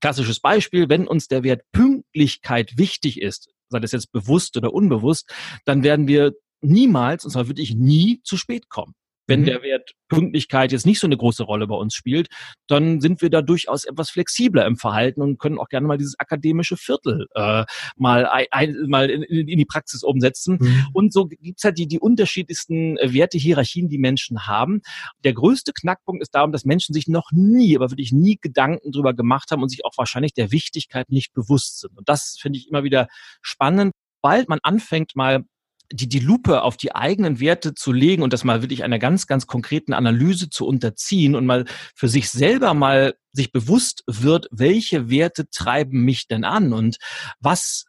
klassisches 0.00 0.40
Beispiel, 0.40 0.88
wenn 0.88 1.06
uns 1.06 1.28
der 1.28 1.44
Wert 1.44 1.62
Pünktlichkeit 1.72 2.76
wichtig 2.76 3.20
ist, 3.20 3.48
sei 3.74 3.80
das 3.80 3.92
jetzt 3.92 4.12
bewusst 4.12 4.56
oder 4.56 4.72
unbewusst, 4.72 5.32
dann 5.64 5.82
werden 5.82 6.08
wir 6.08 6.32
niemals, 6.60 7.24
und 7.24 7.30
zwar 7.30 7.48
wirklich 7.48 7.74
nie, 7.74 8.20
zu 8.22 8.36
spät 8.36 8.68
kommen. 8.68 8.94
Wenn 9.26 9.40
mhm. 9.40 9.46
der 9.46 9.62
Wert 9.62 9.92
Pünktlichkeit 10.08 10.72
jetzt 10.72 10.86
nicht 10.86 11.00
so 11.00 11.06
eine 11.06 11.16
große 11.16 11.44
Rolle 11.44 11.66
bei 11.66 11.74
uns 11.74 11.94
spielt, 11.94 12.28
dann 12.68 13.00
sind 13.00 13.22
wir 13.22 13.30
da 13.30 13.42
durchaus 13.42 13.84
etwas 13.84 14.10
flexibler 14.10 14.66
im 14.66 14.76
Verhalten 14.76 15.22
und 15.22 15.38
können 15.38 15.58
auch 15.58 15.68
gerne 15.68 15.86
mal 15.86 15.98
dieses 15.98 16.18
akademische 16.18 16.76
Viertel 16.76 17.26
äh, 17.34 17.64
mal, 17.96 18.26
ein, 18.26 18.76
mal 18.86 19.10
in, 19.10 19.22
in, 19.22 19.58
die 19.58 19.64
Praxis 19.64 20.02
umsetzen. 20.02 20.58
Mhm. 20.60 20.86
Und 20.92 21.12
so 21.12 21.26
gibt's 21.26 21.64
halt 21.64 21.78
die, 21.78 21.88
die 21.88 21.98
unterschiedlichsten 21.98 22.96
Wertehierarchien, 22.96 23.88
die 23.88 23.98
Menschen 23.98 24.46
haben. 24.46 24.82
Der 25.24 25.32
größte 25.32 25.72
Knackpunkt 25.72 26.22
ist 26.22 26.34
darum, 26.34 26.52
dass 26.52 26.64
Menschen 26.64 26.92
sich 26.92 27.08
noch 27.08 27.30
nie, 27.32 27.76
aber 27.76 27.90
wirklich 27.90 28.12
nie 28.12 28.38
Gedanken 28.40 28.92
drüber 28.92 29.14
gemacht 29.14 29.50
haben 29.50 29.62
und 29.62 29.68
sich 29.68 29.84
auch 29.84 29.96
wahrscheinlich 29.96 30.34
der 30.34 30.52
Wichtigkeit 30.52 31.10
nicht 31.10 31.32
bewusst 31.32 31.80
sind. 31.80 31.96
Und 31.96 32.08
das 32.08 32.36
finde 32.40 32.58
ich 32.58 32.68
immer 32.68 32.84
wieder 32.84 33.08
spannend. 33.42 33.92
Bald 34.22 34.48
man 34.48 34.58
anfängt, 34.62 35.16
mal 35.16 35.44
die, 35.92 36.08
die 36.08 36.20
Lupe 36.20 36.62
auf 36.62 36.76
die 36.76 36.94
eigenen 36.94 37.40
Werte 37.40 37.74
zu 37.74 37.92
legen 37.92 38.22
und 38.22 38.32
das 38.32 38.44
mal 38.44 38.62
wirklich 38.62 38.84
einer 38.84 38.98
ganz, 38.98 39.26
ganz 39.26 39.46
konkreten 39.46 39.92
Analyse 39.92 40.48
zu 40.48 40.66
unterziehen 40.66 41.34
und 41.34 41.46
mal 41.46 41.64
für 41.94 42.08
sich 42.08 42.30
selber 42.30 42.74
mal 42.74 43.14
sich 43.32 43.52
bewusst 43.52 44.02
wird, 44.06 44.48
welche 44.50 45.10
Werte 45.10 45.48
treiben 45.50 46.04
mich 46.04 46.26
denn 46.26 46.44
an 46.44 46.72
und 46.72 46.96
was 47.40 47.84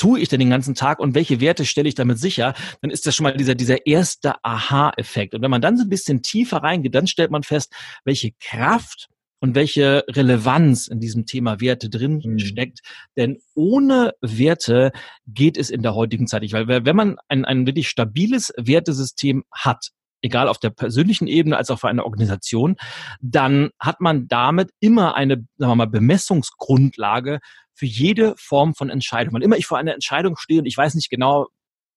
tue 0.00 0.18
ich 0.18 0.28
denn 0.30 0.40
den 0.40 0.50
ganzen 0.50 0.74
Tag 0.74 0.98
und 0.98 1.14
welche 1.14 1.40
Werte 1.40 1.66
stelle 1.66 1.88
ich 1.88 1.94
damit 1.94 2.18
sicher, 2.18 2.54
dann 2.80 2.90
ist 2.90 3.06
das 3.06 3.14
schon 3.14 3.24
mal 3.24 3.36
dieser, 3.36 3.54
dieser 3.54 3.86
erste 3.86 4.42
Aha-Effekt. 4.42 5.34
Und 5.34 5.42
wenn 5.42 5.50
man 5.50 5.60
dann 5.60 5.76
so 5.76 5.84
ein 5.84 5.90
bisschen 5.90 6.22
tiefer 6.22 6.62
reingeht, 6.62 6.94
dann 6.94 7.06
stellt 7.06 7.30
man 7.30 7.42
fest, 7.42 7.74
welche 8.04 8.32
Kraft 8.40 9.08
und 9.40 9.54
welche 9.54 10.04
Relevanz 10.08 10.86
in 10.86 11.00
diesem 11.00 11.26
Thema 11.26 11.60
Werte 11.60 11.88
drin 11.88 12.22
mhm. 12.24 12.38
steckt. 12.38 12.80
Denn 13.16 13.38
ohne 13.54 14.12
Werte 14.20 14.92
geht 15.26 15.56
es 15.56 15.70
in 15.70 15.82
der 15.82 15.94
heutigen 15.94 16.26
Zeit 16.26 16.42
nicht. 16.42 16.52
Weil 16.52 16.68
wenn 16.68 16.96
man 16.96 17.16
ein, 17.28 17.44
ein 17.44 17.66
wirklich 17.66 17.88
stabiles 17.88 18.52
Wertesystem 18.56 19.44
hat, 19.50 19.90
egal 20.22 20.48
auf 20.48 20.58
der 20.58 20.70
persönlichen 20.70 21.26
Ebene 21.26 21.56
als 21.56 21.70
auch 21.70 21.80
für 21.80 21.88
eine 21.88 22.04
Organisation, 22.04 22.76
dann 23.20 23.70
hat 23.78 24.00
man 24.00 24.28
damit 24.28 24.70
immer 24.78 25.14
eine, 25.14 25.46
sagen 25.56 25.72
wir 25.72 25.76
mal, 25.76 25.86
Bemessungsgrundlage 25.86 27.40
für 27.74 27.86
jede 27.86 28.34
Form 28.36 28.74
von 28.74 28.90
Entscheidung. 28.90 29.32
Wann 29.34 29.42
immer 29.42 29.56
ich 29.56 29.66
vor 29.66 29.78
einer 29.78 29.94
Entscheidung 29.94 30.36
stehe 30.36 30.60
und 30.60 30.66
ich 30.66 30.76
weiß 30.76 30.94
nicht 30.94 31.08
genau, 31.08 31.46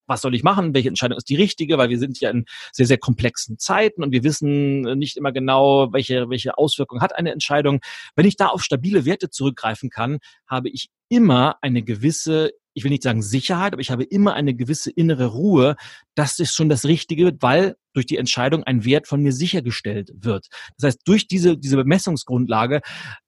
was 0.07 0.21
soll 0.21 0.35
ich 0.35 0.43
machen, 0.43 0.73
welche 0.73 0.89
Entscheidung 0.89 1.17
ist 1.17 1.29
die 1.29 1.35
richtige, 1.35 1.77
weil 1.77 1.89
wir 1.89 1.99
sind 1.99 2.19
ja 2.19 2.29
in 2.29 2.45
sehr, 2.71 2.85
sehr 2.85 2.97
komplexen 2.97 3.57
Zeiten 3.59 4.03
und 4.03 4.11
wir 4.11 4.23
wissen 4.23 4.81
nicht 4.97 5.17
immer 5.17 5.31
genau, 5.31 5.91
welche, 5.93 6.29
welche 6.29 6.57
Auswirkungen 6.57 7.01
hat 7.01 7.15
eine 7.15 7.31
Entscheidung. 7.31 7.79
Wenn 8.15 8.25
ich 8.25 8.35
da 8.35 8.47
auf 8.47 8.63
stabile 8.63 9.05
Werte 9.05 9.29
zurückgreifen 9.29 9.89
kann, 9.89 10.19
habe 10.47 10.69
ich 10.69 10.89
immer 11.09 11.57
eine 11.61 11.83
gewisse 11.83 12.51
ich 12.73 12.83
will 12.83 12.91
nicht 12.91 13.03
sagen 13.03 13.21
Sicherheit, 13.21 13.73
aber 13.73 13.81
ich 13.81 13.91
habe 13.91 14.03
immer 14.03 14.33
eine 14.33 14.53
gewisse 14.53 14.91
innere 14.91 15.27
Ruhe. 15.27 15.75
Das 16.15 16.39
ist 16.39 16.55
schon 16.55 16.69
das 16.69 16.85
Richtige, 16.85 17.33
weil 17.39 17.75
durch 17.93 18.05
die 18.05 18.17
Entscheidung 18.17 18.63
ein 18.63 18.85
Wert 18.85 19.07
von 19.07 19.21
mir 19.21 19.31
sichergestellt 19.31 20.11
wird. 20.15 20.47
Das 20.77 20.87
heißt, 20.87 21.01
durch 21.05 21.27
diese, 21.27 21.57
diese 21.57 21.77
Bemessungsgrundlage 21.77 22.81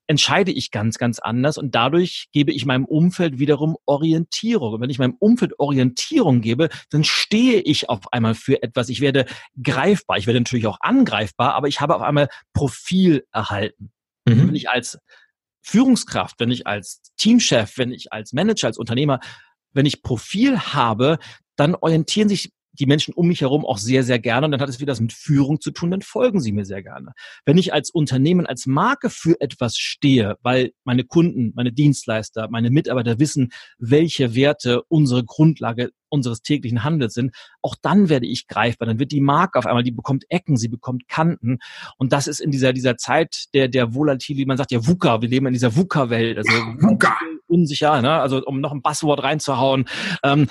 entscheide 0.08 0.51
ich 0.51 0.71
ganz, 0.71 0.97
ganz 0.97 1.19
anders 1.19 1.58
und 1.58 1.73
dadurch 1.73 2.27
gebe 2.31 2.51
ich 2.51 2.65
meinem 2.65 2.86
Umfeld 2.86 3.39
wiederum 3.39 3.77
Orientierung. 3.86 4.73
Und 4.73 4.81
wenn 4.81 4.89
ich 4.89 4.99
meinem 4.99 5.15
Umfeld 5.19 5.60
Orientierung 5.60 6.41
gebe, 6.41 6.69
dann 6.89 7.03
stehe 7.03 7.62
ich 7.62 7.89
auf 7.89 8.12
einmal 8.13 8.36
für 8.36 8.62
etwas. 8.62 8.89
Ich 8.89 9.01
werde 9.01 9.25
greifbar. 9.62 10.17
Ich 10.17 10.27
werde 10.27 10.39
natürlich 10.39 10.67
auch 10.67 10.77
angreifbar, 10.79 11.53
aber 11.53 11.67
ich 11.67 11.81
habe 11.81 11.95
auf 11.95 12.01
einmal 12.01 12.29
Profil 12.53 13.25
erhalten. 13.31 13.91
Mhm. 14.25 14.47
Wenn 14.47 14.55
ich 14.55 14.69
als 14.69 14.99
Führungskraft, 15.65 16.39
wenn 16.39 16.51
ich 16.51 16.67
als 16.67 17.01
Teamchef, 17.17 17.78
wenn 17.78 17.91
ich 17.91 18.13
als 18.13 18.34
Manager, 18.34 18.67
als 18.67 18.78
Unternehmer, 18.78 19.19
wenn 19.73 19.88
ich 19.88 20.04
Profil 20.04 20.60
habe, 20.60 21.17
dann 21.56 21.73
orientieren 21.73 22.30
sich 22.30 22.51
die 22.80 22.86
Menschen 22.86 23.14
um 23.14 23.28
mich 23.28 23.42
herum 23.42 23.66
auch 23.66 23.78
sehr, 23.78 24.04
sehr 24.04 24.20
gerne. 24.20 24.46
Und 24.46 24.52
dann 24.52 24.62
hat 24.62 24.70
es 24.70 24.80
wieder 24.80 24.92
das 24.92 25.00
mit 25.00 25.14
Führung 25.14 25.62
zu 25.62 25.72
tun, 25.72 25.92
dann 25.92 26.02
folgen 26.02 26.40
sie 26.40 26.52
mir 26.52 26.66
sehr 26.66 26.84
gerne. 26.84 27.14
Wenn 27.46 27.58
ich 27.58 27.74
als 27.74 27.90
Unternehmen, 27.90 28.46
als 28.46 28.66
Marke 28.66 29.10
für 29.10 29.40
etwas 29.42 29.78
stehe, 29.78 30.38
weil 30.42 30.72
meine 30.84 31.04
Kunden, 31.04 31.52
meine 31.56 31.72
Dienstleister, 31.72 32.48
meine 32.50 32.70
Mitarbeiter 32.70 33.20
wissen, 33.20 33.52
welche 33.78 34.36
Werte 34.36 34.84
unsere 34.88 35.24
Grundlage 35.24 35.92
unseres 36.10 36.42
täglichen 36.42 36.84
Handels 36.84 37.14
sind, 37.14 37.36
auch 37.62 37.76
dann 37.82 38.10
werde 38.10 38.26
ich 38.26 38.48
greifbar. 38.48 38.88
Dann 38.88 39.00
wird 39.00 39.12
die 39.12 39.22
Marke 39.22 39.60
auf 39.60 39.66
einmal, 39.66 39.84
die 39.84 39.92
bekommt 39.92 40.26
Ecken, 40.30 40.58
sie 40.58 40.70
bekommt 40.70 41.08
Kanten. 41.08 41.60
Und 41.98 42.14
das 42.14 42.28
ist 42.28 42.40
in 42.40 42.52
dieser, 42.52 42.74
dieser 42.74 42.98
Zeit 42.98 43.46
der, 43.54 43.68
der 43.68 43.94
Volatil, 43.94 44.46
man 44.46 44.58
sagt 44.58 44.72
ja 44.72 44.86
VUCA, 44.86 45.22
wir 45.22 45.30
leben 45.30 45.48
in 45.48 45.54
dieser 45.54 45.76
VUCA-Welt. 45.76 46.38
Also 46.38 46.52
VUCA. 46.52 47.18
unsicher, 47.48 48.02
ne? 48.02 48.20
also 48.22 48.44
um 48.46 48.62
noch 48.62 48.72
ein 48.72 48.82
Buzzword 48.82 49.24
reinzuhauen. 49.24 49.86
Ähm, 50.24 50.48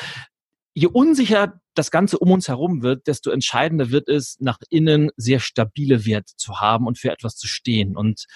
je 0.75 0.87
unsicher 0.87 1.61
das 1.75 1.91
Ganze 1.91 2.19
um 2.19 2.31
uns 2.31 2.49
herum 2.49 2.83
wird, 2.83 3.07
desto 3.07 3.31
entscheidender 3.31 3.91
wird 3.91 4.09
es, 4.09 4.37
nach 4.41 4.59
innen 4.71 5.11
sehr 5.17 5.41
stabile 5.41 6.07
Werte 6.07 6.35
zu 6.37 6.61
haben 6.61 6.87
und 6.87 6.99
für 6.99 7.11
etwas 7.11 7.37
zu 7.37 7.47
stehen. 7.47 7.97
Und 7.97 8.27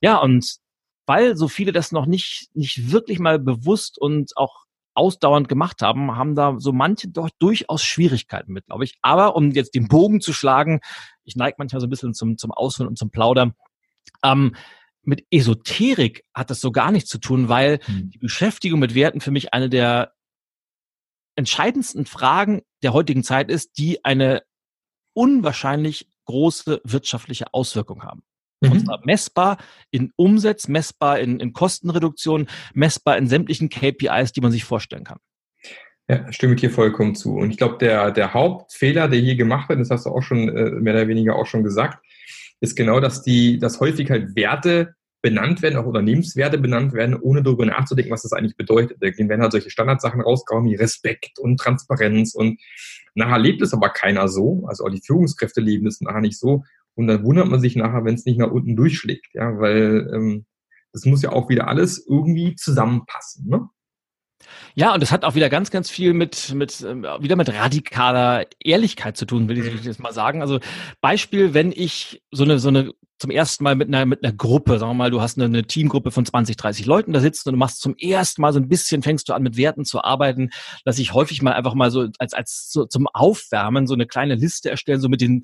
ja, 0.00 0.18
und 0.18 0.56
weil 1.06 1.36
so 1.36 1.48
viele 1.48 1.72
das 1.72 1.92
noch 1.92 2.06
nicht, 2.06 2.48
nicht 2.54 2.92
wirklich 2.92 3.18
mal 3.18 3.38
bewusst 3.38 3.98
und 3.98 4.36
auch 4.36 4.64
ausdauernd 4.94 5.48
gemacht 5.48 5.80
haben, 5.80 6.16
haben 6.16 6.34
da 6.34 6.56
so 6.58 6.72
manche 6.72 7.08
doch 7.08 7.30
durchaus 7.38 7.82
Schwierigkeiten 7.84 8.52
mit, 8.52 8.66
glaube 8.66 8.84
ich. 8.84 8.98
Aber 9.00 9.36
um 9.36 9.52
jetzt 9.52 9.74
den 9.74 9.86
Bogen 9.86 10.20
zu 10.20 10.32
schlagen, 10.32 10.80
ich 11.24 11.36
neige 11.36 11.54
manchmal 11.58 11.80
so 11.80 11.86
ein 11.86 11.90
bisschen 11.90 12.14
zum, 12.14 12.36
zum 12.36 12.50
Ausholen 12.50 12.88
und 12.88 12.98
zum 12.98 13.10
Plaudern, 13.10 13.54
ähm, 14.24 14.56
mit 15.02 15.24
Esoterik 15.30 16.24
hat 16.34 16.50
das 16.50 16.60
so 16.60 16.72
gar 16.72 16.90
nichts 16.90 17.08
zu 17.08 17.18
tun, 17.18 17.48
weil 17.48 17.78
hm. 17.84 18.10
die 18.10 18.18
Beschäftigung 18.18 18.80
mit 18.80 18.94
Werten 18.94 19.20
für 19.20 19.30
mich 19.30 19.54
eine 19.54 19.70
der 19.70 20.12
entscheidendsten 21.38 22.04
Fragen 22.04 22.62
der 22.82 22.92
heutigen 22.92 23.22
Zeit 23.22 23.48
ist, 23.48 23.78
die 23.78 24.04
eine 24.04 24.42
unwahrscheinlich 25.14 26.08
große 26.24 26.80
wirtschaftliche 26.84 27.54
Auswirkung 27.54 28.02
haben. 28.02 28.22
Mhm. 28.60 28.72
Und 28.72 28.84
zwar 28.84 29.00
messbar 29.04 29.58
in 29.90 30.12
Umsatz, 30.16 30.66
messbar 30.66 31.20
in, 31.20 31.38
in 31.38 31.52
Kostenreduktion, 31.52 32.48
messbar 32.74 33.16
in 33.16 33.28
sämtlichen 33.28 33.68
KPIs, 33.68 34.32
die 34.32 34.40
man 34.40 34.50
sich 34.50 34.64
vorstellen 34.64 35.04
kann. 35.04 35.18
Ja, 36.08 36.30
stimme 36.32 36.54
ich 36.54 36.60
dir 36.60 36.70
vollkommen 36.70 37.14
zu. 37.14 37.36
Und 37.36 37.50
ich 37.50 37.56
glaube, 37.56 37.78
der, 37.78 38.10
der 38.10 38.34
Hauptfehler, 38.34 39.08
der 39.08 39.20
hier 39.20 39.36
gemacht 39.36 39.68
wird, 39.68 39.78
das 39.78 39.90
hast 39.90 40.06
du 40.06 40.10
auch 40.10 40.22
schon 40.22 40.48
äh, 40.48 40.70
mehr 40.70 40.94
oder 40.94 41.06
weniger 41.06 41.36
auch 41.36 41.46
schon 41.46 41.62
gesagt, 41.62 42.04
ist 42.60 42.74
genau, 42.74 42.98
dass 42.98 43.22
die, 43.22 43.58
dass 43.60 43.78
häufig 43.78 44.10
halt 44.10 44.34
Werte 44.34 44.96
benannt 45.20 45.62
werden, 45.62 45.76
auch 45.76 45.86
Unternehmenswerte 45.86 46.58
benannt 46.58 46.92
werden, 46.92 47.16
ohne 47.16 47.42
darüber 47.42 47.66
nachzudenken, 47.66 48.12
was 48.12 48.22
das 48.22 48.32
eigentlich 48.32 48.56
bedeutet. 48.56 48.98
Da 49.00 49.06
werden 49.06 49.42
halt 49.42 49.52
solche 49.52 49.70
Standardsachen 49.70 50.20
rausgehauen 50.20 50.64
wie 50.64 50.76
Respekt 50.76 51.38
und 51.38 51.58
Transparenz 51.58 52.34
und 52.34 52.60
nachher 53.14 53.38
lebt 53.38 53.62
es 53.62 53.74
aber 53.74 53.90
keiner 53.90 54.28
so, 54.28 54.64
also 54.68 54.84
auch 54.84 54.90
die 54.90 55.02
Führungskräfte 55.04 55.60
leben 55.60 55.86
es 55.86 56.00
nachher 56.00 56.20
nicht 56.20 56.38
so 56.38 56.64
und 56.94 57.06
dann 57.08 57.24
wundert 57.24 57.48
man 57.48 57.60
sich 57.60 57.76
nachher, 57.76 58.04
wenn 58.04 58.14
es 58.14 58.24
nicht 58.24 58.38
nach 58.38 58.50
unten 58.50 58.76
durchschlägt, 58.76 59.28
ja, 59.34 59.58
weil 59.58 60.10
ähm, 60.14 60.46
das 60.92 61.04
muss 61.04 61.22
ja 61.22 61.30
auch 61.30 61.48
wieder 61.48 61.68
alles 61.68 62.04
irgendwie 62.06 62.54
zusammenpassen, 62.56 63.48
ne? 63.48 63.68
Ja, 64.74 64.94
und 64.94 65.02
das 65.02 65.12
hat 65.12 65.24
auch 65.24 65.34
wieder 65.34 65.48
ganz, 65.48 65.70
ganz 65.70 65.90
viel 65.90 66.12
mit, 66.12 66.54
mit, 66.54 66.80
ähm, 66.80 67.06
wieder 67.20 67.36
mit 67.36 67.52
radikaler 67.52 68.46
Ehrlichkeit 68.60 69.16
zu 69.16 69.26
tun, 69.26 69.48
will 69.48 69.58
ich 69.58 69.84
jetzt 69.84 70.00
mal 70.00 70.12
sagen. 70.12 70.42
Also 70.42 70.60
Beispiel, 71.00 71.54
wenn 71.54 71.72
ich 71.72 72.22
so 72.30 72.44
eine, 72.44 72.58
so 72.58 72.68
eine 72.68 72.92
zum 73.18 73.30
ersten 73.30 73.64
Mal 73.64 73.74
mit 73.74 73.88
einer, 73.88 74.06
mit 74.06 74.24
einer 74.24 74.32
Gruppe, 74.32 74.78
sagen 74.78 74.90
wir 74.90 74.94
mal, 74.94 75.10
du 75.10 75.20
hast 75.20 75.36
eine, 75.36 75.46
eine 75.46 75.64
Teamgruppe 75.64 76.10
von 76.10 76.24
20, 76.24 76.56
30 76.56 76.86
Leuten 76.86 77.12
da 77.12 77.20
sitzen 77.20 77.48
und 77.48 77.54
du 77.54 77.58
machst 77.58 77.80
zum 77.80 77.96
ersten 77.96 78.40
Mal 78.42 78.52
so 78.52 78.60
ein 78.60 78.68
bisschen, 78.68 79.02
fängst 79.02 79.28
du 79.28 79.32
an 79.32 79.42
mit 79.42 79.56
Werten 79.56 79.84
zu 79.84 80.02
arbeiten, 80.02 80.50
dass 80.84 80.98
ich 80.98 81.12
häufig 81.14 81.42
mal 81.42 81.52
einfach 81.52 81.74
mal 81.74 81.90
so 81.90 82.06
als, 82.18 82.32
als 82.32 82.70
so 82.70 82.86
zum 82.86 83.08
Aufwärmen 83.08 83.86
so 83.86 83.94
eine 83.94 84.06
kleine 84.06 84.36
Liste 84.36 84.70
erstellen, 84.70 85.00
so 85.00 85.08
mit 85.08 85.20
den 85.20 85.42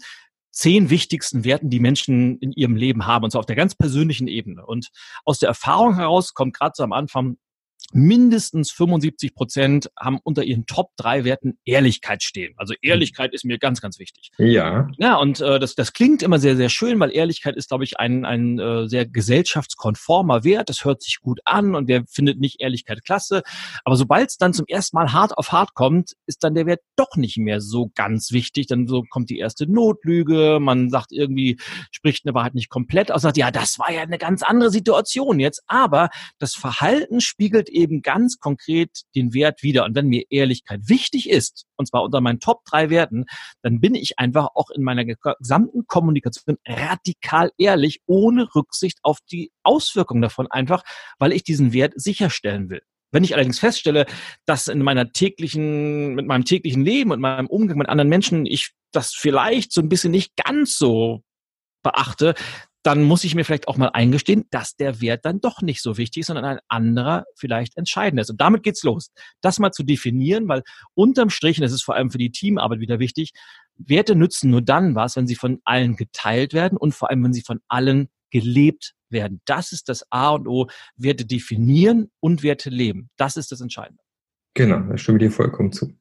zehn 0.53 0.89
wichtigsten 0.89 1.45
Werten, 1.45 1.69
die 1.69 1.81
Menschen 1.81 2.39
in 2.39 2.53
ihrem 2.53 2.77
Leben 2.77 3.07
haben, 3.07 3.25
und 3.25 3.33
zwar 3.33 3.41
auf 3.41 3.47
der 3.47 3.57
ganz 3.57 3.75
persönlichen 3.75 4.29
Ebene. 4.29 4.65
Und 4.65 4.91
aus 5.25 5.41
der 5.41 5.49
Erfahrung 5.49 5.97
heraus 5.97 6.33
kommt 6.33 6.55
gerade 6.57 6.75
so 6.77 6.85
am 6.85 6.93
Anfang, 6.93 7.39
mindestens 7.93 8.71
75 8.73 9.35
Prozent 9.35 9.91
haben 9.99 10.19
unter 10.23 10.43
ihren 10.43 10.67
Top 10.67 10.91
drei 10.97 11.25
Werten 11.25 11.59
Ehrlichkeit 11.65 12.23
stehen. 12.23 12.55
Also 12.57 12.75
Ehrlichkeit 12.83 13.33
ist 13.35 13.45
mir 13.45 13.59
ganz, 13.59 13.81
ganz 13.81 13.99
wichtig. 13.99 14.31
Ja. 14.39 14.89
Ja, 14.99 15.17
und 15.17 15.41
äh, 15.41 15.59
das, 15.59 15.75
das 15.75 15.93
klingt 15.93 16.23
immer 16.23 16.39
sehr, 16.39 16.57
sehr 16.57 16.69
schön, 16.69 16.99
weil 17.01 17.15
Ehrlichkeit 17.15 17.57
ist, 17.57 17.69
glaube 17.69 17.85
ich, 17.85 17.99
ein, 17.99 18.25
ein 18.25 18.59
äh, 18.59 18.89
sehr 18.89 19.07
gesellschaftskonformer 19.07 20.45
Wert. 20.45 20.69
Das 20.69 20.85
hört 20.85 21.03
sich 21.03 21.21
gut 21.21 21.41
an 21.45 21.75
und 21.75 21.89
wer 21.89 22.05
findet 22.09 22.41
nicht 22.41 22.61
Ehrlichkeit 22.61 23.05
klasse. 23.05 23.43
Aber 23.85 23.97
sobald 23.97 24.31
es 24.31 24.39
dann 24.39 24.55
zum 24.55 24.67
ersten 24.67 24.97
Mal 24.97 25.13
hart 25.13 25.37
auf 25.37 25.53
hart 25.53 25.75
kommt, 25.75 26.15
ist 26.27 26.45
dann 26.45 26.55
der 26.55 26.67
Wert 26.67 26.81
doch 26.97 27.17
nicht 27.17 27.39
mehr 27.39 27.61
so 27.61 27.91
ganz 27.95 28.33
wichtig. 28.33 28.67
Dann 28.67 28.87
so 28.87 29.03
kommt 29.09 29.31
die 29.31 29.39
erste 29.39 29.71
Notlüge, 29.71 30.59
man 30.61 30.91
sagt 30.91 31.13
irgendwie, 31.13 31.59
spricht 31.91 32.27
eine 32.27 32.35
Wahrheit 32.35 32.55
nicht 32.55 32.69
komplett 32.69 33.13
aus, 33.13 33.23
sagt, 33.23 33.37
ja, 33.37 33.51
das 33.51 33.79
war 33.79 33.93
ja 33.93 34.03
eine 34.03 34.19
ganz 34.19 34.43
andere 34.43 34.71
Situation 34.71 35.39
jetzt. 35.41 35.63
Aber 35.67 36.11
das 36.39 36.55
Verhalten 36.55 37.21
spiegelt 37.21 37.69
eben 37.75 38.03
ganz 38.03 38.39
konkret 38.39 39.03
den 39.15 39.35
Wert 39.35 39.63
wieder. 39.63 39.85
Und 39.85 39.95
wenn 39.95 40.07
mir 40.07 40.25
Ehrlichkeit 40.31 40.89
wichtig 40.89 41.29
ist, 41.29 41.67
und 41.77 41.87
zwar 41.87 42.03
unter 42.03 42.21
meinen 42.21 42.41
Top 42.41 42.65
drei 42.65 42.91
Werten, 42.91 43.25
dann 43.63 43.81
bin 43.81 43.95
ich 43.95 44.19
einfach 44.19 44.49
auch 44.55 44.71
in 44.71 44.83
meiner 44.83 45.05
gesamten 45.05 45.87
Kommunikation 45.87 46.57
radikal 46.67 47.51
ehrlich, 47.59 48.01
ohne 48.07 48.55
Rücksicht 48.55 48.99
auf 49.03 49.19
die 49.31 49.51
Auswirkungen 49.63 50.23
davon, 50.23 50.47
einfach 50.51 50.83
weil 51.19 51.33
ich 51.33 51.43
diesen 51.43 51.73
Wert 51.73 51.93
sicherstellen 51.97 52.71
will. 52.71 52.83
Wenn 53.13 53.23
ich 53.23 53.35
allerdings 53.35 53.61
feststelle, 53.61 54.07
dass 54.45 54.67
in 54.67 54.83
meiner 54.83 55.13
täglichen, 55.13 56.15
mit 56.17 56.27
meinem 56.27 56.45
täglichen 56.45 56.85
Leben 56.85 57.13
und 57.13 57.21
meinem 57.21 57.47
Umgang 57.47 57.79
mit 57.79 57.89
anderen 57.89 58.09
Menschen 58.09 58.45
ich 58.45 58.73
das 58.91 59.15
vielleicht 59.15 59.73
so 59.73 59.81
ein 59.81 59.89
bisschen 59.89 60.11
nicht 60.11 60.35
ganz 60.37 60.77
so 60.77 61.23
beachte, 61.85 62.35
dann 62.85 63.03
muss 63.03 63.25
ich 63.25 63.35
mir 63.35 63.45
vielleicht 63.45 63.67
auch 63.67 63.79
mal 63.79 63.89
eingestehen, 63.89 64.45
dass 64.51 64.77
der 64.77 65.01
Wert 65.01 65.25
dann 65.25 65.41
doch 65.41 65.63
nicht 65.63 65.81
so 65.81 65.97
wichtig 65.97 66.21
ist, 66.21 66.27
sondern 66.27 66.45
ein 66.45 66.59
anderer 66.69 67.25
vielleicht 67.35 67.79
entscheidend 67.79 68.21
ist. 68.21 68.31
Und 68.31 68.43
damit 68.43 68.63
geht's 68.63 68.83
los. 68.83 69.11
Das 69.41 69.59
mal 69.59 69.73
zu 69.73 69.85
definieren, 69.85 70.49
weil 70.49 70.63
unterm 70.93 71.31
Strich, 71.31 71.59
und 71.59 71.63
das 71.63 71.73
ist 71.73 71.83
vor 71.83 71.95
allem 71.95 72.11
für 72.11 72.19
die 72.19 72.31
Teamarbeit 72.31 72.81
wieder 72.81 72.99
wichtig, 72.99 73.33
Werte 73.77 74.15
nützen 74.15 74.51
nur 74.51 74.61
dann 74.61 74.95
was, 74.95 75.17
wenn 75.17 75.27
sie 75.27 75.35
von 75.35 75.61
allen 75.65 75.97
geteilt 75.97 76.53
werden 76.53 76.77
und 76.77 76.95
vor 76.95 77.09
allem, 77.09 77.25
wenn 77.25 77.33
sie 77.33 77.43
von 77.43 77.61
allen 77.69 78.09
gelebt 78.31 78.95
werden. 79.09 79.41
Das 79.47 79.73
ist 79.73 79.89
das 79.89 80.05
A 80.11 80.31
und 80.31 80.47
O. 80.47 80.67
Werte 80.97 81.25
definieren 81.25 82.11
und 82.21 82.43
Werte 82.43 82.69
leben. 82.69 83.09
Das 83.17 83.39
ist 83.39 83.51
das 83.51 83.63
Entscheidende. 83.63 84.03
Genau, 84.53 84.81
da 84.81 84.99
stimme 84.99 85.19
ich 85.19 85.25
dir 85.25 85.31
vollkommen 85.31 85.73
zu. 85.73 85.97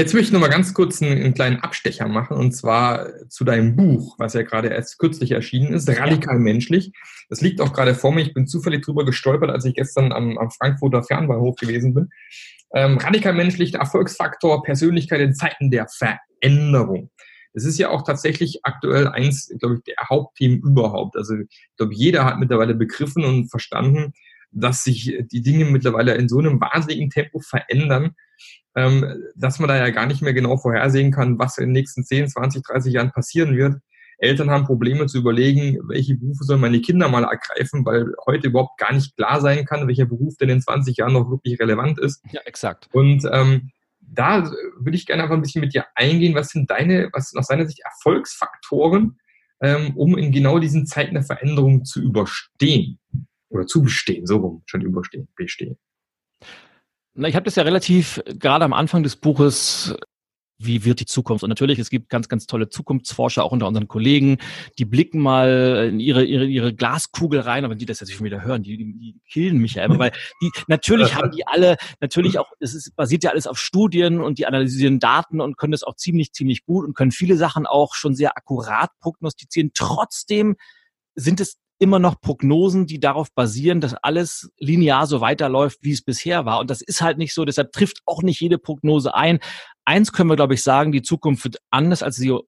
Jetzt 0.00 0.14
möchte 0.14 0.28
ich 0.28 0.32
noch 0.32 0.40
mal 0.40 0.48
ganz 0.48 0.72
kurz 0.72 1.02
einen, 1.02 1.20
einen, 1.20 1.34
kleinen 1.34 1.60
Abstecher 1.60 2.08
machen 2.08 2.34
und 2.38 2.52
zwar 2.52 3.28
zu 3.28 3.44
deinem 3.44 3.76
Buch, 3.76 4.14
was 4.18 4.32
ja 4.32 4.40
gerade 4.40 4.68
erst 4.68 4.98
kürzlich 4.98 5.32
erschienen 5.32 5.74
ist, 5.74 5.90
Radikal 5.90 6.38
menschlich. 6.38 6.92
Das 7.28 7.42
liegt 7.42 7.60
auch 7.60 7.74
gerade 7.74 7.94
vor 7.94 8.10
mir. 8.10 8.22
Ich 8.22 8.32
bin 8.32 8.46
zufällig 8.46 8.82
drüber 8.82 9.04
gestolpert, 9.04 9.50
als 9.50 9.66
ich 9.66 9.74
gestern 9.74 10.12
am, 10.12 10.38
am 10.38 10.50
Frankfurter 10.50 11.02
Fernbahnhof 11.02 11.56
gewesen 11.56 11.92
bin. 11.92 12.08
Ähm, 12.74 12.96
Radikal 12.96 13.34
menschlich, 13.34 13.72
der 13.72 13.80
Erfolgsfaktor, 13.80 14.62
Persönlichkeit 14.62 15.20
in 15.20 15.34
Zeiten 15.34 15.70
der 15.70 15.86
Veränderung. 15.86 17.10
Es 17.52 17.66
ist 17.66 17.78
ja 17.78 17.90
auch 17.90 18.00
tatsächlich 18.00 18.60
aktuell 18.62 19.06
eins, 19.06 19.54
glaube 19.58 19.74
ich, 19.74 19.82
der 19.82 20.08
Hauptthemen 20.08 20.62
überhaupt. 20.62 21.14
Also 21.18 21.34
ich 21.34 21.76
glaube, 21.76 21.92
jeder 21.92 22.24
hat 22.24 22.38
mittlerweile 22.38 22.74
begriffen 22.74 23.22
und 23.22 23.50
verstanden, 23.50 24.14
dass 24.50 24.82
sich 24.82 25.18
die 25.30 25.42
Dinge 25.42 25.66
mittlerweile 25.66 26.14
in 26.14 26.30
so 26.30 26.38
einem 26.38 26.58
wahnsinnigen 26.58 27.10
Tempo 27.10 27.40
verändern, 27.40 28.14
dass 28.74 29.58
man 29.58 29.68
da 29.68 29.76
ja 29.76 29.90
gar 29.90 30.06
nicht 30.06 30.22
mehr 30.22 30.32
genau 30.32 30.56
vorhersehen 30.56 31.10
kann, 31.10 31.38
was 31.38 31.58
in 31.58 31.66
den 31.66 31.72
nächsten 31.72 32.04
10, 32.04 32.28
20, 32.28 32.62
30 32.62 32.92
Jahren 32.92 33.10
passieren 33.10 33.56
wird. 33.56 33.80
Eltern 34.20 34.50
haben 34.50 34.64
Probleme 34.64 35.06
zu 35.06 35.18
überlegen, 35.18 35.78
welche 35.88 36.14
Berufe 36.14 36.44
sollen 36.44 36.60
meine 36.60 36.80
Kinder 36.80 37.08
mal 37.08 37.24
ergreifen, 37.24 37.84
weil 37.86 38.12
heute 38.26 38.48
überhaupt 38.48 38.78
gar 38.78 38.92
nicht 38.92 39.16
klar 39.16 39.40
sein 39.40 39.64
kann, 39.64 39.88
welcher 39.88 40.04
Beruf 40.04 40.36
denn 40.36 40.50
in 40.50 40.60
20 40.60 40.98
Jahren 40.98 41.14
noch 41.14 41.30
wirklich 41.30 41.58
relevant 41.58 41.98
ist. 41.98 42.22
Ja, 42.30 42.42
exakt. 42.44 42.88
Und 42.92 43.26
ähm, 43.32 43.70
da 44.00 44.50
würde 44.78 44.96
ich 44.96 45.06
gerne 45.06 45.22
einfach 45.22 45.36
ein 45.36 45.42
bisschen 45.42 45.62
mit 45.62 45.72
dir 45.72 45.86
eingehen. 45.94 46.34
Was 46.34 46.48
sind 46.48 46.70
deine, 46.70 47.08
was 47.12 47.30
sind 47.30 47.38
aus 47.38 47.48
deiner 47.48 47.66
Sicht 47.66 47.80
Erfolgsfaktoren, 47.80 49.18
ähm, 49.62 49.96
um 49.96 50.18
in 50.18 50.32
genau 50.32 50.58
diesen 50.58 50.86
Zeiten 50.86 51.14
der 51.14 51.24
Veränderung 51.24 51.84
zu 51.84 52.02
überstehen? 52.02 52.98
Oder 53.48 53.66
zu 53.66 53.82
bestehen, 53.82 54.26
so 54.26 54.36
rum, 54.36 54.62
schon 54.66 54.82
überstehen, 54.82 55.28
bestehen. 55.34 55.76
Na, 57.14 57.28
ich 57.28 57.34
habe 57.34 57.44
das 57.44 57.56
ja 57.56 57.62
relativ 57.62 58.22
gerade 58.26 58.64
am 58.64 58.72
Anfang 58.72 59.02
des 59.02 59.16
Buches 59.16 59.94
wie 60.60 60.84
wird 60.84 61.00
die 61.00 61.06
Zukunft? 61.06 61.42
Und 61.42 61.48
natürlich, 61.48 61.78
es 61.78 61.88
gibt 61.88 62.10
ganz, 62.10 62.28
ganz 62.28 62.46
tolle 62.46 62.68
Zukunftsforscher, 62.68 63.42
auch 63.42 63.52
unter 63.52 63.66
unseren 63.66 63.88
Kollegen, 63.88 64.36
die 64.78 64.84
blicken 64.84 65.18
mal 65.18 65.88
in 65.90 66.00
ihre, 66.00 66.22
ihre, 66.22 66.44
ihre 66.44 66.74
Glaskugel 66.74 67.40
rein, 67.40 67.64
aber 67.64 67.74
die 67.74 67.86
das 67.86 68.00
jetzt 68.00 68.12
schon 68.12 68.26
wieder 68.26 68.42
hören, 68.42 68.62
die, 68.62 68.76
die, 68.76 68.92
die 68.92 69.20
killen 69.26 69.58
mich 69.58 69.74
ja 69.74 69.84
immer, 69.84 69.98
weil 69.98 70.12
die, 70.42 70.50
natürlich 70.68 71.14
haben 71.14 71.30
die 71.30 71.46
alle, 71.46 71.76
natürlich 72.00 72.38
auch, 72.38 72.52
es 72.60 72.74
ist, 72.74 72.94
basiert 72.94 73.24
ja 73.24 73.30
alles 73.30 73.46
auf 73.46 73.58
Studien 73.58 74.20
und 74.20 74.38
die 74.38 74.46
analysieren 74.46 74.98
Daten 74.98 75.40
und 75.40 75.56
können 75.56 75.72
das 75.72 75.82
auch 75.82 75.96
ziemlich, 75.96 76.32
ziemlich 76.32 76.64
gut 76.64 76.84
und 76.84 76.94
können 76.94 77.10
viele 77.10 77.36
Sachen 77.36 77.66
auch 77.66 77.94
schon 77.94 78.14
sehr 78.14 78.36
akkurat 78.36 78.90
prognostizieren. 79.00 79.70
Trotzdem 79.72 80.56
sind 81.14 81.40
es 81.40 81.56
immer 81.80 81.98
noch 81.98 82.20
Prognosen, 82.20 82.86
die 82.86 83.00
darauf 83.00 83.32
basieren, 83.34 83.80
dass 83.80 83.94
alles 83.94 84.50
linear 84.58 85.06
so 85.06 85.20
weiterläuft, 85.20 85.78
wie 85.80 85.92
es 85.92 86.02
bisher 86.02 86.44
war. 86.44 86.60
Und 86.60 86.70
das 86.70 86.82
ist 86.82 87.00
halt 87.00 87.18
nicht 87.18 87.34
so. 87.34 87.44
Deshalb 87.44 87.72
trifft 87.72 88.00
auch 88.04 88.22
nicht 88.22 88.40
jede 88.40 88.58
Prognose 88.58 89.14
ein. 89.14 89.40
Eins 89.84 90.12
können 90.12 90.28
wir, 90.28 90.36
glaube 90.36 90.54
ich, 90.54 90.62
sagen, 90.62 90.92
die 90.92 91.02
Zukunft 91.02 91.42
wird 91.44 91.56
anders, 91.70 92.02
als 92.02 92.16
sie 92.16 92.38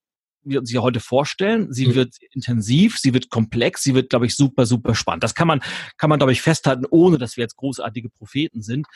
wir 0.44 0.60
uns 0.60 0.70
hier 0.70 0.82
heute 0.82 1.00
vorstellen. 1.00 1.72
Sie 1.72 1.86
mhm. 1.86 1.94
wird 1.94 2.16
intensiv, 2.32 2.98
sie 2.98 3.14
wird 3.14 3.30
komplex, 3.30 3.82
sie 3.82 3.94
wird, 3.94 4.10
glaube 4.10 4.26
ich, 4.26 4.34
super, 4.34 4.66
super 4.66 4.94
spannend. 4.94 5.24
Das 5.24 5.34
kann 5.34 5.48
man, 5.48 5.60
kann 5.96 6.10
man, 6.10 6.18
glaube 6.18 6.32
ich, 6.32 6.42
festhalten, 6.42 6.84
ohne 6.90 7.18
dass 7.18 7.36
wir 7.36 7.42
jetzt 7.42 7.56
großartige 7.56 8.10
Propheten 8.10 8.60
sind. 8.60 8.86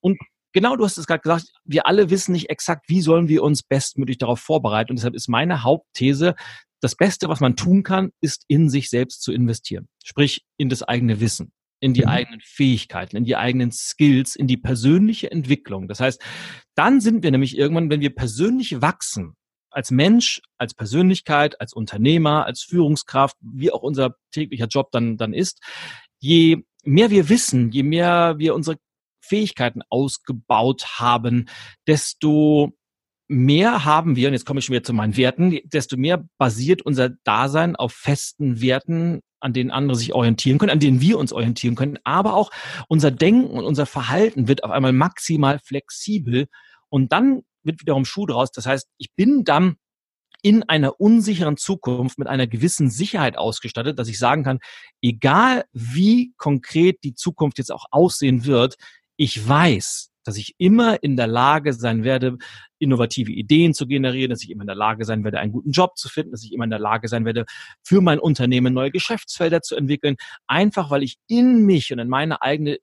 Und 0.00 0.18
genau, 0.52 0.76
du 0.76 0.84
hast 0.84 0.98
es 0.98 1.06
gerade 1.06 1.20
gesagt, 1.20 1.46
wir 1.64 1.86
alle 1.86 2.10
wissen 2.10 2.32
nicht 2.32 2.50
exakt, 2.50 2.88
wie 2.88 3.00
sollen 3.00 3.28
wir 3.28 3.42
uns 3.42 3.62
bestmöglich 3.62 4.18
darauf 4.18 4.40
vorbereiten. 4.40 4.90
Und 4.90 4.96
deshalb 4.96 5.14
ist 5.14 5.28
meine 5.28 5.62
Hauptthese, 5.62 6.34
das 6.80 6.94
Beste, 6.94 7.28
was 7.28 7.40
man 7.40 7.56
tun 7.56 7.82
kann, 7.82 8.10
ist 8.20 8.44
in 8.48 8.68
sich 8.68 8.90
selbst 8.90 9.22
zu 9.22 9.32
investieren. 9.32 9.88
Sprich, 10.04 10.44
in 10.56 10.68
das 10.68 10.82
eigene 10.82 11.20
Wissen, 11.20 11.52
in 11.80 11.94
die 11.94 12.02
mhm. 12.02 12.08
eigenen 12.08 12.40
Fähigkeiten, 12.40 13.16
in 13.16 13.24
die 13.24 13.36
eigenen 13.36 13.72
Skills, 13.72 14.36
in 14.36 14.46
die 14.46 14.56
persönliche 14.56 15.30
Entwicklung. 15.30 15.88
Das 15.88 16.00
heißt, 16.00 16.22
dann 16.74 17.00
sind 17.00 17.22
wir 17.22 17.30
nämlich 17.30 17.56
irgendwann, 17.56 17.90
wenn 17.90 18.00
wir 18.00 18.14
persönlich 18.14 18.80
wachsen, 18.80 19.36
als 19.70 19.90
Mensch, 19.90 20.40
als 20.56 20.74
Persönlichkeit, 20.74 21.60
als 21.60 21.74
Unternehmer, 21.74 22.46
als 22.46 22.62
Führungskraft, 22.62 23.36
wie 23.40 23.70
auch 23.70 23.82
unser 23.82 24.16
täglicher 24.30 24.68
Job 24.68 24.90
dann, 24.90 25.18
dann 25.18 25.34
ist, 25.34 25.60
je 26.18 26.64
mehr 26.82 27.10
wir 27.10 27.28
wissen, 27.28 27.70
je 27.72 27.82
mehr 27.82 28.36
wir 28.38 28.54
unsere 28.54 28.78
Fähigkeiten 29.20 29.82
ausgebaut 29.90 30.98
haben, 30.98 31.48
desto 31.86 32.72
mehr 33.28 33.84
haben 33.84 34.16
wir, 34.16 34.28
und 34.28 34.34
jetzt 34.34 34.46
komme 34.46 34.60
ich 34.60 34.66
schon 34.66 34.74
wieder 34.74 34.84
zu 34.84 34.92
meinen 34.92 35.16
Werten, 35.16 35.58
desto 35.64 35.96
mehr 35.96 36.24
basiert 36.38 36.82
unser 36.82 37.10
Dasein 37.10 37.76
auf 37.76 37.92
festen 37.92 38.60
Werten, 38.60 39.20
an 39.40 39.52
denen 39.52 39.70
andere 39.70 39.96
sich 39.96 40.12
orientieren 40.14 40.58
können, 40.58 40.70
an 40.70 40.80
denen 40.80 41.00
wir 41.00 41.18
uns 41.18 41.32
orientieren 41.32 41.74
können, 41.74 41.98
aber 42.04 42.34
auch 42.34 42.50
unser 42.88 43.10
Denken 43.10 43.50
und 43.50 43.64
unser 43.64 43.86
Verhalten 43.86 44.48
wird 44.48 44.64
auf 44.64 44.70
einmal 44.70 44.92
maximal 44.92 45.58
flexibel 45.58 46.46
und 46.88 47.12
dann 47.12 47.42
wird 47.62 47.80
wiederum 47.80 48.04
Schuh 48.04 48.26
draus. 48.26 48.50
Das 48.52 48.66
heißt, 48.66 48.88
ich 48.98 49.12
bin 49.14 49.44
dann 49.44 49.76
in 50.42 50.62
einer 50.62 51.00
unsicheren 51.00 51.56
Zukunft 51.56 52.18
mit 52.18 52.28
einer 52.28 52.46
gewissen 52.46 52.90
Sicherheit 52.90 53.36
ausgestattet, 53.36 53.98
dass 53.98 54.08
ich 54.08 54.18
sagen 54.18 54.44
kann, 54.44 54.58
egal 55.02 55.64
wie 55.72 56.32
konkret 56.36 57.02
die 57.02 57.14
Zukunft 57.14 57.58
jetzt 57.58 57.72
auch 57.72 57.86
aussehen 57.90 58.44
wird, 58.44 58.76
ich 59.16 59.48
weiß, 59.48 60.10
dass 60.26 60.36
ich 60.36 60.54
immer 60.58 61.02
in 61.02 61.16
der 61.16 61.28
Lage 61.28 61.72
sein 61.72 62.04
werde, 62.04 62.36
innovative 62.78 63.32
Ideen 63.32 63.74
zu 63.74 63.86
generieren, 63.86 64.30
dass 64.30 64.42
ich 64.42 64.50
immer 64.50 64.62
in 64.62 64.66
der 64.66 64.76
Lage 64.76 65.04
sein 65.04 65.24
werde, 65.24 65.38
einen 65.38 65.52
guten 65.52 65.70
Job 65.70 65.96
zu 65.96 66.08
finden, 66.08 66.32
dass 66.32 66.44
ich 66.44 66.52
immer 66.52 66.64
in 66.64 66.70
der 66.70 66.78
Lage 66.78 67.08
sein 67.08 67.24
werde, 67.24 67.46
für 67.82 68.00
mein 68.00 68.18
Unternehmen 68.18 68.74
neue 68.74 68.90
Geschäftsfelder 68.90 69.62
zu 69.62 69.76
entwickeln, 69.76 70.16
einfach 70.46 70.90
weil 70.90 71.02
ich 71.02 71.16
in 71.28 71.64
mich 71.64 71.92
und 71.92 72.00
in 72.00 72.08
meine 72.08 72.42
eigene 72.42 72.78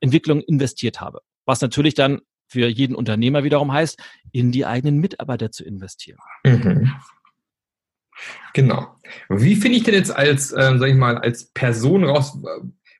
Entwicklung 0.00 0.40
investiert 0.42 1.00
habe. 1.00 1.20
Was 1.44 1.60
natürlich 1.60 1.94
dann 1.94 2.20
für 2.46 2.68
jeden 2.68 2.94
Unternehmer 2.94 3.44
wiederum 3.44 3.72
heißt, 3.72 4.00
in 4.32 4.52
die 4.52 4.64
eigenen 4.64 4.98
Mitarbeiter 4.98 5.50
zu 5.50 5.64
investieren. 5.64 6.18
Mhm. 6.44 6.92
Genau. 8.54 8.96
Wie 9.28 9.54
finde 9.54 9.78
ich 9.78 9.84
denn 9.84 9.94
jetzt 9.94 10.10
als, 10.10 10.52
äh, 10.52 10.76
sag 10.76 10.88
ich 10.88 10.96
mal, 10.96 11.18
als 11.18 11.52
Person 11.52 12.04
raus, 12.04 12.36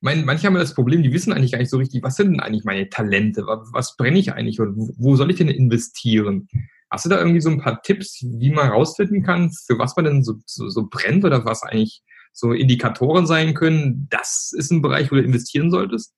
mein, 0.01 0.25
manche 0.25 0.47
haben 0.47 0.55
das 0.55 0.75
Problem, 0.75 1.03
die 1.03 1.13
wissen 1.13 1.33
eigentlich 1.33 1.53
gar 1.53 1.59
nicht 1.59 1.71
so 1.71 1.79
richtig, 1.79 2.03
was 2.03 2.17
sind 2.17 2.33
denn 2.33 2.41
eigentlich 2.41 2.65
meine 2.65 2.89
Talente? 2.89 3.47
Was, 3.47 3.69
was 3.73 3.97
brenne 3.97 4.19
ich 4.19 4.33
eigentlich 4.33 4.61
und 4.61 4.93
wo 4.97 5.17
soll 5.17 5.31
ich 5.31 5.37
denn 5.37 5.49
investieren? 5.49 6.49
Hast 6.91 7.05
du 7.05 7.09
da 7.09 7.19
irgendwie 7.19 7.41
so 7.41 7.51
ein 7.51 7.61
paar 7.61 7.83
Tipps, 7.83 8.25
wie 8.25 8.51
man 8.51 8.69
rausfinden 8.69 9.23
kann, 9.23 9.51
für 9.67 9.79
was 9.79 9.97
man 9.97 10.07
denn 10.07 10.25
so, 10.25 10.35
so, 10.47 10.69
so 10.69 10.87
brennt 10.89 11.25
oder 11.25 11.45
was 11.45 11.63
eigentlich 11.63 12.03
so 12.33 12.53
Indikatoren 12.53 13.27
sein 13.27 13.55
können? 13.55 14.07
Das 14.11 14.53
ist 14.57 14.71
ein 14.71 14.83
Bereich, 14.83 15.11
wo 15.11 15.17
du 15.17 15.23
investieren 15.23 15.71
solltest? 15.71 16.15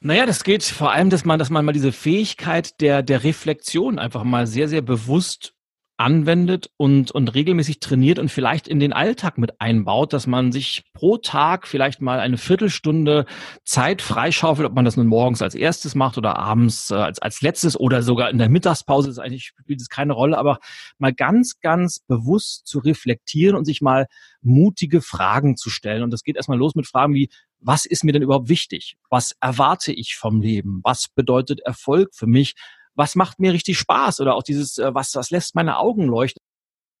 Naja, 0.00 0.24
das 0.24 0.44
geht 0.44 0.62
vor 0.62 0.92
allem, 0.92 1.10
dass 1.10 1.24
man, 1.24 1.38
dass 1.38 1.50
man 1.50 1.64
mal 1.64 1.72
diese 1.72 1.92
Fähigkeit 1.92 2.80
der, 2.80 3.02
der 3.02 3.24
Reflexion 3.24 3.98
einfach 3.98 4.24
mal 4.24 4.46
sehr, 4.46 4.68
sehr 4.68 4.82
bewusst 4.82 5.55
anwendet 5.98 6.70
und, 6.76 7.10
und 7.10 7.34
regelmäßig 7.34 7.80
trainiert 7.80 8.18
und 8.18 8.30
vielleicht 8.30 8.68
in 8.68 8.80
den 8.80 8.92
Alltag 8.92 9.38
mit 9.38 9.60
einbaut, 9.60 10.12
dass 10.12 10.26
man 10.26 10.52
sich 10.52 10.84
pro 10.92 11.16
Tag 11.16 11.66
vielleicht 11.66 12.02
mal 12.02 12.20
eine 12.20 12.36
Viertelstunde 12.36 13.24
Zeit 13.64 14.02
freischaufelt, 14.02 14.68
ob 14.68 14.74
man 14.74 14.84
das 14.84 14.96
nun 14.96 15.06
morgens 15.06 15.40
als 15.40 15.54
erstes 15.54 15.94
macht 15.94 16.18
oder 16.18 16.38
abends 16.38 16.90
äh, 16.90 16.96
als, 16.96 17.18
als 17.18 17.40
letztes 17.40 17.78
oder 17.78 18.02
sogar 18.02 18.30
in 18.30 18.38
der 18.38 18.50
Mittagspause, 18.50 19.08
das 19.08 19.18
eigentlich 19.18 19.52
spielt 19.58 19.80
es 19.80 19.88
keine 19.88 20.12
Rolle, 20.12 20.36
aber 20.36 20.58
mal 20.98 21.14
ganz, 21.14 21.60
ganz 21.60 22.00
bewusst 22.00 22.66
zu 22.66 22.78
reflektieren 22.78 23.56
und 23.56 23.64
sich 23.64 23.80
mal 23.80 24.06
mutige 24.42 25.00
Fragen 25.00 25.56
zu 25.56 25.70
stellen. 25.70 26.02
Und 26.02 26.12
das 26.12 26.22
geht 26.22 26.36
erstmal 26.36 26.58
los 26.58 26.74
mit 26.74 26.86
Fragen 26.86 27.14
wie, 27.14 27.30
was 27.60 27.86
ist 27.86 28.04
mir 28.04 28.12
denn 28.12 28.22
überhaupt 28.22 28.48
wichtig? 28.48 28.96
Was 29.08 29.34
erwarte 29.40 29.92
ich 29.92 30.16
vom 30.16 30.40
Leben? 30.40 30.80
Was 30.84 31.08
bedeutet 31.08 31.60
Erfolg 31.60 32.14
für 32.14 32.26
mich? 32.26 32.54
Was 32.96 33.14
macht 33.14 33.38
mir 33.38 33.52
richtig 33.52 33.78
Spaß 33.78 34.20
oder 34.20 34.34
auch 34.34 34.42
dieses, 34.42 34.78
äh, 34.78 34.94
was, 34.94 35.14
was 35.14 35.30
lässt 35.30 35.54
meine 35.54 35.78
Augen 35.78 36.06
leuchten. 36.06 36.42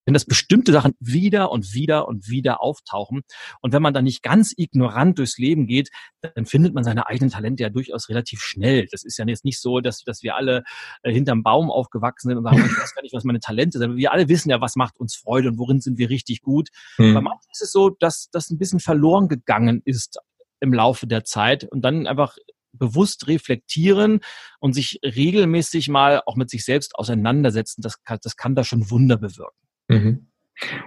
Wenn 0.04 0.14
das 0.14 0.24
bestimmte 0.24 0.70
Sachen 0.70 0.92
wieder 1.00 1.50
und 1.50 1.74
wieder 1.74 2.06
und 2.06 2.28
wieder 2.28 2.62
auftauchen. 2.62 3.22
Und 3.60 3.72
wenn 3.72 3.82
man 3.82 3.92
dann 3.92 4.04
nicht 4.04 4.22
ganz 4.22 4.54
ignorant 4.56 5.18
durchs 5.18 5.36
Leben 5.36 5.66
geht, 5.66 5.90
dann 6.20 6.46
findet 6.46 6.74
man 6.74 6.84
seine 6.84 7.08
eigenen 7.08 7.32
Talente 7.32 7.64
ja 7.64 7.70
durchaus 7.70 8.08
relativ 8.08 8.40
schnell. 8.40 8.86
Das 8.92 9.02
ist 9.02 9.18
ja 9.18 9.26
jetzt 9.26 9.44
nicht 9.44 9.60
so, 9.60 9.80
dass, 9.80 10.04
dass 10.04 10.22
wir 10.22 10.36
alle 10.36 10.62
äh, 11.02 11.12
hinterm 11.12 11.42
Baum 11.42 11.72
aufgewachsen 11.72 12.28
sind 12.28 12.38
und 12.38 12.44
sagen, 12.44 12.58
ich 12.58 12.80
weiß 12.80 12.94
gar 12.94 13.02
nicht, 13.02 13.14
was 13.14 13.24
meine 13.24 13.40
Talente 13.40 13.78
sind. 13.78 13.96
Wir 13.96 14.12
alle 14.12 14.28
wissen 14.28 14.48
ja, 14.48 14.60
was 14.60 14.76
macht 14.76 15.00
uns 15.00 15.16
Freude 15.16 15.48
und 15.48 15.58
worin 15.58 15.80
sind 15.80 15.98
wir 15.98 16.08
richtig 16.08 16.40
gut. 16.40 16.68
Mhm. 16.98 17.14
Bei 17.14 17.20
manchen 17.20 17.50
ist 17.50 17.62
es 17.62 17.72
so, 17.72 17.90
dass 17.90 18.30
das 18.30 18.48
ein 18.50 18.58
bisschen 18.58 18.78
verloren 18.78 19.26
gegangen 19.26 19.82
ist 19.84 20.20
im 20.60 20.72
Laufe 20.72 21.08
der 21.08 21.24
Zeit 21.24 21.64
und 21.64 21.82
dann 21.82 22.06
einfach 22.06 22.36
bewusst 22.78 23.28
reflektieren 23.28 24.20
und 24.60 24.72
sich 24.72 25.00
regelmäßig 25.02 25.88
mal 25.88 26.22
auch 26.26 26.36
mit 26.36 26.50
sich 26.50 26.64
selbst 26.64 26.94
auseinandersetzen, 26.96 27.82
das 27.82 28.02
kann, 28.02 28.18
das 28.22 28.36
kann 28.36 28.54
da 28.54 28.64
schon 28.64 28.90
Wunder 28.90 29.16
bewirken. 29.16 29.66
Mhm. 29.88 30.26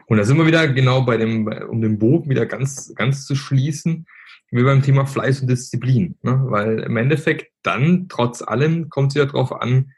Und 0.08 0.18
da 0.18 0.24
sind 0.24 0.38
wir 0.38 0.48
wieder 0.48 0.68
genau 0.68 1.02
bei 1.02 1.18
dem, 1.18 1.48
um 1.70 1.82
den 1.82 2.00
Bogen 2.00 2.30
wieder 2.30 2.46
ganz, 2.46 2.94
ganz 2.96 3.26
zu 3.26 3.36
schließen, 3.36 4.08
wie 4.52 4.64
beim 4.64 4.82
Thema 4.82 5.06
Fleiß 5.06 5.42
und 5.42 5.48
Disziplin. 5.48 6.18
Ne? 6.24 6.42
Weil 6.46 6.80
im 6.80 6.98
Endeffekt 6.98 7.52
dann, 7.62 8.08
trotz 8.10 8.42
allem, 8.42 8.90
kommt 8.90 9.12
es 9.12 9.16
ja 9.16 9.26
darauf 9.26 9.52
an, 9.52 9.92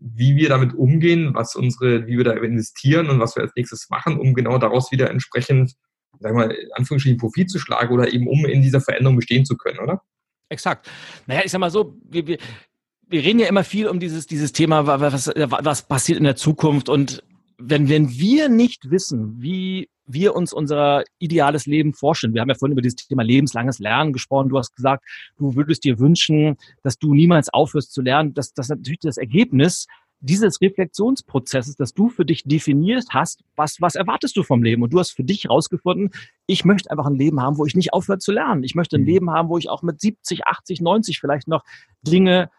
wie 0.00 0.36
wir 0.36 0.48
damit 0.48 0.74
umgehen, 0.74 1.34
was 1.34 1.56
unsere, 1.56 2.06
wie 2.06 2.16
wir 2.16 2.24
da 2.24 2.32
investieren 2.32 3.10
und 3.10 3.20
was 3.20 3.36
wir 3.36 3.42
als 3.42 3.52
nächstes 3.56 3.90
machen, 3.90 4.18
um 4.18 4.34
genau 4.34 4.58
daraus 4.58 4.92
wieder 4.92 5.10
entsprechend, 5.10 5.74
sagen 6.20 6.36
wir 6.36 6.46
mal, 6.46 6.50
in 6.52 6.72
Anführungsstrichen 6.72 7.18
Profit 7.18 7.50
zu 7.50 7.58
schlagen 7.58 7.92
oder 7.92 8.12
eben 8.12 8.28
um 8.28 8.44
in 8.46 8.62
dieser 8.62 8.80
Veränderung 8.80 9.16
bestehen 9.16 9.44
zu 9.44 9.56
können, 9.56 9.78
oder? 9.78 10.02
Exakt. 10.48 10.90
Naja, 11.26 11.42
ich 11.44 11.52
sag 11.52 11.58
mal 11.58 11.70
so, 11.70 11.94
wir, 12.08 12.26
wir, 12.26 12.38
wir 13.06 13.22
reden 13.22 13.38
ja 13.38 13.46
immer 13.46 13.64
viel 13.64 13.88
um 13.88 14.00
dieses, 14.00 14.26
dieses 14.26 14.52
Thema, 14.52 14.86
was, 14.86 15.28
was 15.28 15.82
passiert 15.82 16.18
in 16.18 16.24
der 16.24 16.36
Zukunft. 16.36 16.88
Und 16.88 17.22
wenn, 17.58 17.88
wenn 17.88 18.10
wir 18.10 18.48
nicht 18.48 18.90
wissen, 18.90 19.42
wie 19.42 19.88
wir 20.08 20.34
uns 20.34 20.52
unser 20.52 21.04
ideales 21.18 21.66
Leben 21.66 21.92
vorstellen. 21.92 22.34
Wir 22.34 22.40
haben 22.40 22.48
ja 22.48 22.54
vorhin 22.54 22.72
über 22.72 22.82
dieses 22.82 22.96
Thema 22.96 23.22
lebenslanges 23.22 23.78
Lernen 23.78 24.12
gesprochen. 24.12 24.48
Du 24.48 24.58
hast 24.58 24.74
gesagt, 24.74 25.04
du 25.36 25.54
würdest 25.54 25.84
dir 25.84 25.98
wünschen, 25.98 26.56
dass 26.82 26.98
du 26.98 27.14
niemals 27.14 27.52
aufhörst 27.52 27.92
zu 27.92 28.00
lernen. 28.00 28.34
Das, 28.34 28.52
das 28.54 28.66
ist 28.66 28.70
natürlich 28.70 29.00
das 29.00 29.18
Ergebnis 29.18 29.86
dieses 30.20 30.60
Reflexionsprozesses, 30.60 31.76
dass 31.76 31.94
du 31.94 32.08
für 32.08 32.24
dich 32.24 32.44
definiert 32.44 33.06
hast, 33.10 33.44
was, 33.56 33.80
was 33.80 33.94
erwartest 33.94 34.36
du 34.36 34.42
vom 34.42 34.62
Leben? 34.62 34.82
Und 34.82 34.92
du 34.92 34.98
hast 34.98 35.12
für 35.12 35.24
dich 35.24 35.44
herausgefunden, 35.44 36.10
ich 36.46 36.64
möchte 36.64 36.90
einfach 36.90 37.06
ein 37.06 37.14
Leben 37.14 37.40
haben, 37.40 37.58
wo 37.58 37.66
ich 37.66 37.76
nicht 37.76 37.92
aufhöre 37.92 38.18
zu 38.18 38.32
lernen. 38.32 38.64
Ich 38.64 38.74
möchte 38.74 38.96
ein 38.96 39.02
mhm. 39.02 39.08
Leben 39.08 39.30
haben, 39.30 39.48
wo 39.48 39.58
ich 39.58 39.68
auch 39.68 39.82
mit 39.82 40.00
70, 40.00 40.46
80, 40.46 40.80
90 40.80 41.20
vielleicht 41.20 41.48
noch 41.48 41.64
Dinge 42.02 42.50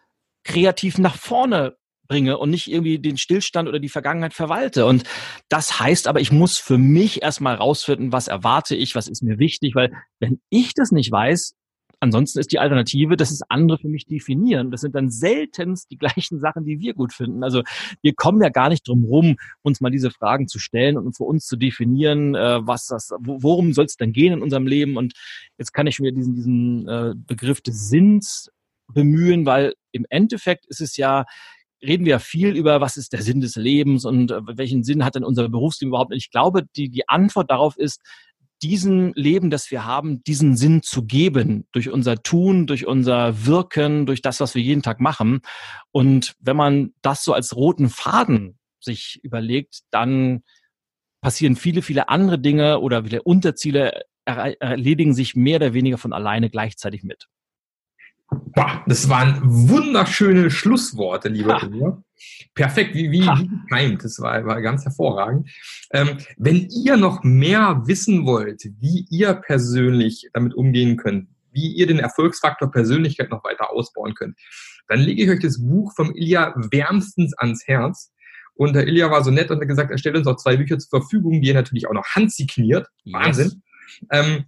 kreativ 0.44 0.98
nach 0.98 1.16
vorne 1.16 1.76
bringe 2.08 2.38
und 2.38 2.50
nicht 2.50 2.70
irgendwie 2.70 2.98
den 2.98 3.16
Stillstand 3.16 3.68
oder 3.68 3.78
die 3.78 3.88
Vergangenheit 3.88 4.34
verwalte. 4.34 4.84
Und 4.84 5.04
das 5.48 5.78
heißt 5.78 6.08
aber, 6.08 6.20
ich 6.20 6.32
muss 6.32 6.58
für 6.58 6.76
mich 6.76 7.22
erstmal 7.22 7.54
rausfinden, 7.54 8.12
was 8.12 8.26
erwarte 8.26 8.74
ich, 8.74 8.94
was 8.94 9.06
ist 9.06 9.22
mir 9.22 9.38
wichtig, 9.38 9.74
weil 9.74 9.92
wenn 10.18 10.40
ich 10.50 10.74
das 10.74 10.90
nicht 10.90 11.12
weiß, 11.12 11.54
Ansonsten 12.00 12.38
ist 12.38 12.50
die 12.50 12.58
Alternative, 12.58 13.16
dass 13.16 13.30
es 13.30 13.42
andere 13.48 13.78
für 13.78 13.88
mich 13.88 14.06
definieren. 14.06 14.70
Das 14.70 14.80
sind 14.80 14.94
dann 14.94 15.10
seltenst 15.10 15.90
die 15.90 15.98
gleichen 15.98 16.40
Sachen, 16.40 16.64
die 16.64 16.80
wir 16.80 16.94
gut 16.94 17.12
finden. 17.12 17.44
Also 17.44 17.62
wir 18.00 18.14
kommen 18.14 18.42
ja 18.42 18.48
gar 18.48 18.70
nicht 18.70 18.88
drum 18.88 19.04
rum, 19.04 19.36
uns 19.62 19.82
mal 19.82 19.90
diese 19.90 20.10
Fragen 20.10 20.48
zu 20.48 20.58
stellen 20.58 20.96
und 20.96 21.16
für 21.16 21.24
uns 21.24 21.46
zu 21.46 21.56
definieren, 21.56 22.34
äh, 22.34 22.66
was 22.66 22.86
das, 22.86 23.10
worum 23.20 23.74
soll 23.74 23.84
es 23.84 23.96
denn 23.96 24.12
gehen 24.12 24.32
in 24.32 24.42
unserem 24.42 24.66
Leben. 24.66 24.96
Und 24.96 25.12
jetzt 25.58 25.72
kann 25.72 25.86
ich 25.86 26.00
mir 26.00 26.12
diesen, 26.12 26.34
diesen 26.34 26.88
äh, 26.88 27.12
Begriff 27.14 27.60
des 27.60 27.88
Sinns 27.88 28.50
bemühen, 28.88 29.44
weil 29.44 29.74
im 29.92 30.06
Endeffekt 30.08 30.66
ist 30.66 30.80
es 30.80 30.96
ja 30.96 31.26
reden 31.82 32.04
wir 32.04 32.18
viel 32.20 32.56
über, 32.56 32.80
was 32.80 32.96
ist 32.96 33.12
der 33.12 33.22
Sinn 33.22 33.40
des 33.40 33.56
Lebens 33.56 34.04
und 34.04 34.30
äh, 34.30 34.40
welchen 34.56 34.84
Sinn 34.84 35.04
hat 35.04 35.14
denn 35.14 35.24
unser 35.24 35.48
Berufsleben 35.48 35.90
überhaupt. 35.90 36.12
Und 36.12 36.18
ich 36.18 36.30
glaube, 36.30 36.64
die, 36.76 36.90
die 36.90 37.08
Antwort 37.08 37.50
darauf 37.50 37.76
ist, 37.76 38.00
diesen 38.62 39.12
Leben, 39.14 39.50
das 39.50 39.70
wir 39.70 39.84
haben, 39.84 40.22
diesen 40.24 40.56
Sinn 40.56 40.82
zu 40.82 41.04
geben, 41.04 41.66
durch 41.72 41.90
unser 41.90 42.22
Tun, 42.22 42.66
durch 42.66 42.86
unser 42.86 43.46
Wirken, 43.46 44.06
durch 44.06 44.22
das, 44.22 44.40
was 44.40 44.54
wir 44.54 44.62
jeden 44.62 44.82
Tag 44.82 45.00
machen. 45.00 45.40
Und 45.90 46.34
wenn 46.40 46.56
man 46.56 46.92
das 47.02 47.24
so 47.24 47.32
als 47.32 47.56
roten 47.56 47.88
Faden 47.88 48.58
sich 48.80 49.20
überlegt, 49.22 49.80
dann 49.90 50.42
passieren 51.20 51.56
viele, 51.56 51.82
viele 51.82 52.08
andere 52.08 52.38
Dinge 52.38 52.80
oder 52.80 53.04
viele 53.04 53.22
Unterziele 53.22 54.02
erledigen 54.24 55.14
sich 55.14 55.34
mehr 55.34 55.56
oder 55.56 55.74
weniger 55.74 55.98
von 55.98 56.12
alleine 56.12 56.50
gleichzeitig 56.50 57.02
mit. 57.02 57.26
Boah, 58.30 58.84
das 58.86 59.08
waren 59.08 59.40
wunderschöne 59.42 60.50
Schlussworte, 60.50 61.28
lieber 61.28 61.62
Ilja. 61.62 62.02
Perfekt, 62.54 62.94
wie, 62.94 63.10
wie, 63.10 63.22
wie 63.22 63.48
getimt. 63.48 64.04
Das 64.04 64.20
war, 64.20 64.44
war 64.44 64.60
ganz 64.60 64.84
hervorragend. 64.84 65.50
Ähm, 65.92 66.18
wenn 66.36 66.68
ihr 66.68 66.96
noch 66.96 67.22
mehr 67.24 67.82
wissen 67.86 68.26
wollt, 68.26 68.62
wie 68.78 69.06
ihr 69.10 69.34
persönlich 69.34 70.28
damit 70.32 70.54
umgehen 70.54 70.96
könnt, 70.96 71.28
wie 71.52 71.72
ihr 71.72 71.86
den 71.86 71.98
Erfolgsfaktor 71.98 72.70
Persönlichkeit 72.70 73.30
noch 73.30 73.42
weiter 73.44 73.70
ausbauen 73.70 74.14
könnt, 74.14 74.36
dann 74.88 75.00
lege 75.00 75.24
ich 75.24 75.30
euch 75.30 75.40
das 75.40 75.60
Buch 75.60 75.92
vom 75.94 76.14
Ilja 76.14 76.54
wärmstens 76.56 77.34
ans 77.38 77.66
Herz. 77.66 78.12
Und 78.54 78.74
der 78.74 78.86
Ilja 78.86 79.10
war 79.10 79.24
so 79.24 79.30
nett 79.30 79.50
und 79.50 79.60
hat 79.60 79.68
gesagt, 79.68 79.90
er 79.90 79.98
stellt 79.98 80.16
uns 80.16 80.26
auch 80.26 80.36
zwei 80.36 80.56
Bücher 80.56 80.78
zur 80.78 81.00
Verfügung, 81.00 81.40
die 81.40 81.50
er 81.50 81.54
natürlich 81.54 81.88
auch 81.88 81.94
noch 81.94 82.06
handsigniert. 82.14 82.88
Wahnsinn. 83.06 83.62
Yes. 84.02 84.08
Ähm, 84.10 84.44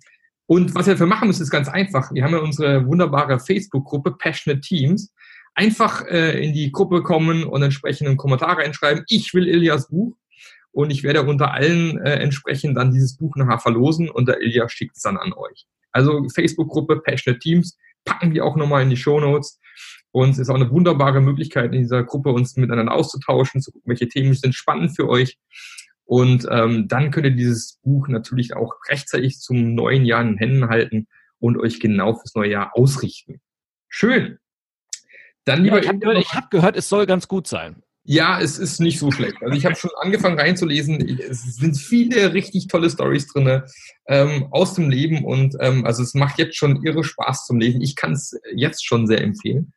und 0.53 0.75
was 0.75 0.85
wir 0.85 0.93
dafür 0.93 1.07
machen 1.07 1.29
müssen, 1.29 1.45
ist 1.45 1.51
ganz 1.51 1.67
einfach. 1.67 2.13
Wir 2.13 2.25
haben 2.25 2.35
ja 2.35 2.41
unsere 2.41 2.87
wunderbare 2.87 3.41
Facebook-Gruppe 3.41 4.17
Passionate 4.19 4.61
Teams. 4.61 5.11
Einfach 5.55 6.05
äh, 6.09 6.45
in 6.45 6.53
die 6.53 6.71
Gruppe 6.71 7.03
kommen 7.03 7.45
und 7.45 7.63
entsprechende 7.63 8.15
Kommentare 8.17 8.61
einschreiben. 8.61 9.03
Ich 9.09 9.33
will 9.33 9.49
Ilias 9.49 9.89
Buch. 9.89 10.15
Und 10.71 10.91
ich 10.91 11.05
werde 11.05 11.23
unter 11.23 11.55
allen 11.55 11.97
äh, 12.05 12.17
entsprechend 12.17 12.77
dann 12.77 12.93
dieses 12.93 13.17
Buch 13.17 13.35
nachher 13.37 13.61
verlosen 13.61 14.11
und 14.11 14.29
der 14.29 14.43
Ilya 14.43 14.69
schickt 14.69 14.95
es 14.95 15.03
dann 15.03 15.17
an 15.17 15.33
euch. 15.33 15.65
Also 15.91 16.29
Facebook-Gruppe 16.29 17.01
Passionate 17.01 17.39
Teams 17.39 17.79
packen 18.05 18.35
wir 18.35 18.45
auch 18.45 18.57
nochmal 18.57 18.83
in 18.83 18.91
die 18.91 18.99
Show 18.99 19.21
Notes. 19.21 19.59
Und 20.11 20.33
es 20.33 20.39
ist 20.39 20.51
auch 20.51 20.57
eine 20.57 20.71
wunderbare 20.71 21.23
Möglichkeit, 21.23 21.73
in 21.73 21.81
dieser 21.81 22.05
Gruppe 22.05 22.29
uns 22.29 22.59
miteinander 22.59 22.93
auszutauschen, 22.93 23.63
zu 23.63 23.73
gucken, 23.73 23.89
welche 23.89 24.09
Themen 24.09 24.35
sind 24.35 24.55
spannend 24.55 24.95
für 24.95 25.09
euch. 25.09 25.39
Und 26.13 26.47
ähm, 26.51 26.89
dann 26.89 27.11
könnt 27.11 27.25
ihr 27.25 27.35
dieses 27.35 27.79
Buch 27.83 28.07
natürlich 28.07 28.55
auch 28.55 28.75
rechtzeitig 28.91 29.39
zum 29.39 29.75
neuen 29.75 30.05
Jahr 30.05 30.21
in 30.21 30.37
Händen 30.37 30.69
halten 30.69 31.07
und 31.39 31.57
euch 31.57 31.81
genau 31.81 32.13
fürs 32.13 32.35
neue 32.35 32.51
Jahr 32.51 32.77
ausrichten. 32.77 33.41
Schön. 33.89 34.37
Dann 35.47 35.65
lieber 35.65 35.83
ja, 35.83 35.85
ich 35.85 35.89
habe 35.89 36.21
hab 36.21 36.51
gehört, 36.51 36.77
es 36.77 36.91
soll 36.91 37.07
ganz 37.07 37.29
gut 37.29 37.47
sein. 37.47 37.83
Ja, 38.05 38.39
es 38.43 38.59
ist 38.59 38.79
nicht 38.79 38.99
so 38.99 39.11
schlecht. 39.11 39.39
Also 39.41 39.57
ich 39.57 39.65
habe 39.65 39.75
schon 39.75 39.91
angefangen 40.03 40.39
reinzulesen. 40.39 41.19
Es 41.19 41.57
sind 41.57 41.79
viele 41.79 42.35
richtig 42.35 42.67
tolle 42.67 42.91
Stories 42.91 43.29
drinne 43.29 43.65
ähm, 44.07 44.49
aus 44.51 44.75
dem 44.75 44.91
Leben 44.91 45.25
und 45.25 45.57
ähm, 45.61 45.87
also 45.87 46.03
es 46.03 46.13
macht 46.13 46.39
jetzt 46.39 46.59
schon 46.59 46.85
irre 46.85 47.05
Spaß 47.05 47.47
zum 47.47 47.59
Lesen. 47.59 47.81
Ich 47.81 47.97
kann 47.97 48.13
es 48.13 48.39
jetzt 48.55 48.85
schon 48.85 49.07
sehr 49.07 49.23
empfehlen. 49.23 49.73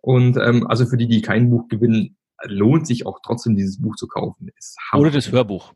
Und 0.00 0.36
ähm, 0.36 0.68
also 0.68 0.86
für 0.86 0.96
die, 0.96 1.08
die 1.08 1.20
kein 1.20 1.50
Buch 1.50 1.66
gewinnen, 1.66 2.16
lohnt 2.46 2.86
sich 2.86 3.06
auch 3.06 3.20
trotzdem 3.22 3.56
dieses 3.56 3.80
Buch 3.80 3.96
zu 3.96 4.06
kaufen. 4.06 4.50
Oder 4.92 5.10
das 5.10 5.30
Hörbuch. 5.30 5.74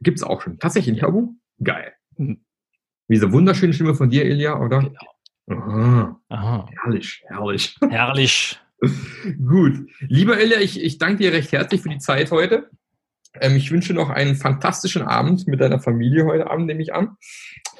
Gibt's 0.00 0.22
auch 0.22 0.42
schon. 0.42 0.58
Tatsächlich 0.58 0.96
ein 0.96 1.02
Hörbuch? 1.02 1.30
Geil. 1.62 1.92
Mhm. 2.16 2.44
Diese 3.08 3.32
wunderschöne 3.32 3.72
Stimme 3.72 3.94
von 3.94 4.10
dir, 4.10 4.24
Elia, 4.24 4.58
oder? 4.58 4.80
Genau. 4.80 5.12
Aha. 5.48 6.20
Aha. 6.28 6.68
Herrlich, 6.82 7.24
herrlich. 7.26 7.76
Herrlich. 7.90 8.60
Gut. 9.46 9.86
Lieber 10.00 10.40
Ilja, 10.40 10.60
ich, 10.60 10.82
ich 10.82 10.98
danke 10.98 11.18
dir 11.18 11.32
recht 11.32 11.52
herzlich 11.52 11.82
für 11.82 11.88
die 11.88 11.98
Zeit 11.98 12.30
heute. 12.30 12.70
Ähm, 13.34 13.56
ich 13.56 13.70
wünsche 13.70 13.94
noch 13.94 14.10
einen 14.10 14.34
fantastischen 14.34 15.02
Abend 15.02 15.46
mit 15.46 15.60
deiner 15.60 15.80
Familie 15.80 16.24
heute 16.24 16.50
Abend, 16.50 16.66
nehme 16.66 16.82
ich 16.82 16.92
an. 16.92 17.16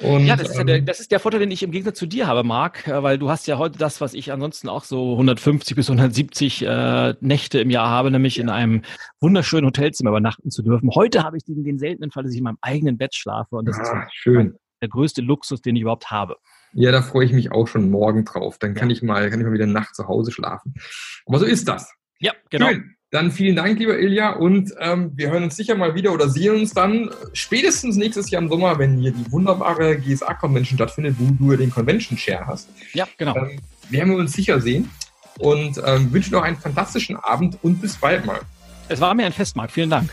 Und, 0.00 0.26
ja, 0.26 0.36
das 0.36 0.50
ist, 0.50 0.58
ja 0.58 0.64
der, 0.64 0.76
ähm, 0.78 0.86
das 0.86 1.00
ist 1.00 1.10
der 1.12 1.20
Vorteil, 1.20 1.40
den 1.40 1.50
ich 1.50 1.62
im 1.62 1.70
Gegensatz 1.70 1.98
zu 1.98 2.06
dir 2.06 2.26
habe, 2.26 2.42
Marc, 2.42 2.88
äh, 2.88 3.02
weil 3.02 3.18
du 3.18 3.30
hast 3.30 3.46
ja 3.46 3.58
heute 3.58 3.78
das, 3.78 4.00
was 4.00 4.14
ich 4.14 4.32
ansonsten 4.32 4.68
auch 4.68 4.84
so 4.84 5.12
150 5.12 5.76
bis 5.76 5.88
170 5.88 6.62
äh, 6.62 7.14
Nächte 7.20 7.60
im 7.60 7.70
Jahr 7.70 7.88
habe, 7.88 8.10
nämlich 8.10 8.36
ja. 8.36 8.42
in 8.42 8.48
einem 8.48 8.82
wunderschönen 9.20 9.66
Hotelzimmer 9.66 10.10
übernachten 10.10 10.50
zu 10.50 10.62
dürfen. 10.62 10.90
Heute 10.94 11.22
habe 11.22 11.36
ich 11.36 11.44
den, 11.44 11.62
den 11.64 11.78
seltenen 11.78 12.10
Fall, 12.10 12.24
dass 12.24 12.32
ich 12.32 12.38
in 12.38 12.44
meinem 12.44 12.58
eigenen 12.60 12.98
Bett 12.98 13.14
schlafe 13.14 13.56
und 13.56 13.66
das 13.66 13.78
ah, 13.78 14.04
ist 14.04 14.14
schön. 14.14 14.56
der 14.80 14.88
größte 14.88 15.22
Luxus, 15.22 15.60
den 15.60 15.76
ich 15.76 15.82
überhaupt 15.82 16.10
habe. 16.10 16.36
Ja, 16.74 16.90
da 16.90 17.02
freue 17.02 17.26
ich 17.26 17.32
mich 17.32 17.52
auch 17.52 17.68
schon 17.68 17.90
morgen 17.90 18.24
drauf. 18.24 18.58
Dann 18.58 18.74
kann 18.74 18.88
ja. 18.88 18.96
ich 18.96 19.02
mal, 19.02 19.28
kann 19.30 19.40
ich 19.40 19.46
mal 19.46 19.52
wieder 19.52 19.66
Nacht 19.66 19.94
zu 19.94 20.08
Hause 20.08 20.32
schlafen. 20.32 20.74
Aber 21.26 21.38
so 21.38 21.44
ist 21.44 21.68
das. 21.68 21.92
Ja, 22.18 22.32
genau. 22.50 22.68
Schön. 22.68 22.96
Dann 23.12 23.30
vielen 23.30 23.56
Dank, 23.56 23.78
lieber 23.78 23.98
Ilja, 23.98 24.30
und 24.30 24.72
ähm, 24.80 25.12
wir 25.14 25.30
hören 25.30 25.42
uns 25.42 25.54
sicher 25.54 25.74
mal 25.74 25.94
wieder 25.94 26.14
oder 26.14 26.30
sehen 26.30 26.54
uns 26.54 26.72
dann 26.72 27.10
spätestens 27.34 27.96
nächstes 27.96 28.30
Jahr 28.30 28.40
im 28.40 28.48
Sommer, 28.48 28.78
wenn 28.78 28.96
hier 28.96 29.12
die 29.12 29.30
wunderbare 29.30 29.98
GSA-Convention 29.98 30.78
stattfindet, 30.78 31.16
wo 31.18 31.30
du 31.30 31.54
den 31.54 31.70
Convention 31.70 32.16
Share 32.16 32.46
hast. 32.46 32.70
Ja, 32.94 33.06
genau. 33.18 33.36
Ähm, 33.36 33.60
werden 33.90 34.12
wir 34.12 34.16
uns 34.16 34.32
sicher 34.32 34.62
sehen 34.62 34.88
und 35.38 35.78
ähm, 35.84 36.10
wünschen 36.10 36.32
noch 36.32 36.42
einen 36.42 36.56
fantastischen 36.56 37.16
Abend 37.16 37.58
und 37.60 37.82
bis 37.82 37.98
bald 37.98 38.24
mal. 38.24 38.40
Es 38.88 38.98
war 38.98 39.12
mir 39.12 39.26
ein 39.26 39.32
Fest, 39.32 39.56
Marc. 39.56 39.70
Vielen 39.72 39.90
Dank. 39.90 40.08